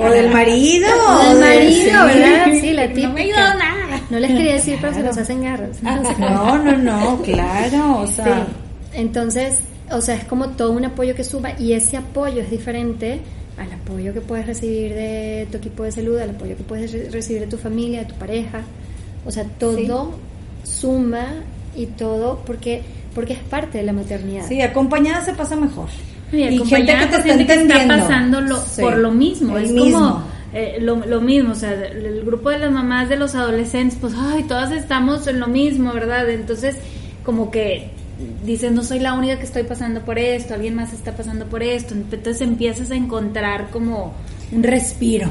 o 0.00 0.10
del 0.10 0.30
marido. 0.30 0.88
O 1.10 1.28
del 1.28 1.40
marido, 1.40 2.06
¿verdad? 2.06 2.46
Sí, 2.58 2.72
la 2.72 2.88
típica. 2.88 3.08
No 3.08 3.14
me 3.14 3.20
ayudó 3.20 3.36
nada. 3.36 4.00
No 4.08 4.18
les 4.18 4.30
quería 4.30 4.54
decir, 4.54 4.78
pero 4.80 4.94
se 4.94 5.02
los 5.02 5.18
hacen 5.18 5.42
garras. 5.42 5.76
No, 6.18 6.58
no, 6.58 6.78
no, 6.78 7.22
claro. 7.22 8.00
O 8.00 8.06
sea. 8.06 8.46
Entonces, 8.94 9.58
o 9.90 10.00
sea, 10.00 10.14
es 10.14 10.24
como 10.24 10.48
todo 10.50 10.70
un 10.70 10.86
apoyo 10.86 11.14
que 11.14 11.22
suma 11.22 11.50
y 11.58 11.74
ese 11.74 11.98
apoyo 11.98 12.40
es 12.40 12.50
diferente 12.50 13.20
al 13.58 13.70
apoyo 13.72 14.14
que 14.14 14.22
puedes 14.22 14.46
recibir 14.46 14.94
de 14.94 15.48
tu 15.50 15.58
equipo 15.58 15.82
de 15.82 15.92
salud, 15.92 16.18
al 16.18 16.30
apoyo 16.30 16.56
que 16.56 16.62
puedes 16.62 17.12
recibir 17.12 17.42
de 17.42 17.46
tu 17.46 17.58
familia, 17.58 18.00
de 18.00 18.06
tu 18.06 18.14
pareja. 18.14 18.62
O 19.26 19.30
sea, 19.30 19.44
todo 19.44 20.14
suma 20.64 21.26
y 21.76 21.86
todo 21.86 22.42
porque 22.46 22.82
porque 23.16 23.32
es 23.32 23.38
parte 23.38 23.78
de 23.78 23.84
la 23.84 23.94
maternidad. 23.94 24.46
Sí, 24.46 24.60
acompañada 24.60 25.24
se 25.24 25.32
pasa 25.32 25.56
mejor. 25.56 25.88
y, 26.30 26.58
gente 26.66 26.92
que 26.92 27.32
te 27.34 27.52
está, 27.54 27.54
está 27.54 27.88
pasando 27.88 28.40
por 28.78 28.98
lo 28.98 29.10
mismo. 29.10 29.56
es 29.56 29.72
como 29.72 30.22
eh, 30.52 30.76
lo, 30.80 30.96
lo, 30.96 31.22
mismo, 31.22 31.52
o 31.52 31.54
sea, 31.54 31.72
el 31.72 32.24
grupo 32.26 32.50
de 32.50 32.58
las 32.58 32.70
mamás 32.70 33.08
de 33.08 33.16
los 33.16 33.34
adolescentes, 33.34 33.96
pues, 33.98 34.12
ay, 34.14 34.42
todas 34.42 34.70
estamos 34.70 35.26
en 35.28 35.40
lo 35.40 35.46
mismo, 35.46 35.94
¿verdad? 35.94 36.28
Entonces, 36.28 36.76
como 37.24 37.50
que 37.50 37.90
dices, 38.44 38.70
no 38.70 38.84
soy 38.84 38.98
la 38.98 39.14
única 39.14 39.38
que 39.38 39.44
estoy 39.44 39.62
pasando 39.62 40.02
por 40.02 40.18
esto, 40.18 40.52
alguien 40.52 40.74
más 40.74 40.92
está 40.92 41.16
pasando 41.16 41.46
por 41.46 41.62
esto, 41.62 41.94
entonces 41.94 42.42
empiezas 42.42 42.90
a 42.90 42.96
encontrar 42.96 43.70
como 43.70 44.12
un 44.52 44.62
respiro. 44.62 45.30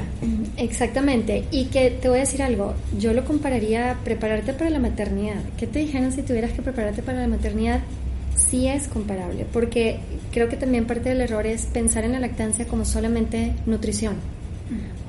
Exactamente, 0.58 1.45
y 1.51 1.65
que 1.65 1.91
te 1.91 2.10
voy 2.10 2.17
a 2.17 2.21
decir 2.21 2.41
algo, 2.41 2.73
yo 2.97 3.13
lo 3.13 3.25
compararía 3.25 3.91
a 3.91 3.95
prepararte 4.04 4.54
para 4.54 4.69
la 4.69 4.80
maternidad. 4.80 5.41
¿Qué 5.58 5.67
te 5.67 5.80
dijeron 5.80 6.12
si 6.12 6.21
tuvieras 6.21 6.51
que 6.51 6.62
prepararte 6.62 7.01
para 7.01 7.21
la 7.21 7.28
maternidad? 7.28 7.82
Sí 8.36 8.67
es 8.67 8.88
comparable, 8.88 9.45
porque 9.51 9.99
creo 10.32 10.49
que 10.49 10.58
también 10.58 10.86
parte 10.86 11.10
del 11.10 11.21
error 11.21 11.45
es 11.45 11.65
pensar 11.67 12.04
en 12.04 12.12
la 12.12 12.19
lactancia 12.19 12.67
como 12.67 12.86
solamente 12.86 13.54
nutrición. 13.65 14.15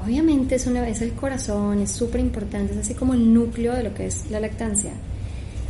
Obviamente 0.05 0.55
es, 0.55 0.67
una, 0.67 0.87
es 0.89 1.01
el 1.03 1.13
corazón, 1.13 1.81
es 1.81 1.91
súper 1.91 2.21
importante, 2.21 2.75
es 2.75 2.79
así 2.79 2.95
como 2.95 3.15
el 3.15 3.33
núcleo 3.33 3.75
de 3.75 3.83
lo 3.83 3.95
que 3.95 4.07
es 4.07 4.31
la 4.31 4.39
lactancia 4.39 4.93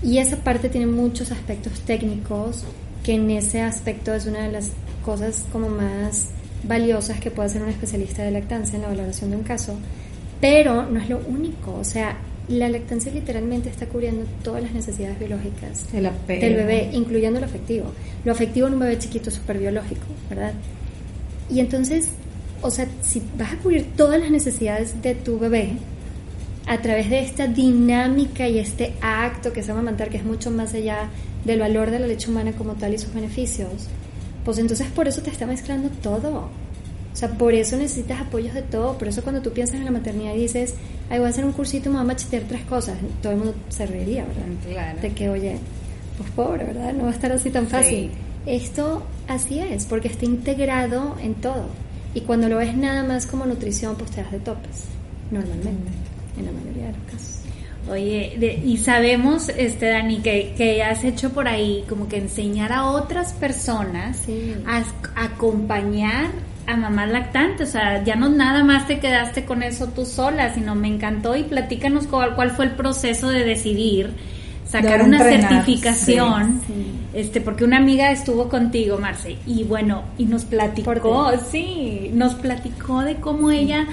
y 0.03 0.18
esa 0.18 0.37
parte 0.37 0.68
tiene 0.68 0.87
muchos 0.87 1.33
aspectos 1.33 1.81
técnicos, 1.81 2.64
que 3.03 3.14
en 3.14 3.31
ese 3.31 3.62
aspecto 3.62 4.14
es 4.14 4.27
una 4.27 4.40
de 4.44 4.53
las 4.53 4.70
cosas 5.05 5.44
como 5.53 5.68
más 5.68 6.29
valiosas 6.66 7.20
que 7.20 7.31
puede 7.31 7.48
hacer 7.48 7.62
un 7.62 7.68
especialista 7.68 8.22
de 8.22 8.31
lactancia 8.31 8.76
en 8.76 8.83
la 8.83 8.88
valoración 8.88 9.31
de 9.31 9.37
un 9.37 9.42
caso, 9.42 9.76
pero 10.40 10.85
no 10.85 11.00
es 11.00 11.09
lo 11.09 11.18
único, 11.26 11.74
o 11.74 11.85
sea, 11.85 12.16
la 12.48 12.68
lactancia 12.68 13.12
literalmente 13.12 13.68
está 13.68 13.87
cubriendo 13.87 14.24
todas 14.44 14.62
las 14.62 14.72
necesidades 14.72 15.18
biológicas 15.18 15.90
del 15.92 16.55
bebé, 16.55 16.90
incluyendo 16.92 17.40
lo 17.40 17.46
afectivo. 17.46 17.87
Lo 18.24 18.33
afectivo 18.33 18.68
en 18.68 18.74
un 18.74 18.81
bebé 18.81 18.98
chiquito 18.98 19.31
es 19.31 19.37
súper 19.37 19.59
biológico, 19.59 20.07
¿verdad? 20.31 20.52
Y 21.50 21.61
entonces, 21.61 22.09
o 22.62 22.70
sea, 22.70 22.87
si 23.00 23.22
vas 23.37 23.52
a 23.52 23.57
cubrir 23.57 23.87
todas 23.96 24.20
las 24.20 24.31
necesidades 24.31 25.02
de 25.02 25.14
tu 25.14 25.38
bebé, 25.38 25.72
a 26.66 26.83
través 26.83 27.09
de 27.11 27.20
esta 27.20 27.46
dinámica 27.46 28.48
y 28.48 28.59
este 28.59 28.94
acto 29.00 29.52
que 29.52 29.62
se 29.62 29.68
llama 29.68 29.81
amamantar, 29.81 30.11
que 30.11 30.16
es 30.16 30.24
mucho 30.24 30.50
más 30.50 30.74
allá 30.74 31.09
del 31.44 31.61
valor 31.61 31.90
de 31.90 32.00
la 32.00 32.09
leche 32.09 32.29
humana 32.29 32.52
como 32.52 32.74
tal 32.74 32.92
y 32.94 32.98
sus 32.98 33.14
beneficios, 33.14 33.88
pues 34.47 34.59
entonces 34.59 34.87
por 34.87 35.09
eso 35.09 35.23
te 35.23 35.31
está 35.31 35.45
mezclando 35.45 35.89
todo. 36.01 36.49
O 37.13 37.19
sea, 37.19 37.31
por 37.31 37.53
eso 37.53 37.77
necesitas 37.77 38.21
apoyos 38.21 38.55
de 38.55 38.63
todo. 38.63 38.97
Por 38.97 39.09
eso 39.09 39.23
cuando 39.23 39.43
tú 39.43 39.51
piensas 39.51 39.75
en 39.75 39.85
la 39.85 39.91
maternidad 39.91 40.35
y 40.35 40.43
dices, 40.43 40.75
ay, 41.11 41.19
voy 41.19 41.27
a 41.27 41.31
hacer 41.31 41.45
un 41.45 41.51
cursito 41.51 41.89
y 41.89 41.89
me 41.89 41.99
voy 41.99 42.05
a 42.05 42.07
machetear 42.07 42.45
tres 42.45 42.63
cosas, 42.63 42.97
todo 43.21 43.33
el 43.33 43.39
mundo 43.39 43.55
se 43.71 43.87
reiría, 43.87 44.25
¿verdad? 44.25 44.45
Claro. 44.71 45.01
De 45.01 45.11
que, 45.11 45.29
oye, 45.29 45.59
pues 46.17 46.31
pobre, 46.31 46.65
¿verdad? 46.65 46.93
No 46.93 47.03
va 47.03 47.09
a 47.11 47.13
estar 47.13 47.33
así 47.33 47.51
tan 47.51 47.67
fácil. 47.67 48.13
Esto 48.47 49.03
así 49.27 49.59
es, 49.59 49.85
porque 49.85 50.07
está 50.07 50.25
integrado 50.25 51.17
en 51.21 51.35
todo. 51.35 51.67
Y 52.15 52.21
cuando 52.21 52.49
lo 52.49 52.59
ves 52.59 52.77
nada 52.77 53.03
más 53.03 53.27
como 53.27 53.47
nutrición, 53.47 53.97
pues 53.97 54.13
te 54.13 54.23
das 54.23 54.31
de 54.31 54.39
topes, 54.39 54.85
normalmente 55.33 55.91
en 56.39 56.47
la 56.47 56.53
mayoría 56.53 56.87
de 56.87 56.93
los 56.93 57.03
casos. 57.11 57.36
Oye, 57.88 58.61
y 58.64 58.79
sabemos, 58.79 59.49
este 59.49 59.88
Dani, 59.88 60.18
que, 60.18 60.55
que, 60.57 60.83
has 60.83 61.05
hecho 61.05 61.31
por 61.31 61.46
ahí 61.46 61.85
como 61.88 62.09
que 62.09 62.16
enseñar 62.16 62.72
a 62.72 62.87
otras 62.87 63.33
personas 63.33 64.27
a, 64.66 64.83
acompañar 65.14 66.31
a 66.66 66.77
mamá 66.77 67.07
lactante, 67.07 67.62
o 67.62 67.66
sea, 67.66 68.03
ya 68.03 68.16
no 68.16 68.29
nada 68.29 68.64
más 68.64 68.88
te 68.88 68.99
quedaste 68.99 69.44
con 69.44 69.62
eso 69.62 69.87
tú 69.88 70.05
sola, 70.05 70.53
sino 70.53 70.75
me 70.75 70.88
encantó 70.88 71.37
y 71.37 71.44
platícanos 71.44 72.09
cuál, 72.09 72.35
cuál 72.35 72.51
fue 72.51 72.64
el 72.64 72.72
proceso 72.72 73.29
de 73.29 73.44
decidir 73.44 74.11
sacar 74.68 75.03
una 75.03 75.20
certificación, 75.20 76.61
este, 77.14 77.40
porque 77.40 77.62
una 77.62 77.77
amiga 77.77 78.11
estuvo 78.11 78.49
contigo, 78.49 78.99
Marce, 78.99 79.37
y 79.46 79.62
bueno, 79.62 80.03
y 80.18 80.25
nos 80.25 80.44
platicó, 80.44 81.31
sí, 81.51 82.11
nos 82.12 82.35
platicó 82.35 83.03
de 83.03 83.16
cómo 83.16 83.53
ella 83.53 83.87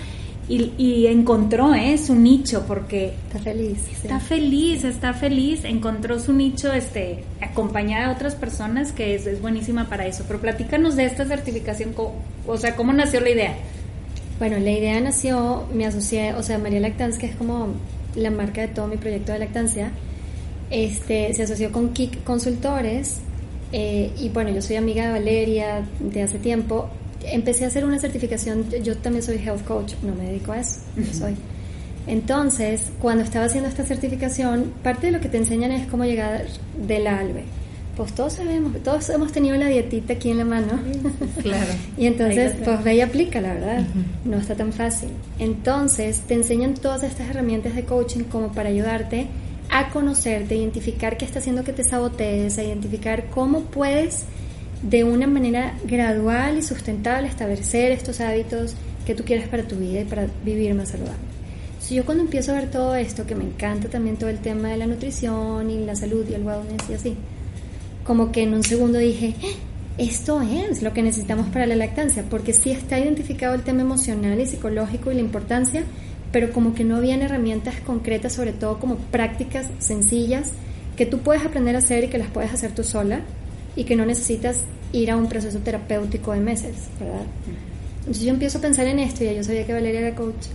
y, 0.50 1.08
encontró 1.08 1.74
¿eh? 1.74 1.98
su 1.98 2.16
nicho 2.16 2.66
porque 2.68 3.14
está 3.28 3.40
feliz 3.40 3.78
está 3.92 4.20
feliz 4.20 4.84
está 4.84 5.14
feliz. 5.14 5.64
Encontró 5.64 6.20
su 6.20 6.34
nicho 6.34 6.74
este 6.74 7.24
acompañada 7.42 8.08
de 8.08 8.14
otras 8.16 8.36
personas 8.36 8.92
que 8.92 9.16
es, 9.16 9.26
es, 9.26 9.42
buenísima 9.42 9.88
para 9.88 10.06
eso. 10.06 10.26
Pero 10.28 10.40
platícanos 10.40 10.96
de 10.96 11.06
esta 11.06 11.26
certificación 11.26 11.94
o 12.46 12.58
sea 12.58 12.76
cómo 12.76 12.92
nació 12.92 13.22
la 13.22 13.30
idea 13.30 13.56
bueno 14.40 14.60
la 14.60 14.72
idea 14.72 15.00
nació 15.00 15.66
me 15.74 15.86
asocié 15.86 16.34
o 16.34 16.44
sea 16.44 16.58
María 16.58 16.80
Lactancia 16.80 17.20
que 17.22 17.28
es 17.28 17.36
como 17.36 17.68
la 18.16 18.32
marca 18.32 18.62
de 18.62 18.68
todo 18.68 18.88
mi 18.88 18.98
proyecto 18.98 19.32
de 19.32 19.40
lactancia 19.40 19.92
este 20.70 21.34
se 21.34 21.44
asoció 21.44 21.72
con 21.72 21.94
Kik 21.94 22.24
Consultores 22.24 23.20
eh, 23.72 24.12
y 24.20 24.30
bueno 24.30 24.50
yo 24.50 24.62
soy 24.62 24.76
amiga 24.76 25.06
de 25.06 25.12
Valeria 25.14 25.86
de 26.00 26.22
hace 26.24 26.40
tiempo 26.40 26.90
empecé 27.26 27.66
a 27.66 27.68
hacer 27.68 27.86
una 27.86 28.00
certificación, 28.00 28.70
yo 28.84 28.98
también 28.98 29.24
soy 29.24 29.38
health 29.38 29.64
coach, 29.66 29.94
no 30.02 30.16
me 30.16 30.26
dedico 30.26 30.52
a 30.52 30.60
eso, 30.60 30.80
soy. 31.12 31.36
Entonces, 32.06 32.92
cuando 33.00 33.24
estaba 33.24 33.46
haciendo 33.46 33.70
esta 33.70 33.86
certificación, 33.86 34.74
parte 34.84 35.08
de 35.08 35.14
lo 35.14 35.22
que 35.22 35.30
te 35.30 35.38
enseñan 35.38 35.72
es 35.72 35.88
cómo 35.88 36.04
llegar 36.04 36.46
del 36.86 37.08
albe. 37.08 37.44
Pues 37.96 38.14
todos 38.14 38.34
sabemos, 38.34 38.74
todos 38.82 39.08
hemos 39.10 39.32
tenido 39.32 39.56
la 39.56 39.68
dietita 39.68 40.14
aquí 40.14 40.32
en 40.32 40.40
la 40.40 40.46
mano. 40.46 40.80
Claro. 41.42 41.72
y 41.98 42.08
entonces, 42.08 42.56
pues 42.64 42.84
ve 42.84 42.96
y 42.96 43.02
aplica, 43.02 43.40
la 43.40 43.54
verdad. 43.54 43.84
No 44.26 44.38
está 44.38 44.56
tan 44.56 44.74
fácil. 44.74 45.10
Entonces, 45.40 46.22
te 46.22 46.34
enseñan 46.34 46.74
todas 46.74 47.04
estas 47.04 47.30
herramientas 47.30 47.76
de 47.76 47.86
coaching 47.86 48.24
como 48.24 48.52
para 48.52 48.70
ayudarte 48.70 49.28
a 49.70 49.90
conocerte, 49.90 50.56
identificar 50.56 51.18
qué 51.18 51.26
está 51.26 51.40
haciendo 51.40 51.64
que 51.64 51.72
te 51.72 51.84
sabotees, 51.84 52.58
a 52.58 52.64
identificar 52.64 53.26
cómo 53.30 53.62
puedes 53.62 54.26
de 54.84 55.04
una 55.06 55.28
manera 55.28 55.74
gradual 55.86 56.58
y 56.58 56.62
sustentable 56.62 57.28
establecer 57.28 57.92
estos 57.92 58.20
hábitos 58.20 58.76
que 59.06 59.16
tú 59.16 59.24
quieres 59.24 59.48
para 59.48 59.64
tu 59.64 59.78
vida 59.78 60.02
y 60.02 60.06
para 60.06 60.28
vivir 60.44 60.76
más 60.76 60.90
saludable. 60.90 61.20
Si 61.80 61.96
yo 61.96 62.06
cuando 62.06 62.24
empiezo 62.24 62.52
a 62.52 62.56
ver 62.56 62.70
todo 62.70 62.96
esto, 62.96 63.26
que 63.26 63.36
me 63.36 63.44
encanta 63.44 63.90
también 63.90 64.18
todo 64.18 64.30
el 64.30 64.40
tema 64.40 64.70
de 64.70 64.78
la 64.78 64.88
nutrición 64.88 65.70
y 65.70 65.86
la 65.86 65.96
salud 65.96 66.26
y 66.30 66.34
el 66.34 66.44
wellness 66.44 66.90
y 66.90 66.94
así, 66.94 67.16
como 68.04 68.32
que 68.32 68.44
en 68.44 68.54
un 68.54 68.64
segundo 68.64 69.00
dije, 69.00 69.36
eh, 69.42 69.56
esto 69.98 70.42
es 70.42 70.82
lo 70.82 70.94
que 70.94 71.02
necesitamos 71.02 71.48
para 71.48 71.66
la 71.66 71.76
lactancia, 71.76 72.24
porque 72.30 72.54
sí 72.54 72.72
está 72.72 73.00
identificado 73.00 73.54
el 73.54 73.64
tema 73.64 73.82
emocional 73.82 74.40
y 74.40 74.46
psicológico 74.46 75.12
y 75.12 75.16
la 75.16 75.22
importancia, 75.22 75.84
pero 76.32 76.52
como 76.52 76.74
que 76.74 76.84
no 76.84 76.98
habían 76.98 77.22
herramientas 77.22 77.76
concretas, 77.86 78.34
sobre 78.34 78.54
todo 78.54 78.80
como 78.80 78.96
prácticas 78.96 79.68
sencillas 79.80 80.52
que 80.98 81.06
tú 81.06 81.20
puedes 81.20 81.46
aprender 81.46 81.76
a 81.76 81.80
hacer 81.80 82.04
y 82.04 82.08
que 82.08 82.18
las 82.18 82.30
puedes 82.30 82.54
hacer 82.54 82.74
tú 82.74 82.84
sola 82.84 83.22
y 83.76 83.84
que 83.84 83.96
no 83.96 84.06
necesitas 84.06 84.58
ir 84.92 85.12
a 85.12 85.18
un 85.18 85.28
proceso 85.28 85.60
terapéutico 85.60 86.34
de 86.34 86.40
meses, 86.40 86.76
¿verdad? 87.00 87.26
Entonces 88.00 88.24
yo 88.24 88.32
empiezo 88.32 88.58
a 88.58 88.62
pensar 88.62 88.86
en 88.88 89.00
esto, 89.00 89.24
y 89.24 89.28
ya 89.28 89.34
yo 89.34 89.44
sabía 89.44 89.66
que 89.66 89.74
Valeria 89.74 90.02
era 90.02 90.16
coach, 90.16 90.48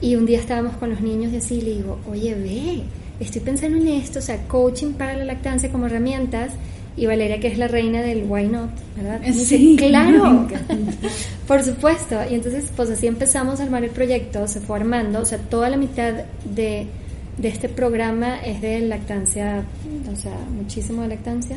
y 0.00 0.16
un 0.16 0.26
día 0.26 0.38
estábamos 0.38 0.76
con 0.76 0.90
los 0.90 1.00
niños 1.00 1.32
y 1.32 1.36
así 1.36 1.60
le 1.60 1.74
digo, 1.74 1.98
oye, 2.10 2.34
ve, 2.34 2.82
estoy 3.18 3.40
pensando 3.40 3.78
en 3.78 3.88
esto, 3.88 4.18
o 4.18 4.22
sea, 4.22 4.46
coaching 4.46 4.92
para 4.92 5.16
la 5.16 5.24
lactancia 5.24 5.70
como 5.70 5.86
herramientas, 5.86 6.52
y 6.96 7.06
Valeria 7.06 7.38
que 7.40 7.48
es 7.48 7.58
la 7.58 7.68
reina 7.68 8.00
del 8.00 8.24
why 8.26 8.48
not, 8.48 8.70
¿verdad? 8.96 9.20
Sí, 9.32 9.76
claro, 9.78 10.48
por 11.46 11.62
supuesto. 11.62 12.16
Y 12.30 12.34
entonces, 12.34 12.72
pues 12.74 12.90
así 12.90 13.06
empezamos 13.06 13.60
a 13.60 13.64
armar 13.64 13.84
el 13.84 13.90
proyecto, 13.90 14.48
se 14.48 14.60
fue 14.60 14.78
armando, 14.78 15.20
o 15.20 15.24
sea, 15.24 15.38
toda 15.38 15.68
la 15.68 15.76
mitad 15.76 16.24
de, 16.44 16.86
de 17.36 17.48
este 17.48 17.68
programa 17.68 18.40
es 18.40 18.62
de 18.62 18.80
lactancia, 18.80 19.62
o 20.10 20.16
sea, 20.16 20.36
muchísimo 20.50 21.02
de 21.02 21.08
lactancia. 21.08 21.56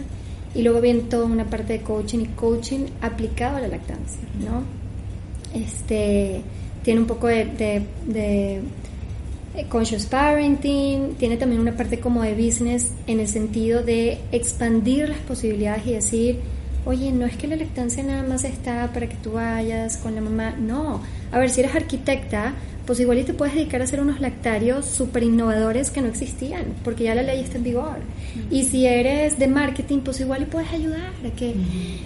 Y 0.56 0.64
luego 0.64 0.82
viene 0.82 1.02
toda 1.02 1.26
una 1.26 1.46
parte 1.46 1.74
de 1.74 1.82
coaching 1.82 2.20
y 2.20 2.28
coaching 2.28 2.86
aplicado 3.02 3.58
a 3.58 3.62
la 3.62 3.68
lactancia, 3.68 4.22
¿no? 4.40 4.64
Este, 5.54 6.42
tiene 6.84 7.02
un 7.02 7.08
poco 7.08 7.28
de, 7.28 7.46
de, 7.46 7.82
de 8.08 8.62
eh, 9.56 9.66
conscious 9.68 10.06
parenting, 10.06 11.16
tiene 11.16 11.38
también 11.38 11.62
una 11.62 11.76
parte 11.76 12.00
como 12.00 12.22
de 12.24 12.34
business 12.34 12.94
en 13.08 13.20
el 13.20 13.28
sentido 13.28 13.84
de 13.84 14.20
expandir 14.32 15.10
las 15.10 15.20
posibilidades 15.20 15.86
y 15.88 15.92
decir, 15.94 16.40
oye, 16.86 17.12
no 17.12 17.26
es 17.26 17.36
que 17.36 17.48
la 17.48 17.56
lactancia 17.56 18.04
nada 18.04 18.24
más 18.24 18.44
está 18.44 18.92
para 18.94 19.08
que 19.08 19.16
tú 19.18 19.34
vayas 19.34 19.98
con 19.98 20.16
la 20.16 20.22
mamá, 20.22 20.56
no, 20.60 21.02
a 21.32 21.40
ver, 21.40 21.50
si 21.50 21.62
eres 21.62 21.76
arquitecta, 21.76 22.54
pues 22.90 23.00
igual 23.02 23.20
y 23.20 23.24
te 23.24 23.36
puedes 23.36 23.54
dedicar 23.54 23.82
a 23.82 23.84
hacer 23.84 24.02
unos 24.02 24.20
lactarios 24.20 24.84
súper 24.84 25.22
innovadores 25.22 25.92
que 25.92 26.02
no 26.02 26.08
existían, 26.08 26.74
porque 26.84 27.04
ya 27.04 27.14
la 27.14 27.22
ley 27.22 27.40
está 27.40 27.60
en 27.60 27.64
vigor. 27.64 27.98
Y 28.50 28.64
si 28.64 28.88
eres 28.88 29.38
de 29.38 29.46
marketing, 29.46 30.00
pues 30.00 30.20
igual 30.22 30.42
y 30.42 30.46
puedes 30.46 30.72
ayudar 30.72 31.12
a 31.24 31.36
que 31.36 31.54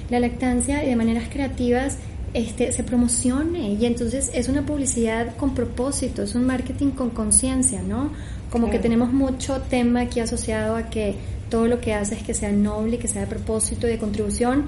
la 0.09 0.19
lactancia 0.19 0.83
y 0.83 0.89
de 0.89 0.97
maneras 0.97 1.29
creativas 1.31 1.99
este, 2.33 2.73
se 2.73 2.83
promocione. 2.83 3.77
Y 3.79 3.85
entonces 3.85 4.29
es 4.33 4.49
una 4.49 4.65
publicidad 4.65 5.33
con 5.37 5.55
propósito, 5.55 6.21
es 6.21 6.35
un 6.35 6.45
marketing 6.45 6.89
con 6.89 7.11
conciencia, 7.11 7.81
¿no? 7.81 8.11
Como 8.49 8.69
que 8.69 8.77
tenemos 8.77 9.13
mucho 9.13 9.61
tema 9.61 10.01
aquí 10.01 10.19
asociado 10.19 10.75
a 10.75 10.89
que 10.89 11.15
todo 11.49 11.67
lo 11.67 11.79
que 11.79 11.93
hace 11.93 12.15
es 12.15 12.23
que 12.23 12.33
sea 12.33 12.51
noble, 12.51 12.97
que 12.97 13.07
sea 13.07 13.21
de 13.21 13.27
propósito 13.27 13.87
y 13.87 13.91
de 13.91 13.99
contribución, 13.99 14.65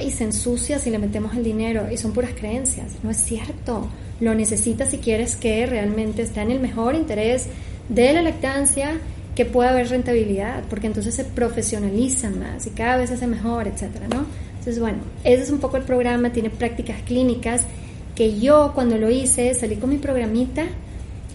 y 0.00 0.12
se 0.12 0.22
ensucia 0.22 0.78
si 0.78 0.90
le 0.90 0.98
metemos 1.00 1.34
el 1.34 1.42
dinero 1.42 1.88
y 1.92 1.96
son 1.96 2.12
puras 2.12 2.30
creencias, 2.38 2.92
no 3.02 3.10
es 3.10 3.16
cierto, 3.16 3.88
lo 4.20 4.34
necesitas 4.34 4.90
si 4.90 4.98
quieres 4.98 5.36
que 5.36 5.66
realmente 5.66 6.22
está 6.22 6.42
en 6.42 6.50
el 6.50 6.60
mejor 6.60 6.94
interés 6.94 7.48
de 7.88 8.12
la 8.12 8.22
lactancia, 8.22 8.98
que 9.34 9.44
pueda 9.44 9.70
haber 9.70 9.88
rentabilidad, 9.88 10.62
porque 10.70 10.86
entonces 10.86 11.14
se 11.14 11.24
profesionaliza 11.24 12.30
más 12.30 12.66
y 12.66 12.70
cada 12.70 12.96
vez 12.96 13.08
se 13.08 13.16
hace 13.16 13.26
mejor, 13.26 13.66
etcétera, 13.66 14.06
¿no? 14.08 14.26
Entonces, 14.58 14.80
bueno, 14.80 14.98
ese 15.24 15.42
es 15.42 15.50
un 15.50 15.58
poco 15.58 15.76
el 15.76 15.82
programa, 15.82 16.32
tiene 16.32 16.50
prácticas 16.50 17.02
clínicas 17.02 17.66
que 18.14 18.38
yo 18.38 18.72
cuando 18.74 18.96
lo 18.96 19.10
hice 19.10 19.54
salí 19.54 19.76
con 19.76 19.90
mi 19.90 19.98
programita. 19.98 20.64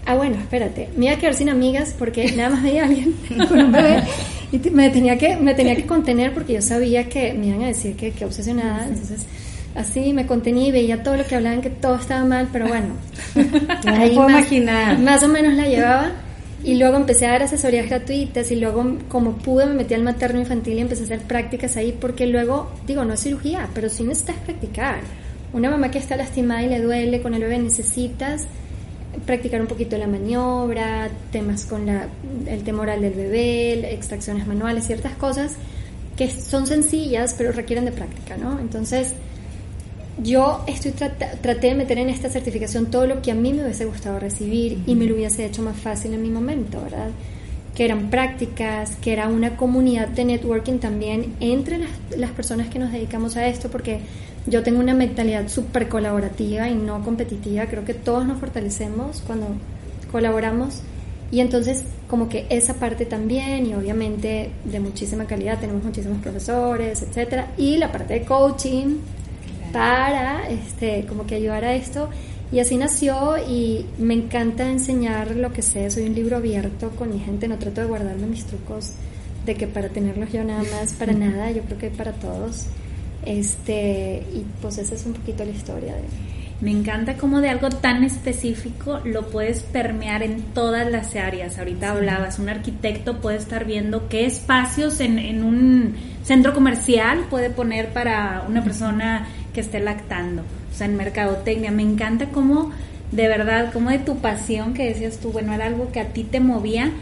Ah, 0.06 0.14
bueno, 0.14 0.36
espérate, 0.36 0.88
me 0.96 1.06
iba 1.06 1.14
a 1.14 1.18
quedar 1.18 1.34
sin 1.34 1.50
amigas 1.50 1.94
porque 1.98 2.32
nada 2.32 2.50
más 2.50 2.62
veía 2.62 2.82
a 2.82 2.86
alguien 2.86 3.14
con 3.48 3.60
un 3.60 3.70
bebé 3.70 4.02
y 4.50 4.70
me 4.70 4.88
tenía 4.90 5.18
que 5.18 5.36
me 5.36 5.54
tenía 5.54 5.76
que 5.76 5.86
contener 5.86 6.32
porque 6.32 6.54
yo 6.54 6.62
sabía 6.62 7.08
que 7.08 7.34
me 7.34 7.48
iban 7.48 7.62
a 7.62 7.66
decir 7.66 7.94
que, 7.96 8.12
que 8.12 8.24
obsesionada, 8.24 8.86
entonces 8.88 9.26
así 9.74 10.12
me 10.12 10.26
contenía 10.26 10.68
y 10.68 10.72
veía 10.72 11.02
todo 11.02 11.16
lo 11.16 11.24
que 11.24 11.36
hablaban 11.36 11.62
que 11.62 11.70
todo 11.70 11.96
estaba 11.96 12.24
mal, 12.24 12.48
pero 12.52 12.68
bueno, 12.68 12.88
ahí 13.86 14.14
puedo 14.14 14.30
imaginar. 14.30 14.98
Más 14.98 15.22
o 15.22 15.28
menos 15.28 15.54
la 15.54 15.66
llevaba. 15.66 16.12
Y 16.62 16.74
luego 16.74 16.96
empecé 16.96 17.26
a 17.26 17.30
dar 17.30 17.44
asesorías 17.44 17.88
gratuitas 17.88 18.50
y 18.50 18.56
luego 18.56 18.98
como 19.08 19.32
pude 19.38 19.64
me 19.64 19.72
metí 19.72 19.94
al 19.94 20.02
materno 20.02 20.40
infantil 20.40 20.74
y 20.74 20.80
empecé 20.80 21.02
a 21.02 21.04
hacer 21.06 21.20
prácticas 21.20 21.78
ahí 21.78 21.96
porque 21.98 22.26
luego, 22.26 22.70
digo, 22.86 23.02
no 23.06 23.14
es 23.14 23.20
cirugía, 23.20 23.66
pero 23.72 23.88
sí 23.88 24.02
necesitas 24.02 24.36
practicar. 24.44 25.00
Una 25.54 25.70
mamá 25.70 25.90
que 25.90 25.98
está 25.98 26.16
lastimada 26.16 26.62
y 26.62 26.68
le 26.68 26.80
duele 26.80 27.22
con 27.22 27.32
el 27.32 27.40
bebé 27.40 27.58
necesitas 27.58 28.46
practicar 29.24 29.60
un 29.62 29.68
poquito 29.68 29.96
la 29.96 30.06
maniobra, 30.06 31.08
temas 31.32 31.64
con 31.64 31.86
la, 31.86 32.08
el 32.46 32.62
temoral 32.62 33.00
del 33.00 33.14
bebé, 33.14 33.94
extracciones 33.94 34.46
manuales, 34.46 34.86
ciertas 34.86 35.12
cosas 35.14 35.54
que 36.14 36.30
son 36.30 36.66
sencillas 36.66 37.34
pero 37.38 37.52
requieren 37.52 37.86
de 37.86 37.92
práctica, 37.92 38.36
¿no? 38.36 38.58
Entonces, 38.60 39.14
yo 40.22 40.64
estoy 40.66 40.92
traté 40.92 41.68
de 41.68 41.74
meter 41.74 41.98
en 41.98 42.08
esta 42.08 42.28
certificación 42.28 42.86
todo 42.86 43.06
lo 43.06 43.22
que 43.22 43.30
a 43.30 43.34
mí 43.34 43.52
me 43.52 43.62
hubiese 43.62 43.84
gustado 43.84 44.18
recibir 44.18 44.82
y 44.86 44.94
me 44.94 45.06
lo 45.06 45.14
hubiese 45.14 45.44
hecho 45.44 45.62
más 45.62 45.76
fácil 45.76 46.12
en 46.14 46.22
mi 46.22 46.30
momento, 46.30 46.80
¿verdad? 46.82 47.10
Que 47.74 47.84
eran 47.84 48.10
prácticas, 48.10 48.96
que 48.96 49.12
era 49.12 49.28
una 49.28 49.56
comunidad 49.56 50.08
de 50.08 50.24
networking 50.24 50.78
también 50.78 51.34
entre 51.40 51.78
las, 51.78 51.90
las 52.16 52.30
personas 52.30 52.68
que 52.68 52.78
nos 52.78 52.92
dedicamos 52.92 53.36
a 53.36 53.46
esto, 53.46 53.70
porque 53.70 54.00
yo 54.46 54.62
tengo 54.62 54.80
una 54.80 54.94
mentalidad 54.94 55.48
súper 55.48 55.88
colaborativa 55.88 56.68
y 56.68 56.74
no 56.74 57.02
competitiva, 57.02 57.66
creo 57.66 57.84
que 57.84 57.94
todos 57.94 58.26
nos 58.26 58.40
fortalecemos 58.40 59.22
cuando 59.26 59.46
colaboramos. 60.10 60.80
Y 61.32 61.38
entonces 61.38 61.84
como 62.08 62.28
que 62.28 62.46
esa 62.50 62.74
parte 62.74 63.06
también 63.06 63.66
y 63.66 63.74
obviamente 63.74 64.50
de 64.64 64.80
muchísima 64.80 65.26
calidad, 65.26 65.60
tenemos 65.60 65.84
muchísimos 65.84 66.18
profesores, 66.18 67.02
etcétera, 67.02 67.52
y 67.56 67.76
la 67.76 67.92
parte 67.92 68.14
de 68.14 68.24
coaching, 68.24 68.96
para 69.72 70.48
este, 70.48 71.06
como 71.06 71.26
que 71.26 71.36
ayudar 71.36 71.64
a 71.64 71.74
esto. 71.74 72.08
Y 72.52 72.58
así 72.58 72.76
nació 72.76 73.36
y 73.38 73.86
me 73.98 74.14
encanta 74.14 74.68
enseñar 74.68 75.36
lo 75.36 75.52
que 75.52 75.62
sé. 75.62 75.88
Soy 75.90 76.04
un 76.04 76.14
libro 76.14 76.36
abierto 76.36 76.90
con 76.90 77.12
mi 77.12 77.20
gente, 77.20 77.46
no 77.46 77.58
trato 77.58 77.80
de 77.80 77.86
guardarme 77.86 78.26
mis 78.26 78.44
trucos 78.44 78.92
de 79.46 79.54
que 79.54 79.66
para 79.66 79.88
tenerlos 79.88 80.32
yo 80.32 80.44
nada 80.44 80.62
más, 80.62 80.92
para 80.94 81.12
nada, 81.12 81.50
yo 81.50 81.62
creo 81.62 81.78
que 81.78 81.90
para 81.90 82.12
todos. 82.12 82.66
Este, 83.24 84.24
y 84.32 84.44
pues 84.60 84.78
esa 84.78 84.94
es 84.94 85.06
un 85.06 85.12
poquito 85.12 85.44
la 85.44 85.50
historia 85.50 85.94
de... 85.94 86.02
Me 86.60 86.70
encanta 86.70 87.16
cómo 87.16 87.40
de 87.40 87.48
algo 87.48 87.70
tan 87.70 88.04
específico 88.04 89.00
lo 89.04 89.28
puedes 89.28 89.62
permear 89.62 90.22
en 90.22 90.42
todas 90.52 90.90
las 90.90 91.16
áreas. 91.16 91.58
Ahorita 91.58 91.92
hablabas, 91.92 92.38
un 92.38 92.50
arquitecto 92.50 93.18
puede 93.18 93.38
estar 93.38 93.64
viendo 93.64 94.08
qué 94.08 94.26
espacios 94.26 95.00
en, 95.00 95.18
en 95.18 95.42
un 95.42 95.94
centro 96.22 96.52
comercial 96.52 97.26
puede 97.30 97.48
poner 97.48 97.94
para 97.94 98.44
una 98.46 98.62
persona 98.62 99.26
que 99.52 99.60
esté 99.60 99.80
lactando, 99.80 100.42
o 100.42 100.76
sea, 100.76 100.86
en 100.86 100.96
mercadotecnia. 100.96 101.70
Me 101.70 101.82
encanta 101.82 102.26
cómo, 102.26 102.70
de 103.12 103.28
verdad, 103.28 103.70
cómo 103.72 103.90
de 103.90 103.98
tu 103.98 104.18
pasión 104.18 104.74
que 104.74 104.86
decías 104.86 105.18
tú, 105.18 105.32
bueno, 105.32 105.52
era 105.52 105.66
algo 105.66 105.90
que 105.92 106.00
a 106.00 106.06
ti 106.06 106.24
te 106.24 106.40
movía, 106.40 106.92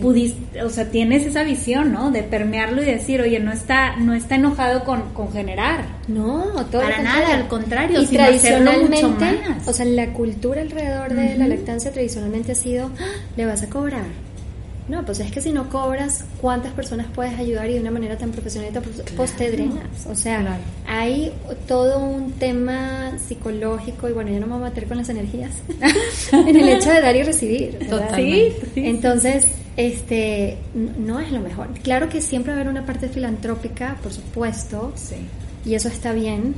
pudiste, 0.00 0.62
o 0.62 0.70
sea, 0.70 0.90
tienes 0.90 1.26
esa 1.26 1.42
visión, 1.42 1.92
¿no? 1.92 2.10
De 2.10 2.22
permearlo 2.22 2.82
y 2.82 2.84
decir, 2.84 3.20
oye, 3.20 3.40
no 3.40 3.52
está, 3.52 3.96
no 3.96 4.14
está 4.14 4.36
enojado 4.36 4.84
con, 4.84 5.12
con 5.12 5.32
generar. 5.32 5.84
No, 6.06 6.66
todo 6.70 6.82
Para 6.82 7.02
nada, 7.02 7.34
al 7.34 7.48
contrario, 7.48 8.00
y 8.00 8.06
tradicionalmente, 8.06 9.40
o 9.66 9.72
sea, 9.72 9.84
la 9.84 10.12
cultura 10.12 10.60
alrededor 10.60 11.14
de 11.14 11.36
la 11.36 11.48
lactancia 11.48 11.90
tradicionalmente 11.90 12.52
ha 12.52 12.54
sido, 12.54 12.90
¡Ah! 13.00 13.04
le 13.36 13.46
vas 13.46 13.62
a 13.62 13.68
cobrar 13.68 14.27
no, 14.88 15.04
pues 15.04 15.20
es 15.20 15.30
que 15.30 15.40
si 15.40 15.52
no 15.52 15.68
cobras, 15.68 16.24
¿cuántas 16.40 16.72
personas 16.72 17.06
puedes 17.14 17.38
ayudar 17.38 17.68
y 17.68 17.74
de 17.74 17.80
una 17.80 17.90
manera 17.90 18.16
tan 18.16 18.30
profesional 18.30 18.70
pues 19.16 19.32
te 19.32 19.50
drenas? 19.50 20.06
O 20.08 20.14
sea, 20.14 20.58
hay 20.86 21.32
todo 21.66 21.98
un 21.98 22.32
tema 22.32 23.12
psicológico 23.18 24.08
y 24.08 24.12
bueno, 24.12 24.30
yo 24.30 24.40
no 24.40 24.46
me 24.46 24.54
voy 24.54 24.62
a 24.62 24.70
meter 24.70 24.86
con 24.88 24.96
las 24.96 25.08
energías 25.10 25.52
en 26.32 26.56
el 26.56 26.68
hecho 26.68 26.90
de 26.90 27.00
dar 27.00 27.14
y 27.14 27.22
recibir. 27.22 27.78
Sí, 28.16 28.52
Entonces, 28.76 29.46
este, 29.76 30.56
no 30.74 31.20
es 31.20 31.32
lo 31.32 31.40
mejor. 31.40 31.68
Claro 31.82 32.08
que 32.08 32.22
siempre 32.22 32.52
va 32.52 32.58
a 32.58 32.62
haber 32.62 32.72
una 32.72 32.86
parte 32.86 33.08
filantrópica, 33.08 33.96
por 34.02 34.12
supuesto, 34.12 34.92
sí. 34.96 35.16
y 35.66 35.74
eso 35.74 35.88
está 35.88 36.12
bien, 36.12 36.54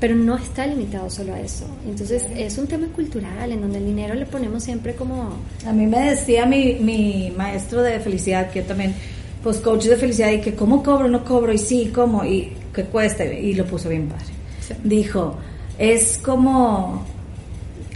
pero 0.00 0.14
no 0.14 0.36
está 0.36 0.66
limitado 0.66 1.10
solo 1.10 1.34
a 1.34 1.40
eso. 1.40 1.66
Entonces 1.86 2.24
es 2.36 2.56
un 2.58 2.66
tema 2.66 2.86
cultural 2.88 3.50
en 3.50 3.60
donde 3.60 3.78
el 3.78 3.86
dinero 3.86 4.14
le 4.14 4.26
ponemos 4.26 4.62
siempre 4.62 4.94
como... 4.94 5.30
A 5.66 5.72
mí 5.72 5.86
me 5.86 6.10
decía 6.10 6.46
mi, 6.46 6.74
mi 6.74 7.32
maestro 7.36 7.82
de 7.82 7.98
felicidad, 7.98 8.50
que 8.50 8.60
yo 8.60 8.66
también, 8.66 8.94
pues 9.42 9.58
coach 9.58 9.84
de 9.84 9.96
felicidad, 9.96 10.30
y 10.30 10.40
que 10.40 10.54
cómo 10.54 10.82
cobro, 10.82 11.08
no 11.08 11.24
cobro, 11.24 11.52
y 11.52 11.58
sí, 11.58 11.90
cómo, 11.92 12.24
y 12.24 12.52
que 12.72 12.84
cuesta, 12.84 13.24
y 13.24 13.54
lo 13.54 13.66
puso 13.66 13.88
bien 13.88 14.08
padre. 14.08 14.26
Dijo, 14.84 15.36
es 15.78 16.18
como 16.18 17.04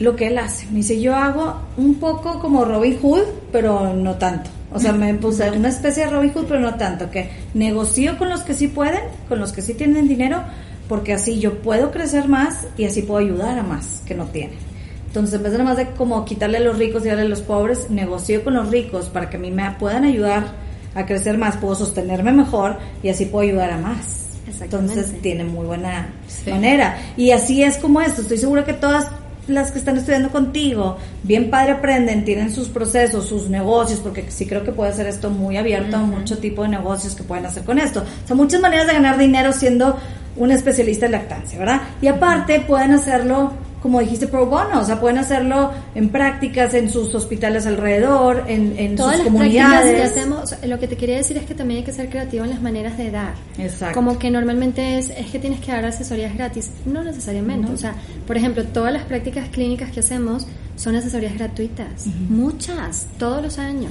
lo 0.01 0.17
que 0.17 0.27
él 0.27 0.39
hace. 0.39 0.67
Me 0.67 0.79
dice, 0.79 1.01
yo 1.01 1.15
hago 1.15 1.61
un 1.77 1.97
poco 1.97 2.41
como 2.41 2.65
Robin 2.65 2.99
Hood, 3.01 3.23
pero 3.53 3.95
no 3.95 4.17
tanto. 4.17 4.51
O 4.75 4.81
sea, 4.81 4.93
me 4.93 5.13
puse 5.15 5.51
una 5.51 5.69
especie 5.69 6.07
de 6.07 6.11
Robin 6.11 6.33
Hood, 6.33 6.47
pero 6.47 6.59
no 6.59 6.75
tanto, 6.77 7.11
que 7.11 7.31
negocio 7.55 8.17
con 8.19 8.31
los 8.31 8.41
que 8.41 8.55
sí 8.55 8.69
pueden, 8.69 9.03
con 9.29 9.39
los 9.39 9.53
que 9.53 9.61
sí 9.61 9.75
tienen 9.75 10.09
dinero, 10.09 10.43
porque 10.89 11.13
así 11.13 11.39
yo 11.39 11.59
puedo 11.59 11.91
crecer 11.91 12.29
más 12.29 12.67
y 12.77 12.85
así 12.85 13.03
puedo 13.03 13.21
ayudar 13.21 13.59
a 13.59 13.63
más 13.63 14.03
que 14.07 14.15
no 14.15 14.27
tienen. 14.27 14.59
Entonces, 15.07 15.35
en 15.35 15.43
vez 15.43 15.53
de 15.53 15.59
nada 15.59 15.71
más 15.71 15.77
de 15.77 15.91
como 15.91 16.25
quitarle 16.25 16.57
a 16.57 16.61
los 16.61 16.79
ricos 16.79 17.05
y 17.05 17.09
darle 17.09 17.25
a 17.25 17.29
los 17.29 17.43
pobres, 17.43 17.91
negocio 17.91 18.43
con 18.43 18.55
los 18.55 18.71
ricos 18.71 19.11
para 19.11 19.29
que 19.29 19.37
a 19.37 19.41
mí 19.41 19.51
me 19.51 19.71
puedan 19.73 20.05
ayudar 20.05 20.55
a 20.95 21.05
crecer 21.05 21.37
más, 21.37 21.57
puedo 21.59 21.75
sostenerme 21.75 22.33
mejor 22.33 22.79
y 23.03 23.11
así 23.11 23.27
puedo 23.27 23.47
ayudar 23.49 23.71
a 23.73 23.79
más. 23.79 24.39
Entonces, 24.61 25.21
tiene 25.21 25.45
muy 25.45 25.67
buena 25.67 26.13
manera. 26.47 26.99
Y 27.17 27.31
así 27.31 27.63
es 27.63 27.77
como 27.77 28.01
esto. 28.01 28.23
Estoy 28.23 28.39
segura 28.39 28.65
que 28.65 28.73
todas 28.73 29.07
las 29.49 29.71
que 29.71 29.79
están 29.79 29.97
estudiando 29.97 30.31
contigo, 30.31 30.97
bien 31.23 31.51
padre 31.51 31.73
aprenden, 31.73 32.25
tienen 32.25 32.53
sus 32.53 32.69
procesos, 32.69 33.27
sus 33.27 33.49
negocios, 33.49 34.01
porque 34.01 34.25
sí 34.31 34.47
creo 34.47 34.65
que 34.65 34.73
puede 34.73 34.93
ser 34.93 35.07
esto 35.07 35.31
muy 35.31 35.57
abierto 35.57 35.97
a 35.97 36.01
mucho 36.01 36.39
tipo 36.39 36.63
de 36.63 36.69
negocios 36.69 37.15
que 37.15 37.23
pueden 37.23 37.47
hacer 37.47 37.65
con 37.65 37.79
esto. 37.79 38.01
O 38.01 38.27
sea, 38.27 38.37
muchas 38.37 38.61
maneras 38.61 38.87
de 38.87 38.95
ganar 38.95 39.19
dinero 39.19 39.53
siendo 39.53 39.99
un 40.37 40.51
especialista 40.51 41.07
en 41.07 41.13
lactancia, 41.13 41.59
¿verdad? 41.59 41.83
Y 42.01 42.07
aparte 42.07 42.61
pueden 42.61 42.93
hacerlo 42.93 43.53
como 43.83 43.99
dijiste, 43.99 44.29
pro 44.29 44.47
bono, 44.47 44.81
o 44.81 44.85
sea, 44.85 45.01
pueden 45.01 45.19
hacerlo 45.19 45.73
en 45.97 46.09
prácticas, 46.09 46.73
en 46.75 46.89
sus 46.89 47.13
hospitales 47.17 47.67
alrededor, 47.67 48.45
en, 48.47 48.79
en 48.79 48.95
Todas 48.95 49.17
sus 49.17 49.25
las 49.25 49.33
comunidades. 49.33 49.97
Que 49.97 50.03
hacemos, 50.05 50.55
lo 50.65 50.79
que 50.79 50.87
te 50.87 50.97
quería 50.97 51.17
decir 51.17 51.37
es 51.37 51.45
que 51.45 51.55
también 51.55 51.79
hay 51.79 51.85
que 51.85 51.93
ser 51.93 52.09
creativo 52.09 52.45
en 52.45 52.51
las 52.51 52.63
maneras 52.63 52.97
de 52.97 53.11
dar. 53.11 53.35
Exacto. 53.59 53.95
Como 53.95 54.21
que 54.21 54.31
normalmente 54.31 54.99
es, 54.99 55.11
es 55.11 55.27
que 55.33 55.41
tienes 55.41 55.59
que 55.59 55.73
dar 55.73 55.85
asesorías 55.85 56.33
gratis. 56.33 56.71
No 56.87 57.03
necesariamente. 57.03 57.73
O 57.73 57.77
sea, 57.77 57.97
por 58.25 58.37
ejemplo, 58.37 58.63
todas 58.67 58.93
las 58.93 59.03
prácticas 59.03 59.49
clínicas 59.49 59.91
que 59.91 59.99
hacemos 59.99 60.47
son 60.77 60.95
asesorías 60.95 61.35
gratuitas. 61.35 62.07
Muchas, 62.29 63.09
todos 63.19 63.43
los 63.43 63.59
años. 63.59 63.91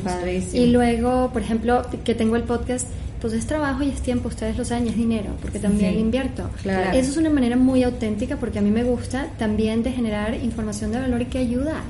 Y 0.53 0.67
luego, 0.67 1.31
por 1.33 1.41
ejemplo, 1.41 1.85
que 2.05 2.15
tengo 2.15 2.37
el 2.37 2.43
podcast 2.43 2.87
pues 3.21 3.33
es 3.33 3.45
trabajo 3.45 3.83
y 3.83 3.89
es 3.89 4.01
tiempo, 4.01 4.27
ustedes 4.29 4.57
lo 4.57 4.65
saben, 4.65 4.87
y 4.87 4.89
es 4.89 4.97
dinero, 4.97 5.35
porque 5.41 5.59
también 5.59 5.99
invierto. 5.99 6.49
Eso 6.65 7.11
es 7.11 7.17
una 7.17 7.29
manera 7.29 7.55
muy 7.55 7.83
auténtica 7.83 8.37
porque 8.37 8.59
a 8.59 8.61
mí 8.61 8.71
me 8.71 8.83
gusta 8.83 9.27
también 9.37 9.83
de 9.83 9.91
generar 9.91 10.33
información 10.33 10.91
de 10.91 10.99
valor 10.99 11.21
y 11.21 11.25
que 11.25 11.37
ayuda. 11.37 11.81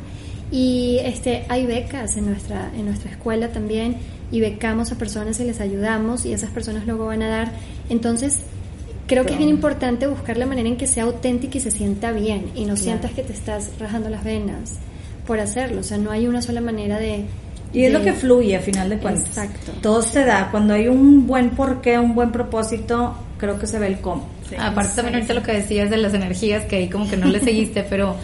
Y 0.51 0.99
este 1.03 1.45
hay 1.47 1.65
becas 1.65 2.17
en 2.17 2.25
nuestra 2.25 2.69
en 2.77 2.85
nuestra 2.85 3.09
escuela 3.09 3.47
también 3.47 3.95
y 4.31 4.41
becamos 4.41 4.91
a 4.91 4.97
personas 4.97 5.39
y 5.39 5.45
les 5.45 5.61
ayudamos 5.61 6.25
y 6.25 6.33
esas 6.33 6.49
personas 6.49 6.85
luego 6.85 7.05
van 7.05 7.21
a 7.21 7.29
dar. 7.29 7.51
Entonces, 7.89 8.39
creo 9.07 9.25
que 9.25 9.31
es 9.31 9.37
bien 9.37 9.49
importante 9.49 10.07
buscar 10.07 10.37
la 10.37 10.45
manera 10.45 10.67
en 10.67 10.75
que 10.75 10.87
sea 10.87 11.03
auténtica 11.03 11.57
y 11.57 11.61
se 11.61 11.71
sienta 11.71 12.11
bien 12.11 12.51
y 12.55 12.65
no 12.65 12.75
sientas 12.75 13.11
que 13.11 13.23
te 13.23 13.31
estás 13.31 13.71
rajando 13.79 14.09
las 14.09 14.25
venas 14.25 14.79
por 15.25 15.39
hacerlo, 15.39 15.81
o 15.81 15.83
sea, 15.83 15.97
no 15.97 16.11
hay 16.11 16.27
una 16.27 16.41
sola 16.41 16.61
manera 16.61 16.99
de 16.99 17.25
y 17.73 17.85
es 17.85 17.93
lo 17.93 18.01
que 18.01 18.13
fluye 18.13 18.55
a 18.55 18.59
final 18.59 18.89
de 18.89 18.97
cuentas. 18.97 19.27
Exacto. 19.27 19.71
Todo 19.81 20.01
se 20.01 20.25
da. 20.25 20.49
Cuando 20.51 20.73
hay 20.73 20.87
un 20.87 21.25
buen 21.25 21.51
porqué, 21.51 21.97
un 21.97 22.13
buen 22.13 22.31
propósito, 22.31 23.15
creo 23.37 23.57
que 23.57 23.67
se 23.67 23.79
ve 23.79 23.87
el 23.87 23.99
cómo. 23.99 24.27
Aparte 24.59 24.95
también 24.95 25.15
ahorita 25.15 25.33
lo 25.33 25.43
que 25.43 25.53
decías 25.53 25.89
de 25.89 25.97
las 25.97 26.13
energías, 26.13 26.65
que 26.65 26.77
ahí 26.77 26.89
como 26.89 27.09
que 27.09 27.17
no 27.17 27.27
le 27.27 27.39
seguiste, 27.39 27.83
pero 27.89 28.15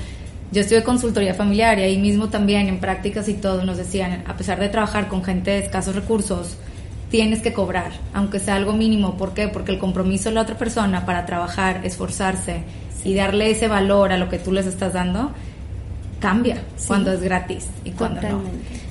yo 0.52 0.62
estuve 0.62 0.84
consultoría 0.84 1.34
familiar 1.34 1.80
y 1.80 1.84
ahí 1.84 1.98
mismo 1.98 2.30
también 2.30 2.68
en 2.68 2.80
prácticas 2.80 3.28
y 3.30 3.34
todo 3.34 3.64
nos 3.64 3.78
decían, 3.78 4.24
a 4.28 4.36
pesar 4.36 4.60
de 4.60 4.70
trabajar 4.70 5.08
con 5.08 5.24
gente 5.24 5.52
de 5.52 5.60
escasos 5.60 5.96
recursos, 5.96 6.58
tienes 7.10 7.42
que 7.42 7.54
cobrar, 7.54 7.92
aunque 8.14 8.40
sea 8.40 8.56
algo 8.56 8.74
mínimo. 8.74 9.18
¿Por 9.18 9.34
qué? 9.34 9.48
Porque 9.48 9.72
el 9.72 9.80
compromiso 9.80 10.30
de 10.30 10.36
la 10.36 10.42
otra 10.42 10.58
persona 10.58 11.06
para 11.06 11.26
trabajar, 11.26 11.82
esforzarse 11.86 12.64
y 13.04 13.14
darle 13.14 13.52
ese 13.52 13.68
valor 13.68 14.12
a 14.12 14.18
lo 14.18 14.28
que 14.30 14.40
tú 14.40 14.52
les 14.52 14.66
estás 14.66 14.94
dando, 14.94 15.32
cambia 16.20 16.62
cuando 16.88 17.12
es 17.12 17.22
gratis 17.22 17.68
y 17.84 17.92
cuando 17.92 18.22
no. 18.22 18.42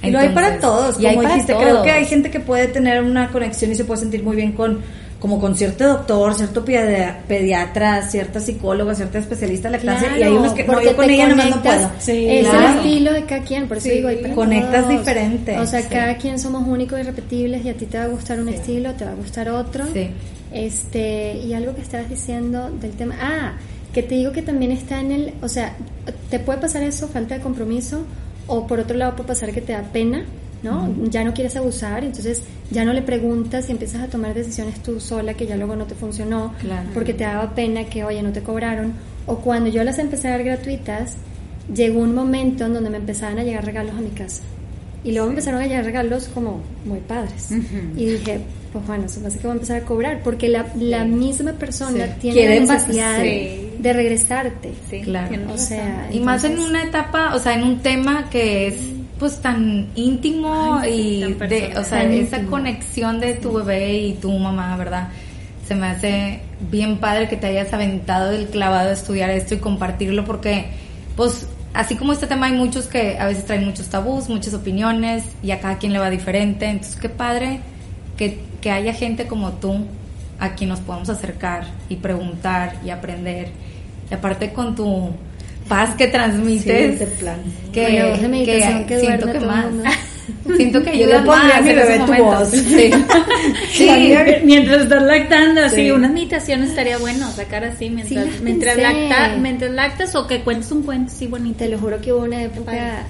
y 0.03 0.11
lo 0.11 0.19
hay 0.19 0.29
para 0.31 0.59
todos, 0.59 0.97
como 0.97 1.23
dijiste, 1.23 1.55
creo 1.55 1.83
que 1.83 1.91
hay 1.91 2.05
gente 2.07 2.31
que 2.31 2.41
puede 2.41 2.69
tener 2.69 3.03
una 3.03 3.29
conexión 3.29 3.73
y 3.73 3.75
se 3.75 3.85
puede 3.85 4.01
sentir 4.01 4.23
muy 4.23 4.37
bien 4.37 4.53
con 4.53 4.81
como 5.21 5.41
con 5.41 5.57
cierto 5.57 5.89
doctor, 5.89 6.35
cierto 6.35 6.65
pediatra, 6.65 8.03
cierta 8.03 8.39
psicóloga, 8.39 8.95
cierta 8.95 9.19
especialista 9.19 9.69
de 9.69 9.79
lactancia 9.79 10.19
y 10.19 10.23
hay 10.23 10.33
unos 10.33 10.53
que 10.53 10.65
no, 10.65 10.81
yo 10.83 10.95
con 10.95 11.09
ella 11.09 11.29
nomás 11.29 11.51
no 11.51 11.63
puedo. 11.63 11.91
es 11.99 12.09
el 12.09 12.47
estilo 12.47 13.13
de 13.13 13.25
cada 13.25 13.43
quien, 13.43 13.67
por 13.67 13.79
eso 13.79 13.89
digo, 13.89 14.09
hay 14.09 14.23
conectas 14.35 14.89
diferente. 14.89 15.59
O 15.59 15.67
sea, 15.67 15.89
cada 15.89 16.17
quien 16.17 16.39
somos 16.39 16.67
únicos 16.67 17.01
y 17.01 17.03
repetibles 17.03 17.65
y 17.65 17.71
a 17.71 17.75
ti 17.75 17.87
te 17.87 17.99
va 17.99 18.05
a 18.05 18.09
gustar 18.09 18.41
un 18.41 18.51
estilo, 18.51 18.93
te 18.93 19.05
va 19.05 19.13
a 19.13 19.15
gustar 19.15 19.49
otro. 19.49 19.85
Este, 20.53 21.35
y 21.39 21.53
algo 21.55 21.75
que 21.75 21.83
estabas 21.83 22.09
diciendo 22.09 22.71
del 22.71 22.93
tema, 22.93 23.17
ah, 23.21 23.53
que 23.97 24.03
te 24.03 24.15
digo 24.15 24.31
que 24.31 24.43
también 24.43 24.73
está 24.73 25.01
en 25.01 25.11
el, 25.11 25.33
o 25.41 25.49
sea, 25.49 25.75
te 26.29 26.39
puede 26.39 26.59
pasar 26.59 26.83
eso, 26.83 27.09
falta 27.09 27.37
de 27.37 27.41
compromiso, 27.41 28.05
o 28.47 28.67
por 28.67 28.79
otro 28.79 28.95
lado 28.95 29.17
puede 29.17 29.29
pasar 29.29 29.53
que 29.53 29.63
te 29.63 29.73
da 29.73 29.85
pena, 29.85 30.27
¿no? 30.63 30.95
Ya 31.09 31.25
no 31.25 31.33
quieres 31.33 31.57
abusar, 31.57 32.05
entonces 32.05 32.43
ya 32.71 32.85
no 32.85 32.93
le 32.93 33.01
preguntas 33.01 33.71
y 33.71 33.73
empiezas 33.73 34.03
a 34.03 34.09
tomar 34.09 34.35
decisiones 34.35 34.83
tú 34.83 35.01
sola 35.01 35.33
que 35.33 35.47
ya 35.47 35.57
luego 35.57 35.77
no 35.77 35.87
te 35.87 35.95
funcionó, 35.95 36.53
porque 36.93 37.15
te 37.15 37.25
daba 37.25 37.55
pena 37.55 37.85
que, 37.85 38.05
oye, 38.05 38.23
no 38.23 38.33
te 38.33 38.43
cobraron. 38.43 38.93
O 39.25 39.39
cuando 39.39 39.71
yo 39.71 39.83
las 39.83 39.99
empecé 39.99 40.29
a 40.29 40.33
dar 40.33 40.45
gratuitas, 40.45 41.15
llegó 41.75 42.01
un 42.01 42.15
momento 42.15 42.67
en 42.67 42.75
donde 42.75 42.91
me 42.91 42.99
empezaban 42.99 43.39
a 43.39 43.45
llegar 43.45 43.65
regalos 43.65 43.95
a 43.95 44.03
mi 44.03 44.11
casa. 44.11 44.43
Y 45.07 45.13
luego 45.13 45.29
empezaron 45.29 45.63
a 45.63 45.67
llegar 45.67 45.85
regalos 45.85 46.29
como 46.35 46.61
muy 46.85 46.99
padres. 46.99 47.53
Y 47.97 48.07
dije, 48.07 48.41
pues 48.73 48.85
bueno, 48.89 49.09
se 49.09 49.21
me 49.21 49.29
hace 49.29 49.39
que 49.39 49.47
voy 49.47 49.53
a 49.53 49.55
empezar 49.55 49.83
a 49.83 49.85
cobrar, 49.85 50.21
porque 50.25 50.49
la, 50.49 50.67
la 50.81 51.05
misma 51.05 51.53
persona 51.53 52.07
tiene 52.17 52.61
la 52.61 52.75
necesidad 52.75 53.21
de 53.21 53.93
regresarte. 53.93 54.73
claro. 55.05 55.37
O 55.55 55.57
sea, 55.57 56.09
y 56.11 56.19
más 56.19 56.43
en 56.43 56.59
una 56.59 56.83
etapa, 56.83 57.37
o 57.37 57.39
sea, 57.39 57.55
en 57.55 57.63
un 57.63 57.79
tema 57.79 58.29
que 58.31 58.67
es 58.67 58.75
pues 59.17 59.39
tan 59.41 59.89
íntimo 59.95 60.83
y 60.85 61.21
de, 61.35 61.73
o 61.79 61.85
sea, 61.85 62.03
esa 62.03 62.43
conexión 62.43 63.21
de 63.21 63.35
tu 63.35 63.53
bebé 63.53 63.99
y 63.99 64.13
tu 64.15 64.31
mamá, 64.33 64.77
¿verdad? 64.77 65.09
Se 65.69 65.77
me 65.77 65.87
hace 65.87 66.41
bien 66.69 66.99
padre 66.99 67.29
que 67.29 67.37
te 67.37 67.47
hayas 67.47 67.73
aventado 67.73 68.33
del 68.33 68.49
clavado 68.49 68.89
de 68.89 68.95
estudiar 68.95 69.31
esto 69.31 69.55
y 69.55 69.59
compartirlo 69.59 70.25
porque 70.25 70.67
pues 71.17 71.47
así 71.75 71.97
como 71.97 72.13
este 72.13 72.27
tema 72.27 72.47
hay 72.47 72.53
muchos 72.53 72.87
que 72.87 73.19
a 73.19 73.27
veces 73.27 73.45
traen 73.45 73.65
muchos 73.65 73.89
tabús, 73.89 74.29
muchas 74.29 74.55
opiniones 74.55 75.25
y 75.43 75.51
a 75.51 75.61
cada 75.61 75.79
quien 75.79 75.93
le 75.93 75.99
va 75.99 76.11
diferente, 76.11 76.67
entonces 76.67 76.97
qué 76.97 77.09
padre 77.09 77.61
que, 78.17 78.41
que 78.61 78.71
haya 78.71 78.93
gente 78.93 79.27
como 79.27 79.53
tú 79.53 79.87
a 80.39 80.55
quien 80.55 80.71
nos 80.71 80.81
podamos 80.81 81.09
acercar 81.09 81.65
y 81.89 81.97
preguntar 81.97 82.77
y 82.85 82.91
aprender. 82.91 83.49
Y 84.11 84.15
aparte 84.15 84.53
con 84.53 84.75
tu 84.75 85.11
paz 85.69 85.95
que 85.97 86.07
transmites, 86.07 87.03
plan. 87.19 87.39
que, 87.73 87.87
que, 87.87 88.85
que, 88.87 89.01
siento 89.01 89.33
que 89.33 89.41
más. 89.41 89.67
Siento 90.57 90.83
que 90.83 90.91
ayuda 90.91 91.23
más 91.23 91.63
mi 91.63 91.73
bebé 91.73 91.99
tu 92.01 92.15
voz. 92.23 92.49
Sí. 92.49 92.91
sí. 93.71 94.15
mientras 94.45 94.83
estás 94.83 95.03
lactando, 95.03 95.63
así, 95.63 95.91
una 95.91 96.09
meditación 96.09 96.63
estaría 96.63 96.99
bueno 96.99 97.31
sacar 97.31 97.65
así 97.65 97.91
mientras, 97.91 98.41
mientras, 98.41 98.77
lacta, 98.77 99.37
mientras 99.41 99.71
lactas 99.71 100.15
o 100.15 100.27
que 100.27 100.41
cuentes 100.43 100.71
un 100.73 100.83
cuento 100.83 101.13
así 101.13 101.27
bonito. 101.27 101.59
Te 101.59 101.69
lo 101.69 101.79
juro 101.79 102.01
que 102.01 102.13
hubo 102.13 102.25
una 102.25 102.43
época, 102.43 103.05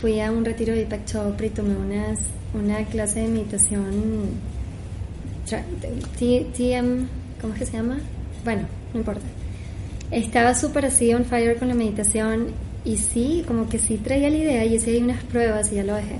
fui 0.00 0.20
a 0.20 0.30
un 0.30 0.44
retiro 0.44 0.72
de 0.72 0.80
Deepak 0.80 1.04
Chopra 1.04 1.46
y 1.46 1.50
tomé 1.50 1.76
unas 1.76 2.18
una 2.54 2.84
clase 2.84 3.20
de 3.20 3.28
meditación 3.28 4.30
TM, 6.18 7.06
¿cómo 7.40 7.52
es 7.52 7.58
que 7.58 7.66
se 7.66 7.72
llama? 7.72 7.98
Bueno, 8.44 8.62
no 8.92 9.00
importa. 9.00 9.26
Estaba 10.10 10.54
súper 10.54 10.86
así 10.86 11.12
on 11.12 11.24
fire 11.24 11.58
con 11.58 11.68
la 11.68 11.74
meditación 11.74 12.48
y 12.84 12.96
sí, 12.96 13.44
como 13.46 13.68
que 13.68 13.78
sí 13.78 13.98
traía 13.98 14.30
la 14.30 14.36
idea 14.36 14.64
y 14.64 14.78
sí 14.78 14.90
hay 14.90 15.02
unas 15.02 15.22
pruebas 15.24 15.70
y 15.72 15.76
ya 15.76 15.84
lo 15.84 15.96
dejé 15.96 16.16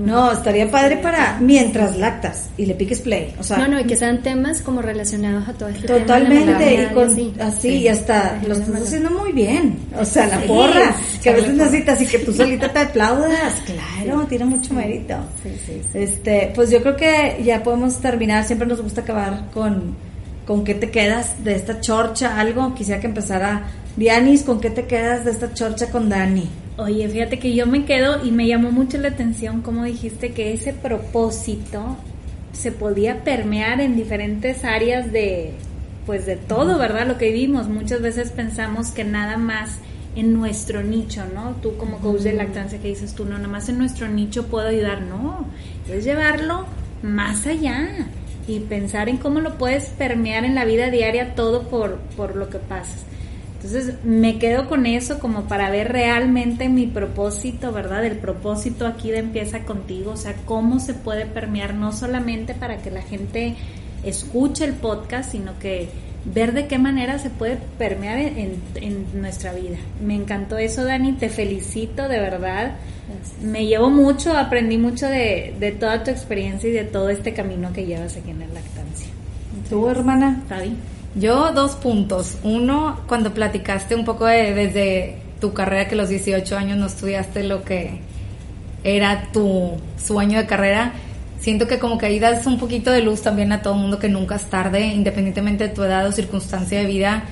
no, 0.00 0.32
estaría 0.32 0.70
padre 0.70 0.96
para 0.96 1.38
mientras 1.40 1.96
lactas 1.96 2.50
y 2.56 2.66
le 2.66 2.74
piques 2.74 3.00
play. 3.00 3.34
O 3.38 3.42
sea, 3.42 3.58
no, 3.58 3.68
no, 3.68 3.80
y 3.80 3.84
que 3.84 3.96
sean 3.96 4.22
temas 4.22 4.62
como 4.62 4.82
relacionados 4.82 5.48
a 5.48 5.52
todo 5.52 5.68
este 5.68 5.86
Totalmente, 5.86 6.88
y 6.90 6.94
con, 6.94 7.08
así, 7.40 7.68
y 7.68 7.88
hasta 7.88 8.40
lo 8.46 8.54
estás 8.54 8.82
haciendo 8.82 9.10
muy 9.10 9.32
bien. 9.32 9.76
O 9.98 10.04
sea, 10.04 10.26
la 10.26 10.40
porra, 10.42 10.94
que 11.22 11.30
a 11.30 11.34
veces 11.34 11.54
necesitas 11.54 12.00
y 12.02 12.06
que 12.06 12.18
tú 12.18 12.32
solita 12.32 12.72
te 12.72 12.78
aplaudas. 12.80 13.54
Claro, 13.64 14.26
tiene 14.26 14.44
mucho 14.44 14.74
mérito. 14.74 15.14
Este, 15.94 16.52
pues 16.54 16.70
yo 16.70 16.80
creo 16.82 16.96
que 16.96 17.40
ya 17.44 17.62
podemos 17.62 17.98
terminar. 17.98 18.44
Siempre 18.44 18.66
nos 18.66 18.80
gusta 18.80 19.02
acabar 19.02 19.50
con, 19.52 19.94
con 20.46 20.64
qué 20.64 20.74
te 20.74 20.90
quedas 20.90 21.42
de 21.44 21.54
esta 21.54 21.80
chorcha, 21.80 22.38
algo. 22.38 22.74
Quisiera 22.74 23.00
que 23.00 23.06
empezara 23.06 23.64
Dianis, 23.96 24.42
¿con 24.42 24.60
qué 24.60 24.70
te 24.70 24.86
quedas 24.86 25.24
de 25.24 25.32
esta 25.32 25.52
chorcha 25.52 25.90
con 25.90 26.08
Dani? 26.08 26.61
Oye, 26.82 27.08
fíjate 27.08 27.38
que 27.38 27.54
yo 27.54 27.66
me 27.66 27.84
quedo 27.84 28.24
y 28.24 28.32
me 28.32 28.48
llamó 28.48 28.72
mucho 28.72 28.98
la 28.98 29.08
atención 29.08 29.62
como 29.62 29.84
dijiste 29.84 30.32
que 30.32 30.52
ese 30.52 30.72
propósito 30.72 31.96
se 32.52 32.72
podía 32.72 33.22
permear 33.22 33.80
en 33.80 33.94
diferentes 33.94 34.64
áreas 34.64 35.12
de 35.12 35.54
pues 36.06 36.26
de 36.26 36.36
todo, 36.36 36.78
¿verdad? 36.78 37.06
Lo 37.06 37.18
que 37.18 37.30
vivimos. 37.30 37.68
Muchas 37.68 38.02
veces 38.02 38.32
pensamos 38.32 38.90
que 38.90 39.04
nada 39.04 39.36
más 39.36 39.78
en 40.16 40.34
nuestro 40.34 40.82
nicho, 40.82 41.22
¿no? 41.32 41.52
Tú 41.62 41.76
como 41.76 41.98
coach 41.98 42.22
de 42.22 42.32
lactancia 42.32 42.80
que 42.80 42.88
dices 42.88 43.14
tú, 43.14 43.24
no, 43.24 43.36
nada 43.36 43.48
más 43.48 43.68
en 43.68 43.78
nuestro 43.78 44.08
nicho 44.08 44.48
puedo 44.48 44.66
ayudar, 44.66 45.02
no, 45.02 45.46
es 45.88 46.04
llevarlo 46.04 46.66
más 47.02 47.46
allá 47.46 48.08
y 48.48 48.58
pensar 48.60 49.08
en 49.08 49.18
cómo 49.18 49.40
lo 49.40 49.56
puedes 49.56 49.86
permear 49.86 50.44
en 50.44 50.54
la 50.54 50.64
vida 50.64 50.90
diaria 50.90 51.34
todo 51.34 51.68
por, 51.68 51.98
por 52.16 52.34
lo 52.34 52.50
que 52.50 52.58
pasas. 52.58 53.04
Entonces 53.62 53.94
me 54.02 54.40
quedo 54.40 54.68
con 54.68 54.86
eso 54.86 55.20
como 55.20 55.42
para 55.44 55.70
ver 55.70 55.92
realmente 55.92 56.68
mi 56.68 56.88
propósito, 56.88 57.70
¿verdad? 57.70 58.04
El 58.04 58.16
propósito 58.16 58.88
aquí 58.88 59.12
de 59.12 59.18
empieza 59.18 59.60
contigo, 59.60 60.12
o 60.12 60.16
sea, 60.16 60.34
cómo 60.46 60.80
se 60.80 60.94
puede 60.94 61.26
permear 61.26 61.74
no 61.74 61.92
solamente 61.92 62.54
para 62.54 62.78
que 62.78 62.90
la 62.90 63.02
gente 63.02 63.54
escuche 64.02 64.64
el 64.64 64.72
podcast, 64.72 65.30
sino 65.30 65.56
que 65.60 65.88
ver 66.24 66.54
de 66.54 66.66
qué 66.66 66.78
manera 66.78 67.20
se 67.20 67.30
puede 67.30 67.56
permear 67.78 68.18
en, 68.18 68.60
nuestra 69.14 69.52
vida. 69.52 69.76
Me 70.04 70.16
encantó 70.16 70.58
eso, 70.58 70.84
Dani, 70.84 71.12
te 71.12 71.28
felicito 71.28 72.08
de 72.08 72.18
verdad. 72.18 72.72
Me 73.40 73.66
llevo 73.66 73.90
mucho, 73.90 74.36
aprendí 74.36 74.76
mucho 74.76 75.06
de, 75.06 75.54
de, 75.60 75.70
toda 75.70 76.02
tu 76.02 76.10
experiencia 76.10 76.68
y 76.68 76.72
de 76.72 76.84
todo 76.84 77.10
este 77.10 77.32
camino 77.32 77.72
que 77.72 77.86
llevas 77.86 78.16
aquí 78.16 78.30
en 78.30 78.40
la 78.40 78.46
lactancia. 78.46 79.08
¿Tu 79.70 79.88
hermana? 79.88 80.42
Yo 81.14 81.52
dos 81.52 81.72
puntos. 81.76 82.38
Uno, 82.42 83.00
cuando 83.06 83.34
platicaste 83.34 83.94
un 83.94 84.04
poco 84.04 84.24
de, 84.26 84.54
desde 84.54 85.16
tu 85.40 85.52
carrera 85.52 85.88
que 85.88 85.96
los 85.96 86.08
18 86.08 86.56
años 86.56 86.78
no 86.78 86.86
estudiaste 86.86 87.44
lo 87.44 87.64
que 87.64 88.00
era 88.84 89.28
tu 89.32 89.72
sueño 90.02 90.38
de 90.38 90.46
carrera, 90.46 90.92
siento 91.38 91.66
que 91.66 91.78
como 91.78 91.98
que 91.98 92.06
ahí 92.06 92.18
das 92.18 92.46
un 92.46 92.58
poquito 92.58 92.90
de 92.90 93.02
luz 93.02 93.22
también 93.22 93.52
a 93.52 93.60
todo 93.60 93.74
el 93.74 93.80
mundo 93.80 93.98
que 93.98 94.08
nunca 94.08 94.36
es 94.36 94.46
tarde, 94.46 94.86
independientemente 94.86 95.68
de 95.68 95.74
tu 95.74 95.82
edad 95.82 96.06
o 96.06 96.12
circunstancia 96.12 96.78
de 96.78 96.86
vida, 96.86 97.24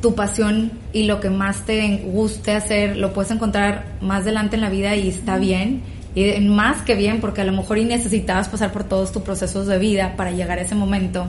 tu 0.00 0.14
pasión 0.14 0.72
y 0.92 1.04
lo 1.04 1.20
que 1.20 1.30
más 1.30 1.66
te 1.66 1.96
guste 2.06 2.52
hacer 2.52 2.96
lo 2.96 3.12
puedes 3.12 3.30
encontrar 3.30 3.84
más 4.00 4.22
adelante 4.22 4.56
en 4.56 4.62
la 4.62 4.70
vida 4.70 4.96
y 4.96 5.08
está 5.08 5.36
bien. 5.36 5.82
Y 6.14 6.40
más 6.40 6.82
que 6.82 6.94
bien, 6.94 7.20
porque 7.20 7.40
a 7.40 7.44
lo 7.44 7.52
mejor 7.52 7.76
y 7.78 7.84
necesitabas 7.84 8.48
pasar 8.48 8.72
por 8.72 8.84
todos 8.84 9.10
tus 9.10 9.22
procesos 9.22 9.66
de 9.66 9.78
vida 9.78 10.14
para 10.16 10.30
llegar 10.30 10.58
a 10.58 10.62
ese 10.62 10.76
momento 10.76 11.26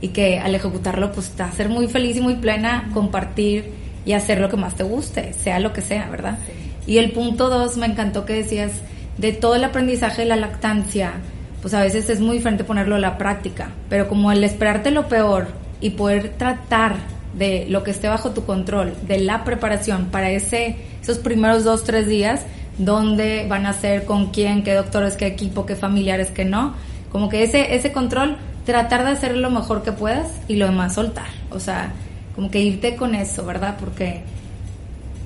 y 0.00 0.08
que 0.08 0.38
al 0.38 0.54
ejecutarlo 0.54 1.12
pues 1.12 1.30
te 1.30 1.42
va 1.42 1.48
a 1.48 1.52
hacer 1.52 1.68
muy 1.68 1.88
feliz 1.88 2.16
y 2.16 2.20
muy 2.20 2.34
plena 2.36 2.90
compartir 2.94 3.72
y 4.04 4.12
hacer 4.12 4.40
lo 4.40 4.48
que 4.48 4.56
más 4.56 4.74
te 4.74 4.84
guste, 4.84 5.32
sea 5.32 5.58
lo 5.60 5.72
que 5.72 5.82
sea, 5.82 6.08
¿verdad? 6.08 6.38
Y 6.86 6.98
el 6.98 7.12
punto 7.12 7.48
dos, 7.50 7.76
me 7.76 7.86
encantó 7.86 8.24
que 8.24 8.32
decías, 8.32 8.72
de 9.18 9.32
todo 9.32 9.56
el 9.56 9.64
aprendizaje 9.64 10.22
de 10.22 10.28
la 10.28 10.36
lactancia, 10.36 11.14
pues 11.60 11.74
a 11.74 11.82
veces 11.82 12.08
es 12.08 12.20
muy 12.20 12.36
diferente 12.36 12.64
ponerlo 12.64 12.94
a 12.94 13.00
la 13.00 13.18
práctica, 13.18 13.70
pero 13.88 14.08
como 14.08 14.32
el 14.32 14.44
esperarte 14.44 14.90
lo 14.90 15.08
peor 15.08 15.48
y 15.80 15.90
poder 15.90 16.30
tratar 16.30 16.96
de 17.34 17.66
lo 17.68 17.82
que 17.82 17.90
esté 17.90 18.08
bajo 18.08 18.30
tu 18.30 18.44
control, 18.44 18.94
de 19.06 19.20
la 19.20 19.44
preparación 19.44 20.06
para 20.06 20.30
ese, 20.30 20.76
esos 21.02 21.18
primeros 21.18 21.64
dos, 21.64 21.84
tres 21.84 22.06
días, 22.06 22.46
dónde 22.78 23.46
van 23.48 23.66
a 23.66 23.72
ser, 23.72 24.04
con 24.04 24.30
quién, 24.30 24.62
qué 24.62 24.74
doctores, 24.74 25.16
qué 25.16 25.26
equipo, 25.26 25.66
qué 25.66 25.76
familiares, 25.76 26.30
qué 26.30 26.44
no, 26.44 26.74
como 27.10 27.28
que 27.28 27.42
ese, 27.42 27.74
ese 27.74 27.92
control 27.92 28.36
tratar 28.68 29.02
de 29.06 29.12
hacer 29.12 29.34
lo 29.34 29.48
mejor 29.48 29.82
que 29.82 29.92
puedas 29.92 30.30
y 30.46 30.56
lo 30.56 30.66
demás 30.66 30.92
soltar. 30.92 31.28
O 31.48 31.58
sea, 31.58 31.90
como 32.34 32.50
que 32.50 32.60
irte 32.60 32.96
con 32.96 33.14
eso, 33.14 33.46
¿verdad? 33.46 33.76
Porque 33.80 34.20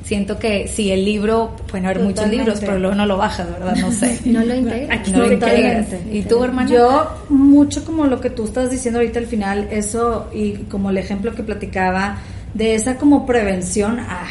siento 0.04 0.38
que 0.38 0.68
si 0.68 0.92
el 0.92 1.04
libro, 1.04 1.56
pueden 1.68 1.86
haber 1.86 1.98
muchos 2.04 2.28
libros, 2.28 2.60
pero 2.60 2.78
luego 2.78 2.94
no 2.94 3.04
lo 3.04 3.16
bajas, 3.16 3.50
¿verdad? 3.50 3.74
No 3.78 3.90
sé. 3.90 4.20
no 4.26 4.44
lo 4.44 4.54
integras. 4.54 4.96
Aquí 4.96 5.10
no 5.10 5.26
lo 5.26 5.32
integras. 5.32 5.88
¿Y 6.12 6.22
tú, 6.22 6.44
hermano? 6.44 6.70
Yo, 6.70 7.10
mucho 7.30 7.84
como 7.84 8.06
lo 8.06 8.20
que 8.20 8.30
tú 8.30 8.44
estás 8.44 8.70
diciendo 8.70 9.00
ahorita 9.00 9.18
al 9.18 9.26
final, 9.26 9.66
eso 9.72 10.30
y 10.32 10.52
como 10.70 10.90
el 10.90 10.98
ejemplo 10.98 11.34
que 11.34 11.42
platicaba 11.42 12.18
de 12.54 12.76
esa 12.76 12.96
como 12.96 13.26
prevención, 13.26 13.98
ah, 13.98 14.28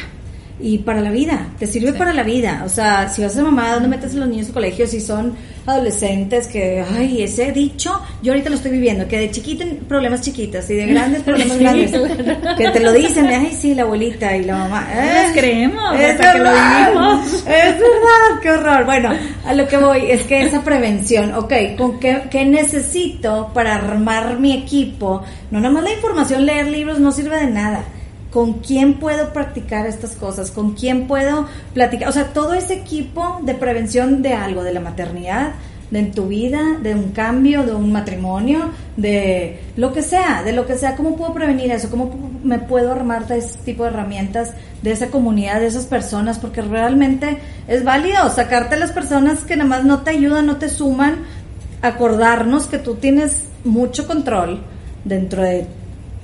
y 0.58 0.78
para 0.78 1.02
la 1.02 1.10
vida, 1.10 1.48
te 1.58 1.66
sirve 1.66 1.92
para 1.92 2.14
la 2.14 2.22
vida. 2.22 2.62
O 2.64 2.70
sea, 2.70 3.10
si 3.10 3.22
vas 3.22 3.36
a 3.36 3.42
mamá, 3.42 3.74
¿dónde 3.74 3.88
metes 3.88 4.14
a 4.14 4.20
los 4.20 4.28
niños 4.30 4.46
en 4.46 4.54
colegio? 4.54 4.86
Si 4.86 5.02
son 5.02 5.34
adolescentes 5.66 6.48
que, 6.48 6.84
ay, 6.96 7.22
ese 7.22 7.52
dicho, 7.52 8.00
yo 8.22 8.32
ahorita 8.32 8.50
lo 8.50 8.56
estoy 8.56 8.72
viviendo, 8.72 9.06
que 9.06 9.18
de 9.18 9.30
chiquita 9.30 9.64
problemas 9.88 10.20
chiquitas 10.20 10.68
y 10.70 10.74
de 10.74 10.86
grandes 10.86 11.22
problemas 11.24 11.58
grandes. 11.58 11.92
Que 12.56 12.68
te 12.68 12.80
lo 12.80 12.92
dicen, 12.92 13.26
ay, 13.26 13.56
sí, 13.58 13.74
la 13.74 13.82
abuelita 13.82 14.36
y 14.36 14.44
la 14.44 14.56
mamá. 14.56 14.88
Nos 15.24 15.32
creemos, 15.32 15.98
es 15.98 16.16
que 16.16 16.38
lo 16.38 16.50
vivimos. 16.50 17.34
Es 17.34 17.44
verdad, 17.44 18.40
qué 18.42 18.50
horror. 18.50 18.84
Bueno, 18.84 19.10
a 19.44 19.54
lo 19.54 19.66
que 19.66 19.76
voy 19.76 20.10
es 20.10 20.22
que 20.24 20.42
esa 20.42 20.62
prevención, 20.62 21.34
ok, 21.34 21.52
¿con 21.76 21.98
qué, 21.98 22.24
qué 22.30 22.44
necesito 22.44 23.50
para 23.54 23.74
armar 23.74 24.38
mi 24.38 24.52
equipo? 24.52 25.22
No, 25.50 25.60
nada 25.60 25.72
más 25.72 25.84
la 25.84 25.92
información, 25.92 26.46
leer 26.46 26.68
libros 26.68 26.98
no 26.98 27.12
sirve 27.12 27.38
de 27.38 27.46
nada 27.46 27.84
con 28.32 28.54
quién 28.54 28.94
puedo 28.94 29.32
practicar 29.32 29.86
estas 29.86 30.12
cosas, 30.12 30.50
con 30.50 30.72
quién 30.72 31.06
puedo 31.06 31.46
platicar, 31.74 32.08
o 32.08 32.12
sea, 32.12 32.32
todo 32.32 32.54
ese 32.54 32.74
equipo 32.74 33.40
de 33.42 33.54
prevención 33.54 34.22
de 34.22 34.32
algo, 34.32 34.64
de 34.64 34.72
la 34.72 34.80
maternidad, 34.80 35.52
de 35.90 36.04
tu 36.04 36.28
vida, 36.28 36.78
de 36.82 36.94
un 36.94 37.10
cambio, 37.10 37.64
de 37.64 37.74
un 37.74 37.92
matrimonio, 37.92 38.70
de 38.96 39.60
lo 39.76 39.92
que 39.92 40.00
sea, 40.00 40.42
de 40.42 40.52
lo 40.52 40.66
que 40.66 40.76
sea, 40.76 40.96
¿cómo 40.96 41.16
puedo 41.16 41.34
prevenir 41.34 41.70
eso? 41.70 41.90
¿Cómo 41.90 42.10
me 42.42 42.58
puedo 42.58 42.92
armar 42.92 43.26
de 43.26 43.38
ese 43.38 43.58
tipo 43.58 43.84
de 43.84 43.90
herramientas, 43.90 44.52
de 44.80 44.92
esa 44.92 45.08
comunidad, 45.08 45.60
de 45.60 45.66
esas 45.66 45.84
personas? 45.84 46.38
Porque 46.38 46.62
realmente 46.62 47.36
es 47.68 47.84
válido 47.84 48.30
sacarte 48.30 48.78
las 48.78 48.92
personas 48.92 49.40
que 49.40 49.56
nada 49.56 49.68
más 49.68 49.84
no 49.84 50.00
te 50.00 50.12
ayudan, 50.12 50.46
no 50.46 50.56
te 50.56 50.70
suman, 50.70 51.24
acordarnos 51.82 52.66
que 52.66 52.78
tú 52.78 52.94
tienes 52.94 53.44
mucho 53.64 54.06
control 54.06 54.62
dentro 55.04 55.42
de 55.42 55.66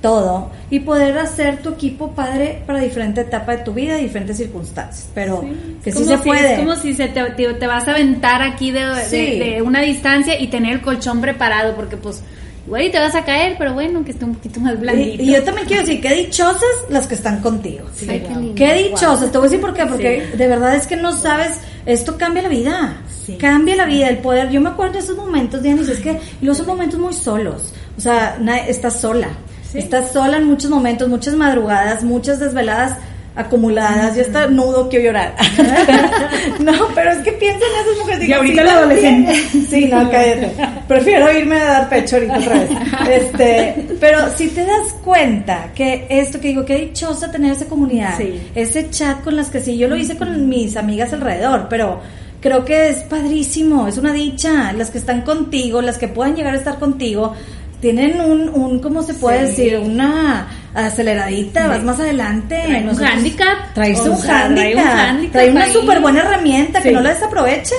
todo 0.01 0.49
y 0.69 0.79
poder 0.79 1.17
hacer 1.17 1.57
tu 1.61 1.69
equipo 1.69 2.11
padre 2.11 2.61
para 2.65 2.79
diferente 2.79 3.21
etapa 3.21 3.57
de 3.57 3.63
tu 3.63 3.73
vida 3.73 3.99
y 3.99 4.03
diferentes 4.03 4.37
circunstancias. 4.37 5.09
Pero 5.13 5.43
que 5.83 5.91
sí 5.91 6.03
se 6.05 6.17
puede. 6.17 6.53
Es 6.53 6.59
como 6.59 6.75
si 6.75 6.93
se 6.93 7.07
te, 7.07 7.23
te, 7.31 7.67
vas 7.67 7.87
a 7.87 7.91
aventar 7.91 8.41
aquí 8.41 8.71
de, 8.71 8.81
de, 8.81 9.61
una 9.61 9.81
distancia 9.81 10.39
y 10.39 10.47
tener 10.47 10.73
el 10.73 10.81
colchón 10.81 11.21
preparado, 11.21 11.75
porque 11.75 11.97
pues. 11.97 12.23
Güey, 12.67 12.91
te 12.91 12.99
vas 12.99 13.15
a 13.15 13.25
caer, 13.25 13.55
pero 13.57 13.73
bueno, 13.73 14.05
que 14.05 14.11
esté 14.11 14.25
un 14.25 14.35
poquito 14.35 14.59
más 14.59 14.79
blandito. 14.79 15.23
Y, 15.23 15.33
yo 15.33 15.43
también 15.43 15.65
quiero 15.65 15.81
decir, 15.81 15.99
qué 16.01 16.13
dichosas 16.13 16.69
las 16.89 17.07
que 17.07 17.15
están 17.15 17.41
contigo. 17.41 17.85
qué, 18.55 18.89
dichosas. 18.89 19.31
Te 19.31 19.39
voy 19.39 19.47
a 19.47 19.49
decir 19.49 19.61
por 19.61 19.73
qué, 19.73 19.87
porque 19.87 20.27
de 20.37 20.47
verdad 20.47 20.75
es 20.75 20.85
que 20.85 20.95
no 20.95 21.11
sabes, 21.13 21.57
esto 21.87 22.15
cambia 22.15 22.43
la 22.43 22.49
vida. 22.49 22.97
Cambia 23.39 23.75
la 23.75 23.85
vida, 23.85 24.09
el 24.09 24.19
poder. 24.19 24.49
Yo 24.49 24.61
me 24.61 24.69
acuerdo 24.69 24.93
de 24.93 24.99
esos 24.99 25.15
momentos, 25.15 25.63
Diana, 25.63 25.81
y 25.81 25.91
es 25.91 25.99
que 25.99 26.19
los 26.41 26.57
son 26.57 26.67
momentos 26.67 26.99
muy 26.99 27.13
solos. 27.13 27.73
O 27.97 28.01
sea, 28.01 28.37
estás 28.67 29.01
sola. 29.01 29.29
Estás 29.73 30.11
sola 30.11 30.37
en 30.37 30.45
muchos 30.45 30.69
momentos, 30.69 31.07
muchas 31.07 31.35
madrugadas, 31.35 32.03
muchas 32.03 32.39
desveladas 32.39 32.97
acumuladas, 33.35 34.15
ya 34.15 34.23
está 34.23 34.47
nudo, 34.47 34.89
quiero 34.89 35.05
llorar. 35.05 35.35
no, 36.59 36.73
pero 36.93 37.11
es 37.11 37.19
que 37.19 37.31
piensa 37.33 37.65
en 37.65 37.85
esas 37.85 37.97
mujeres. 37.99 38.27
y 38.27 38.33
ahorita 38.33 38.63
la 38.63 38.73
adolescente. 38.73 39.35
sí, 39.69 39.85
no, 39.85 40.09
cállate. 40.09 40.51
Prefiero 40.87 41.31
irme 41.31 41.57
a 41.59 41.65
dar 41.65 41.89
pecho 41.89 42.17
ahorita 42.17 42.37
otra 42.37 42.53
vez. 42.59 42.69
Este, 43.09 43.87
pero 43.99 44.29
si 44.35 44.49
te 44.49 44.65
das 44.65 44.93
cuenta 45.03 45.71
que 45.73 46.05
esto 46.09 46.39
que 46.39 46.49
digo, 46.49 46.65
qué 46.65 46.75
dichosa 46.77 47.31
tener 47.31 47.53
esa 47.53 47.65
comunidad, 47.65 48.19
ese 48.55 48.89
chat 48.89 49.23
con 49.23 49.35
las 49.35 49.49
que 49.49 49.61
sí, 49.61 49.77
yo 49.77 49.87
lo 49.87 49.95
hice 49.95 50.17
con 50.17 50.49
mis 50.49 50.75
amigas 50.75 51.13
alrededor, 51.13 51.67
pero 51.69 52.01
creo 52.41 52.65
que 52.65 52.89
es 52.89 52.97
padrísimo, 53.03 53.87
es 53.87 53.97
una 53.97 54.13
dicha, 54.13 54.73
las 54.73 54.91
que 54.91 54.97
están 54.97 55.21
contigo, 55.21 55.81
las 55.81 55.97
que 55.97 56.07
puedan 56.07 56.35
llegar 56.35 56.53
a 56.53 56.57
estar 56.57 56.79
contigo, 56.79 57.35
tienen 57.81 58.19
un, 58.21 58.49
un 58.49 58.79
¿cómo 58.79 59.03
se 59.03 59.13
puede 59.13 59.47
decir? 59.47 59.77
Una 59.77 60.47
aceleradita, 60.73 61.67
vas 61.67 61.83
más 61.83 61.99
adelante. 61.99 62.61
Trae 62.65 62.87
un 62.87 63.03
handicap. 63.03 63.73
Traes 63.73 63.99
un, 63.99 64.29
handicap. 64.29 65.31
Trae, 65.31 65.49
una 65.49 65.67
súper 65.67 65.99
buena 65.99 66.21
herramienta 66.21 66.81
que 66.81 66.91
no 66.91 67.01
la 67.01 67.13
desaproveche. 67.13 67.75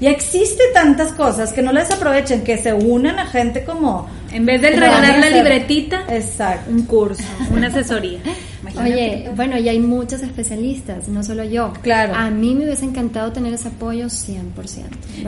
Y 0.00 0.06
existe 0.06 0.62
tantas 0.72 1.12
cosas 1.12 1.52
que 1.52 1.62
no 1.62 1.72
la 1.72 1.80
desaprovechen, 1.80 2.42
que 2.42 2.58
se 2.58 2.72
unan 2.72 3.18
a 3.18 3.26
gente 3.26 3.64
como... 3.64 4.08
En 4.32 4.46
vez 4.46 4.62
de 4.62 4.70
regalar 4.70 5.18
la 5.18 5.28
libretita, 5.28 6.04
Exacto. 6.08 6.70
un 6.70 6.86
curso, 6.86 7.22
una 7.50 7.66
asesoría. 7.66 8.18
Oye, 8.76 9.30
bueno, 9.34 9.58
y 9.58 9.68
hay 9.68 9.80
muchos 9.80 10.22
especialistas, 10.22 11.08
no 11.08 11.22
solo 11.24 11.44
yo. 11.44 11.72
Claro. 11.82 12.14
A 12.14 12.30
mí 12.30 12.54
me 12.54 12.64
hubiese 12.64 12.84
encantado 12.84 13.32
tener 13.32 13.52
ese 13.52 13.68
apoyo 13.68 14.06
100%. 14.06 14.44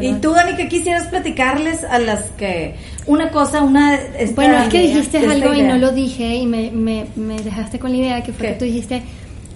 ¿Y 0.01 0.14
tú, 0.14 0.32
Dani, 0.32 0.57
qué 0.57 0.68
quisieras 0.68 1.09
platicarles 1.09 1.82
a 1.85 1.99
las 1.99 2.24
que 2.37 2.76
una 3.07 3.30
cosa, 3.30 3.62
una... 3.62 3.99
Bueno, 4.35 4.59
es 4.59 4.68
que 4.68 4.80
dijiste 4.80 5.18
algo 5.18 5.53
y 5.53 5.62
no 5.62 5.76
lo 5.78 5.91
dije 5.91 6.37
y 6.37 6.47
me, 6.47 6.70
me, 6.70 7.07
me 7.16 7.41
dejaste 7.41 7.78
con 7.78 7.91
la 7.91 7.99
idea 7.99 8.22
que 8.22 8.32
fue 8.32 8.49
que 8.49 8.55
tú 8.55 8.64
dijiste 8.64 9.03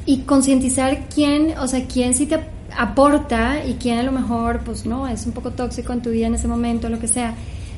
y 0.07 0.18
concientizar 0.20 1.07
quién, 1.14 1.55
o 1.59 1.68
sea, 1.68 1.85
quién 1.87 2.14
sí 2.14 2.26
te 2.26 2.41
aporta 2.76 3.64
y 3.64 3.74
quién 3.74 3.99
a 3.99 4.03
lo 4.03 4.12
mejor, 4.12 4.61
pues 4.64 4.87
no, 4.87 5.07
es 5.07 5.26
un 5.26 5.33
poco 5.33 5.51
tóxico 5.51 5.93
en 5.93 6.03
tu 6.03 6.11
vida 6.11 6.26
en 6.26 6.35
ese 6.35 6.49
momento, 6.49 6.89
lo 6.89 6.99
que 6.99 7.09
sea, 7.09 7.35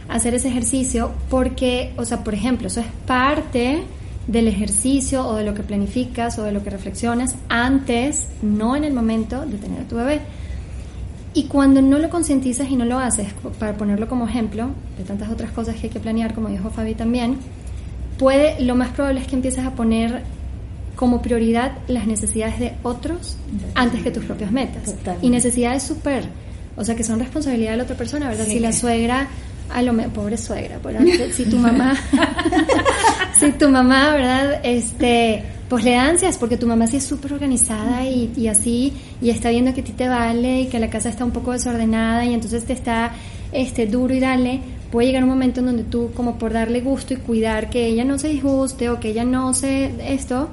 hacer 0.09 0.35
ese 0.35 0.49
ejercicio 0.49 1.13
porque, 1.29 1.93
o 1.97 2.05
sea, 2.05 2.25
por 2.25 2.35
ejemplo, 2.35 2.69
eso 2.69 2.81
es 2.81 2.87
parte 3.07 3.83
del 4.27 4.49
ejercicio 4.49 5.27
o 5.27 5.35
de 5.35 5.45
lo 5.45 5.55
que 5.55 5.63
planificas 5.63 6.39
o 6.39 6.45
de 6.45 6.53
lo 6.53 6.63
que 6.63 6.71
reflexionas 6.71 7.35
antes, 7.49 8.29
no 8.43 8.77
en 8.77 8.85
el 8.85 8.93
momento 8.93 9.45
de 9.47 9.59
tener 9.59 9.81
a 9.81 9.85
tu 9.85 9.97
bebé. 9.97 10.21
Y 11.33 11.45
cuando 11.45 11.81
no 11.81 11.99
lo 11.99 12.11
concientizas 12.11 12.69
y 12.71 12.77
no 12.77 12.85
lo 12.85 12.99
haces, 12.99 13.29
para 13.59 13.77
ponerlo 13.77 14.09
como 14.09 14.27
ejemplo 14.27 14.71
de 14.99 15.05
tantas 15.05 15.31
otras 15.31 15.51
cosas 15.53 15.77
que 15.77 15.87
hay 15.87 15.93
que 15.93 16.01
planear, 16.01 16.35
como 16.35 16.49
dijo 16.49 16.71
Fabi 16.71 16.95
también, 16.95 17.39
puede, 18.19 18.61
lo 18.61 18.75
más 18.75 18.91
probable 18.91 19.21
es 19.21 19.27
que 19.27 19.37
empieces 19.37 19.65
a 19.65 19.73
poner 19.73 20.23
como 20.97 21.23
prioridad 21.23 21.73
las 21.89 22.07
necesidades 22.07 22.59
de 22.59 22.75
otros 22.83 23.37
antes 23.75 24.03
que 24.03 24.11
tus 24.11 24.25
propias 24.25 24.53
metas. 24.53 24.95
Y 25.23 25.31
necesidades 25.31 25.83
súper, 25.83 26.25
o 26.77 26.85
sea, 26.85 26.95
que 26.95 27.05
son 27.05 27.21
responsabilidad 27.21 27.71
de 27.71 27.77
la 27.79 27.83
otra 27.85 27.97
persona, 27.97 28.29
¿verdad? 28.29 28.45
Si 28.47 28.59
la 28.59 28.73
suegra, 28.73 29.29
a 29.73 29.83
lo 29.83 29.93
pobre 30.11 30.37
suegra, 30.37 30.79
si 31.33 31.45
tu 31.45 31.57
mamá 31.57 31.95
si 33.41 33.53
tu 33.53 33.69
mamá, 33.69 34.13
¿verdad? 34.15 34.61
Este, 34.63 35.43
pues 35.69 35.85
le 35.85 35.97
ansias, 35.97 36.37
porque 36.37 36.57
tu 36.57 36.67
mamá 36.67 36.87
sí 36.87 36.99
es 36.99 37.05
súper 37.05 37.33
organizada 37.33 38.05
y, 38.05 38.33
y, 38.37 38.49
así, 38.49 38.93
y 39.23 39.31
está 39.31 39.51
viendo 39.51 39.73
que 39.73 39.81
a 39.81 39.85
ti 39.85 39.93
te 39.93 40.09
vale 40.09 40.63
y 40.63 40.67
que 40.67 40.79
la 40.79 40.91
casa 40.91 41.09
está 41.09 41.25
un 41.25 41.31
poco 41.31 41.53
desordenada 41.53 42.25
y 42.27 42.35
entonces 42.35 42.65
te 42.65 42.75
está 42.75 43.13
este, 43.53 43.87
duro 43.87 44.15
y 44.15 44.21
dale, 44.21 44.61
puede 44.91 45.07
llegar 45.07 45.23
un 45.23 45.31
momento 45.31 45.61
en 45.61 45.67
donde 45.67 45.85
tú, 45.85 46.11
como 46.15 46.39
por 46.39 46.53
darle 46.53 46.81
gusto 46.81 47.15
y 47.15 47.17
cuidar 47.17 47.71
que 47.71 47.87
ella 47.87 48.05
no 48.05 48.19
se 48.19 48.29
disguste 48.29 48.91
o 48.91 49.01
que 49.01 49.09
ella 49.09 49.25
no 49.25 49.55
se 49.55 49.93
esto, 50.13 50.49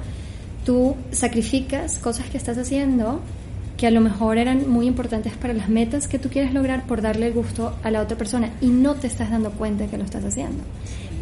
tú 0.66 0.96
sacrificas 1.12 2.00
cosas 2.00 2.30
que 2.30 2.38
estás 2.38 2.58
haciendo 2.58 3.22
que 3.78 3.88
a 3.88 3.92
lo 3.92 4.02
mejor 4.02 4.40
eran 4.40 4.70
muy 4.70 4.88
importantes 4.88 5.34
para 5.34 5.54
las 5.54 5.70
metas 5.70 6.08
que 6.08 6.18
tú 6.18 6.30
quieres 6.30 6.54
lograr 6.54 6.86
por 6.88 7.02
darle 7.02 7.28
el 7.28 7.34
gusto 7.34 7.76
a 7.84 7.92
la 7.92 8.02
otra 8.02 8.18
persona 8.18 8.50
y 8.60 8.68
no 8.68 8.96
te 8.96 9.06
estás 9.06 9.30
dando 9.30 9.52
cuenta 9.52 9.84
de 9.84 9.90
que 9.90 9.98
lo 9.98 10.04
estás 10.04 10.26
haciendo. 10.26 10.64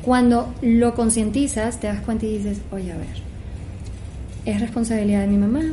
Cuando 0.01 0.53
lo 0.61 0.95
concientizas, 0.95 1.79
te 1.79 1.87
das 1.87 1.99
cuenta 2.01 2.25
y 2.25 2.37
dices, 2.37 2.61
oye, 2.71 2.93
a 2.93 2.97
ver, 2.97 3.07
es 4.45 4.61
responsabilidad 4.61 5.21
de 5.21 5.27
mi 5.27 5.37
mamá 5.37 5.63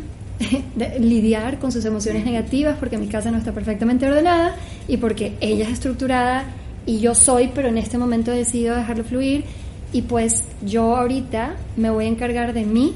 lidiar 0.99 1.59
con 1.59 1.71
sus 1.71 1.85
emociones 1.85 2.25
negativas 2.25 2.77
porque 2.79 2.99
mi 2.99 3.07
casa 3.07 3.31
no 3.31 3.39
está 3.39 3.53
perfectamente 3.53 4.07
ordenada 4.07 4.57
y 4.89 4.97
porque 4.97 5.37
ella 5.41 5.67
es 5.67 5.75
estructurada 5.75 6.47
y 6.85 6.99
yo 6.99 7.15
soy, 7.15 7.51
pero 7.55 7.69
en 7.69 7.79
este 7.79 7.97
momento 7.97 8.33
he 8.33 8.37
decidido 8.37 8.75
dejarlo 8.75 9.05
fluir 9.05 9.45
y 9.93 10.03
pues 10.03 10.45
yo 10.65 10.97
ahorita 10.97 11.55
me 11.77 11.91
voy 11.91 12.07
a 12.07 12.09
encargar 12.09 12.55
de 12.55 12.65
mí 12.65 12.95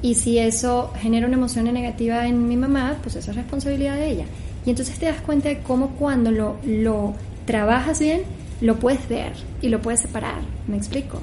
Y 0.00 0.14
si 0.14 0.38
eso 0.38 0.92
genera 0.98 1.26
una 1.26 1.36
emoción 1.36 1.64
negativa 1.64 2.26
en 2.26 2.46
mi 2.46 2.56
mamá, 2.56 2.96
pues 3.02 3.16
eso 3.16 3.30
es 3.30 3.36
responsabilidad 3.36 3.96
de 3.96 4.10
ella. 4.10 4.24
Y 4.64 4.70
entonces 4.70 4.98
te 4.98 5.06
das 5.06 5.20
cuenta 5.20 5.48
de 5.48 5.58
cómo 5.58 5.90
cuando 5.90 6.30
lo, 6.30 6.56
lo 6.64 7.14
trabajas 7.46 7.98
bien, 7.98 8.22
lo 8.60 8.78
puedes 8.78 9.08
ver 9.08 9.32
y 9.62 9.68
lo 9.68 9.80
puedes 9.80 10.00
separar. 10.00 10.40
¿Me 10.66 10.76
explico? 10.76 11.20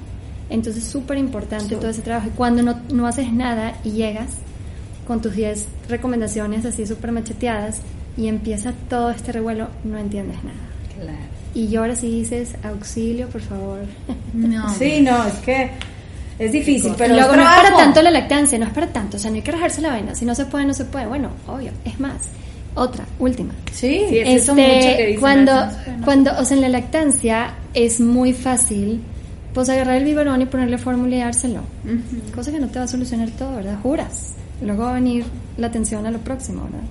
Entonces 0.50 0.84
es 0.84 0.90
súper 0.90 1.18
importante 1.18 1.76
todo 1.76 1.90
ese 1.90 2.02
trabajo. 2.02 2.28
Y 2.28 2.32
cuando 2.32 2.64
no, 2.64 2.80
no 2.92 3.08
haces 3.08 3.32
nada 3.32 3.76
y 3.84 3.92
llegas 3.92 4.32
con 5.08 5.22
tus 5.22 5.36
10 5.36 5.68
recomendaciones 5.90 6.66
así 6.66 6.86
súper 6.86 7.12
macheteadas 7.12 7.82
y 8.18 8.28
empieza 8.28 8.74
todo 8.90 9.12
este 9.12 9.32
revuelo, 9.32 9.68
no 9.84 9.98
entiendes 9.98 10.38
nada. 10.44 10.58
Claro. 11.00 11.18
Y 11.54 11.68
lloras 11.68 12.04
y 12.04 12.10
dices, 12.10 12.56
auxilio, 12.64 13.28
por 13.28 13.42
favor. 13.42 13.80
No. 14.34 14.74
Sí, 14.74 15.02
no, 15.02 15.26
es 15.26 15.36
que 15.36 15.72
es 16.38 16.52
difícil, 16.52 16.94
pero 16.98 17.16
luego 17.16 17.36
no 17.36 17.44
es 17.44 17.48
para 17.48 17.78
tanto 17.78 18.02
la 18.02 18.12
lactancia, 18.12 18.58
no 18.60 18.66
es 18.66 18.72
para 18.72 18.88
tanto, 18.88 19.18
o 19.18 19.20
sea, 19.20 19.32
no 19.32 19.38
hay 19.38 19.42
que 19.42 19.52
rajarse 19.52 19.82
la 19.82 19.94
vena, 19.94 20.16
si 20.16 20.26
no 20.26 20.36
se 20.36 20.46
puede, 20.46 20.66
no 20.66 20.74
se 20.74 20.86
puede, 20.86 21.06
bueno, 21.06 21.30
obvio, 21.48 21.72
es 21.86 22.00
más. 22.00 22.30
Otra, 22.78 23.06
última. 23.20 23.54
Sí, 23.72 24.02
este, 24.12 24.52
mucho 24.52 24.98
que 24.98 25.18
cuando, 25.18 25.54
cuando, 26.04 26.38
o 26.38 26.44
sea, 26.44 26.58
en 26.58 26.62
la 26.62 26.68
lactancia 26.68 27.54
es 27.74 28.02
muy 28.02 28.34
fácil, 28.34 29.02
pues 29.54 29.70
agarrar 29.70 29.96
el 29.96 30.04
biberón 30.04 30.42
y 30.42 30.46
ponerle 30.46 30.78
fórmula 30.78 31.16
y 31.16 31.20
dárselo. 31.20 31.62
Cosa 32.36 32.52
que 32.52 32.60
no 32.60 32.68
te 32.68 32.80
va 32.80 32.84
a 32.84 32.88
solucionar 32.90 33.30
todo, 33.30 33.56
¿verdad? 33.56 33.80
Juras. 33.82 34.34
Luego 34.62 34.84
va 34.84 34.92
a 34.92 34.94
venir 34.96 35.24
la 35.58 35.68
atención 35.68 36.06
a 36.06 36.12
lo 36.12 36.20
próximo, 36.20 36.66
¿verdad? 36.66 36.86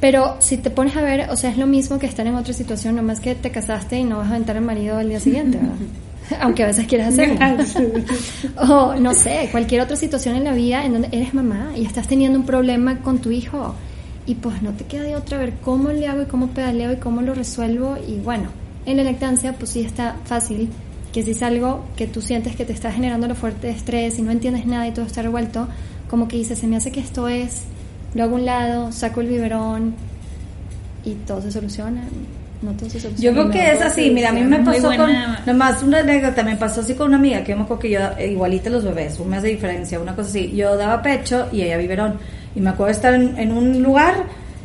Pero 0.00 0.36
si 0.40 0.58
te 0.58 0.68
pones 0.68 0.94
a 0.96 1.00
ver, 1.00 1.30
o 1.30 1.36
sea, 1.36 1.50
es 1.50 1.56
lo 1.56 1.66
mismo 1.66 1.98
que 1.98 2.06
estar 2.06 2.26
en 2.26 2.34
otra 2.34 2.52
situación, 2.52 2.94
nomás 2.94 3.20
que 3.20 3.34
te 3.34 3.50
casaste 3.50 3.98
y 3.98 4.04
no 4.04 4.18
vas 4.18 4.26
a 4.26 4.30
aventar 4.30 4.58
al 4.58 4.64
marido 4.64 4.98
al 4.98 5.08
día 5.08 5.18
siguiente, 5.18 5.56
¿verdad? 5.56 5.74
aunque 6.40 6.64
a 6.64 6.66
veces 6.66 6.86
quieras 6.86 7.14
hacerlo. 7.14 7.38
o 8.56 8.94
no 8.96 9.14
sé, 9.14 9.48
cualquier 9.50 9.80
otra 9.80 9.96
situación 9.96 10.36
en 10.36 10.44
la 10.44 10.52
vida 10.52 10.84
en 10.84 10.92
donde 10.92 11.08
eres 11.12 11.34
mamá 11.34 11.72
y 11.76 11.84
estás 11.84 12.08
teniendo 12.08 12.38
un 12.38 12.46
problema 12.46 13.00
con 13.00 13.18
tu 13.18 13.30
hijo 13.30 13.74
y 14.26 14.34
pues 14.34 14.62
no 14.62 14.72
te 14.72 14.84
queda 14.84 15.04
de 15.04 15.16
otra 15.16 15.38
ver 15.38 15.54
cómo 15.64 15.90
le 15.90 16.06
hago 16.06 16.22
y 16.22 16.26
cómo 16.26 16.48
pedaleo 16.48 16.92
y 16.92 16.96
cómo 16.96 17.22
lo 17.22 17.34
resuelvo 17.34 17.96
y 17.96 18.18
bueno, 18.18 18.50
en 18.84 18.98
la 18.98 19.04
lactancia 19.04 19.54
pues 19.54 19.70
sí 19.70 19.80
está 19.80 20.16
fácil 20.24 20.68
que 21.12 21.22
si 21.22 21.30
es 21.30 21.42
algo 21.42 21.84
que 21.96 22.06
tú 22.06 22.20
sientes 22.20 22.54
que 22.54 22.64
te 22.64 22.72
está 22.72 22.92
generando 22.92 23.26
lo 23.26 23.34
fuerte 23.34 23.68
de 23.68 23.72
estrés 23.72 24.18
y 24.18 24.22
no 24.22 24.30
entiendes 24.30 24.66
nada 24.66 24.86
y 24.86 24.92
todo 24.92 25.06
está 25.06 25.22
revuelto, 25.22 25.66
como 26.10 26.28
que 26.28 26.36
dices, 26.36 26.58
se 26.58 26.66
me 26.66 26.76
hace 26.76 26.92
que 26.92 27.00
esto 27.00 27.28
es, 27.28 27.62
lo 28.14 28.24
hago 28.24 28.36
a 28.36 28.38
un 28.38 28.44
lado, 28.44 28.92
saco 28.92 29.20
el 29.22 29.28
biberón 29.28 29.94
y 31.04 31.14
todo 31.14 31.40
se 31.40 31.50
soluciona. 31.50 32.02
Yo 33.18 33.32
creo 33.32 33.50
que 33.50 33.70
es 33.70 33.80
así, 33.80 34.10
mira, 34.10 34.30
a 34.30 34.32
mí 34.32 34.42
me 34.42 34.58
pasó 34.58 34.88
con, 34.88 35.10
nomás 35.46 35.82
una 35.82 36.00
anécdota, 36.00 36.42
me 36.42 36.56
pasó 36.56 36.80
así 36.80 36.94
con 36.94 37.08
una 37.08 37.16
amiga, 37.16 37.44
que 37.44 37.52
yo 37.52 37.56
me 37.56 37.62
acuerdo 37.62 37.80
que 37.80 37.90
yo, 37.90 38.00
eh, 38.18 38.32
igualita 38.32 38.68
los 38.68 38.82
bebés, 38.82 39.18
un 39.20 39.28
mes 39.28 39.42
de 39.42 39.50
diferencia, 39.50 40.00
una 40.00 40.16
cosa 40.16 40.30
así, 40.30 40.52
yo 40.56 40.76
daba 40.76 41.00
pecho 41.00 41.48
y 41.52 41.62
ella 41.62 41.76
biberón, 41.76 42.18
y 42.56 42.60
me 42.60 42.70
acuerdo 42.70 42.86
de 42.86 42.92
estar 42.92 43.14
en, 43.14 43.52
un 43.52 43.80
lugar 43.80 44.24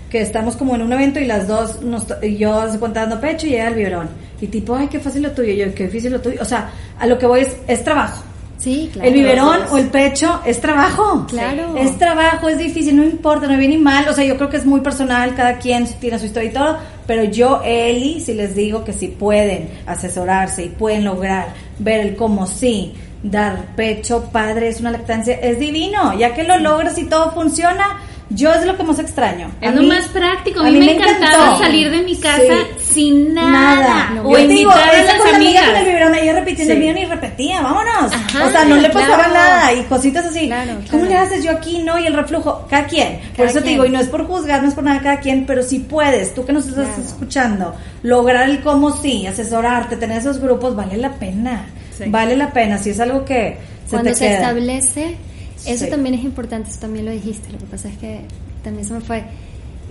que 0.09 0.21
estamos 0.21 0.55
como 0.55 0.73
en 0.75 0.81
un 0.81 0.91
evento 0.91 1.19
y 1.19 1.25
las 1.25 1.47
dos, 1.47 1.83
nos, 1.83 2.07
yo 2.21 2.71
se 2.71 2.79
cuenta 2.79 3.01
dando 3.01 3.21
pecho 3.21 3.45
y 3.45 3.53
ella 3.53 3.67
el 3.67 3.75
biberón, 3.75 4.09
y 4.41 4.47
tipo, 4.47 4.75
ay, 4.75 4.87
qué 4.87 4.99
fácil 4.99 5.21
lo 5.21 5.31
tuyo, 5.31 5.51
y 5.53 5.57
yo, 5.57 5.75
qué 5.75 5.85
difícil 5.85 6.13
lo 6.13 6.19
tuyo, 6.19 6.39
o 6.41 6.45
sea, 6.45 6.71
a 6.97 7.05
lo 7.05 7.19
que 7.19 7.27
voy 7.27 7.41
es, 7.41 7.57
es 7.67 7.83
trabajo, 7.83 8.23
Sí, 8.63 8.89
claro. 8.93 9.09
El 9.09 9.13
biberón 9.13 9.59
o 9.71 9.77
el 9.77 9.87
pecho 9.87 10.39
es 10.45 10.61
trabajo. 10.61 11.25
Claro. 11.27 11.75
Es 11.75 11.97
trabajo, 11.97 12.47
es 12.47 12.57
difícil, 12.57 12.95
no 12.95 13.03
importa, 13.03 13.45
no 13.45 13.57
viene 13.57 13.77
mal. 13.77 14.07
O 14.07 14.13
sea, 14.13 14.23
yo 14.23 14.37
creo 14.37 14.49
que 14.49 14.55
es 14.55 14.65
muy 14.65 14.79
personal, 14.79 15.35
cada 15.35 15.57
quien 15.57 15.85
tiene 15.99 16.17
su 16.17 16.27
historia 16.27 16.49
y 16.49 16.53
todo. 16.53 16.77
Pero 17.05 17.25
yo, 17.25 17.61
Eli, 17.65 18.21
si 18.21 18.33
les 18.33 18.55
digo 18.55 18.85
que 18.85 18.93
si 18.93 19.09
pueden 19.09 19.69
asesorarse 19.85 20.63
y 20.63 20.69
pueden 20.69 21.03
lograr 21.03 21.47
ver 21.77 21.99
el 21.99 22.15
cómo 22.15 22.47
sí, 22.47 22.93
dar 23.21 23.75
pecho, 23.75 24.29
padre, 24.31 24.69
es 24.69 24.79
una 24.79 24.91
lactancia, 24.91 25.35
es 25.35 25.59
divino. 25.59 26.17
Ya 26.17 26.33
que 26.33 26.45
lo 26.45 26.57
logras 26.57 26.97
y 26.97 27.03
todo 27.03 27.33
funciona, 27.33 27.99
yo 28.29 28.53
es 28.53 28.65
lo 28.65 28.75
que 28.75 28.83
más 28.83 28.99
extraño. 28.99 29.51
Es 29.61 29.73
lo 29.73 29.83
más 29.83 30.05
práctico. 30.07 30.61
A 30.61 30.63
mí, 30.63 30.79
me, 30.79 30.93
encantaba 30.93 31.57
salir 31.57 31.91
de 31.91 32.01
mi 32.01 32.17
casa 32.17 32.53
sin 32.79 33.33
nada. 33.33 34.09
nada. 34.09 34.21
o 34.23 34.37
invitar 34.37 34.89
a 34.89 35.03
las 35.03 35.33
amigas. 35.33 35.65
Con 35.65 35.75
el 35.75 35.85
biberón, 35.85 36.15
ella 36.15 36.33
repitiendo 36.33 36.73
el 36.73 36.79
mío 36.79 36.93
ni 36.93 37.05
repetía, 37.05 37.61
vámonos. 37.61 38.11
o 38.11 38.51
sea, 38.51 38.65
no 38.65 38.75
le 38.77 38.89
pasaba 38.89 39.27
nada 39.27 39.73
y 39.73 39.83
cositas 39.83 40.25
así. 40.25 40.51
¿Cómo 40.89 41.05
le 41.05 41.15
haces 41.15 41.43
yo 41.43 41.51
aquí? 41.51 41.79
No, 41.79 41.99
y 41.99 42.07
el 42.07 42.13
reflujo, 42.13 42.65
cada 42.69 42.87
quien. 42.87 43.19
por 43.35 43.45
eso 43.45 43.61
te 43.61 43.69
digo, 43.69 43.85
y 43.85 43.89
no 43.89 43.99
es 43.99 44.07
por 44.07 44.25
juzgar, 44.25 44.61
no 44.61 44.69
es 44.69 44.75
por 44.75 44.83
nada 44.83 45.01
cada 45.01 45.19
quien, 45.19 45.45
pero 45.45 45.63
si 45.63 45.79
puedes, 45.79 46.33
tú 46.33 46.45
que 46.45 46.53
nos 46.53 46.67
estás 46.67 46.97
escuchando, 46.97 47.75
lograr 48.01 48.49
el 48.49 48.61
cómo 48.61 48.95
sí, 48.95 49.27
asesorarte, 49.27 49.97
tener 49.97 50.19
esos 50.19 50.39
grupos, 50.39 50.75
vale 50.75 50.97
la 50.97 51.11
pena. 51.13 51.67
Vale 52.07 52.35
la 52.35 52.51
pena, 52.51 52.79
si 52.79 52.89
es 52.89 52.99
algo 52.99 53.23
que 53.23 53.57
se 53.85 53.91
Cuando 53.91 54.13
se 54.15 54.33
establece 54.33 55.17
eso 55.65 55.87
también 55.87 56.15
es 56.15 56.23
importante, 56.23 56.69
eso 56.69 56.79
también 56.79 57.05
lo 57.05 57.11
dijiste. 57.11 57.51
Lo 57.51 57.57
que 57.57 57.65
pasa 57.65 57.89
es 57.89 57.97
que 57.97 58.21
también 58.63 58.85
se 58.85 58.93
me 58.93 59.01
fue 59.01 59.23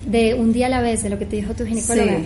de 0.07 0.35
un 0.35 0.53
día 0.53 0.67
a 0.67 0.69
la 0.69 0.81
vez, 0.81 1.03
de 1.03 1.11
lo 1.11 1.19
que 1.19 1.27
te 1.27 1.37
dijo 1.37 1.55
tu 1.55 1.65
ginecóloga. 1.65 2.19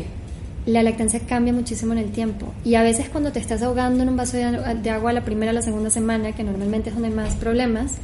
La 0.67 0.83
lactancia 0.83 1.21
cambia 1.21 1.53
muchísimo 1.53 1.93
en 1.93 2.01
el 2.01 2.11
tiempo. 2.11 2.53
Y 2.65 2.75
a 2.75 2.83
veces 2.83 3.09
cuando 3.09 3.31
te 3.31 3.39
estás 3.39 3.63
ahogando 3.63 4.03
en 4.03 4.09
un 4.09 4.17
vaso 4.17 4.37
de 4.37 4.91
agua 4.91 5.13
la 5.13 5.25
primera 5.25 5.53
o 5.53 5.55
la 5.55 5.63
segunda 5.63 5.91
semana, 5.91 6.33
que 6.33 6.43
normalmente 6.43 6.89
es 6.89 6.97
donde 6.97 7.09
hay 7.09 7.15
más 7.15 7.35
problemas, 7.37 7.95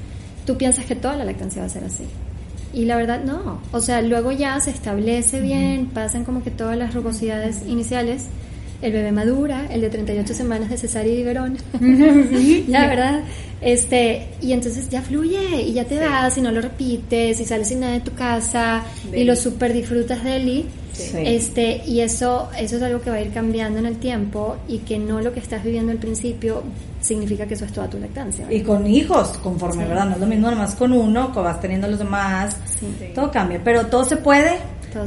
tú 0.46 0.56
piensas 0.56 0.84
que 0.84 0.94
toda 0.94 1.16
la 1.16 1.24
lactancia 1.24 1.62
va 1.62 1.66
a 1.66 1.70
ser 1.70 1.84
así. 1.84 2.04
Y 2.72 2.84
la 2.84 2.96
verdad 2.96 3.24
no. 3.24 3.60
O 3.72 3.80
sea, 3.80 4.00
luego 4.00 4.32
ya 4.32 4.58
se 4.60 4.70
establece 4.70 5.40
bien, 5.40 5.86
pasan 5.86 6.24
como 6.24 6.42
que 6.42 6.50
todas 6.50 6.76
las 6.76 6.94
rugosidades 6.94 7.62
iniciales 7.66 8.26
el 8.82 8.92
bebé 8.92 9.12
madura, 9.12 9.66
el 9.70 9.80
de 9.80 9.88
38 9.88 10.34
semanas 10.34 10.68
de 10.68 10.76
cesárea 10.76 11.12
y 11.12 11.16
biberón. 11.18 11.56
ya, 12.68 12.86
¿verdad? 12.88 13.20
Este, 13.60 14.26
y 14.40 14.52
entonces 14.52 14.88
ya 14.90 15.00
fluye 15.02 15.62
y 15.62 15.72
ya 15.72 15.84
te 15.84 15.98
vas 16.00 16.36
y 16.36 16.40
no 16.40 16.50
lo 16.50 16.60
repites 16.60 17.38
y 17.38 17.44
sales 17.44 17.68
sin 17.68 17.80
nada 17.80 17.92
de 17.92 18.00
tu 18.00 18.12
casa 18.12 18.82
y 19.14 19.22
lo 19.22 19.36
super 19.36 19.72
disfrutas 19.72 20.24
de 20.24 20.36
él. 20.36 20.66
Este, 21.14 21.82
y 21.86 22.00
eso, 22.00 22.50
eso 22.58 22.76
es 22.76 22.82
algo 22.82 23.00
que 23.00 23.10
va 23.10 23.16
a 23.16 23.20
ir 23.22 23.32
cambiando 23.32 23.78
en 23.78 23.86
el 23.86 23.96
tiempo 23.96 24.56
y 24.68 24.78
que 24.78 24.98
no 24.98 25.20
lo 25.20 25.32
que 25.32 25.40
estás 25.40 25.62
viviendo 25.62 25.92
al 25.92 25.98
principio 25.98 26.62
significa 27.00 27.46
que 27.46 27.54
eso 27.54 27.64
es 27.64 27.72
toda 27.72 27.88
tu 27.88 27.98
lactancia. 27.98 28.46
Y 28.52 28.60
con 28.60 28.86
hijos, 28.86 29.28
conforme, 29.38 29.86
¿verdad? 29.86 30.06
No 30.06 30.14
es 30.14 30.20
lo 30.20 30.26
mismo 30.26 30.50
nomás 30.50 30.74
con 30.74 30.92
uno, 30.92 31.32
que 31.32 31.40
vas 31.40 31.60
teniendo 31.60 31.88
los 31.88 31.98
demás, 31.98 32.56
todo 33.14 33.30
cambia, 33.30 33.60
pero 33.62 33.86
todo 33.86 34.04
se 34.04 34.16
puede 34.16 34.58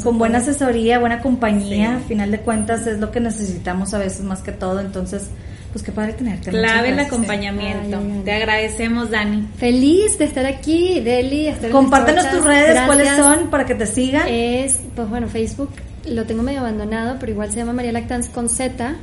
con 0.04 0.18
buena 0.18 0.40
asesoría, 0.40 1.00
buena 1.00 1.22
compañía, 1.22 1.98
a 1.98 2.00
final 2.00 2.32
de 2.32 2.40
cuentas 2.40 2.88
es 2.88 3.00
lo 3.00 3.12
que 3.12 3.20
necesitamos 3.20 3.94
a 3.94 4.00
veces 4.00 4.22
más 4.22 4.42
que 4.42 4.52
todo, 4.52 4.80
entonces 4.80 5.30
pues 5.72 5.84
qué 5.84 5.92
padre 5.92 6.14
tenerte. 6.14 6.52
Clave 6.52 6.90
el 6.90 7.00
acompañamiento. 7.00 8.00
Te 8.24 8.32
agradecemos, 8.32 9.10
Dani. 9.12 9.46
Feliz 9.58 10.18
de 10.18 10.24
estar 10.24 10.46
aquí, 10.46 11.02
Deli. 11.02 11.54
Compártenos 11.70 12.30
tus 12.30 12.46
redes, 12.46 12.80
¿cuáles 12.86 13.10
son 13.18 13.50
para 13.50 13.66
que 13.66 13.76
te 13.76 13.86
sigan? 13.86 14.28
Es, 14.28 14.80
pues 14.96 15.10
bueno, 15.10 15.28
Facebook 15.28 15.72
lo 16.08 16.26
tengo 16.26 16.44
medio 16.44 16.60
abandonado, 16.60 17.18
pero 17.20 17.32
igual 17.32 17.52
se 17.52 17.58
llama 17.58 17.74
María 17.74 17.92
Lactance 17.92 18.32
con 18.32 18.48
Z. 18.48 18.96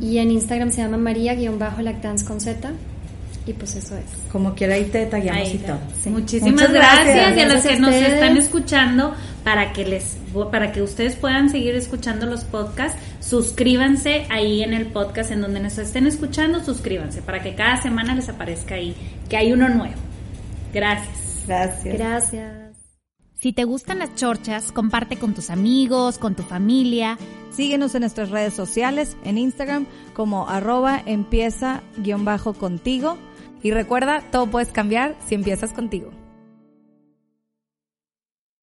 Y 0.00 0.18
en 0.18 0.30
Instagram 0.30 0.70
se 0.70 0.82
llama 0.82 0.96
María-Lactance 0.96 2.24
con 2.24 2.40
Z. 2.40 2.72
Y 3.46 3.52
pues 3.54 3.74
eso 3.74 3.96
es. 3.96 4.04
Como 4.30 4.54
quiera 4.54 4.74
ahí 4.74 4.84
te 4.84 5.06
tagueamos 5.06 5.54
y 5.54 5.58
todo. 5.58 5.78
Muchísimas 6.06 6.72
gracias, 6.72 7.36
y 7.36 7.40
a 7.40 7.48
los 7.48 7.62
que 7.62 7.76
nos 7.78 7.94
están 7.94 8.36
escuchando 8.36 9.14
para 9.42 9.72
que 9.72 9.84
les 9.84 10.16
para 10.50 10.72
que 10.72 10.80
ustedes 10.80 11.16
puedan 11.16 11.50
seguir 11.50 11.74
escuchando 11.74 12.26
los 12.26 12.44
podcasts, 12.44 12.98
suscríbanse 13.20 14.26
ahí 14.30 14.62
en 14.62 14.72
el 14.72 14.86
podcast 14.86 15.30
en 15.32 15.40
donde 15.40 15.60
nos 15.60 15.76
estén 15.78 16.06
escuchando, 16.06 16.64
suscríbanse 16.64 17.20
para 17.22 17.42
que 17.42 17.54
cada 17.54 17.82
semana 17.82 18.14
les 18.14 18.28
aparezca 18.28 18.76
ahí 18.76 18.94
que 19.28 19.36
hay 19.36 19.52
uno 19.52 19.68
nuevo. 19.68 19.94
Gracias. 20.72 21.44
Gracias. 21.46 21.94
Gracias. 21.98 22.62
Si 23.34 23.52
te 23.52 23.64
gustan 23.64 23.98
las 23.98 24.14
chorchas, 24.14 24.70
comparte 24.70 25.18
con 25.18 25.34
tus 25.34 25.50
amigos, 25.50 26.18
con 26.18 26.36
tu 26.36 26.44
familia. 26.44 27.18
Síguenos 27.50 27.92
en 27.96 28.02
nuestras 28.02 28.30
redes 28.30 28.54
sociales, 28.54 29.16
en 29.24 29.36
Instagram 29.36 29.86
como 30.14 30.48
arroba 30.48 31.02
empieza 31.04 31.82
guion 31.96 32.24
bajo 32.24 32.54
contigo 32.54 33.18
y 33.62 33.70
recuerda, 33.70 34.22
todo 34.30 34.46
puedes 34.46 34.68
cambiar 34.68 35.14
si 35.26 35.34
empiezas 35.34 35.72
contigo. 35.72 36.10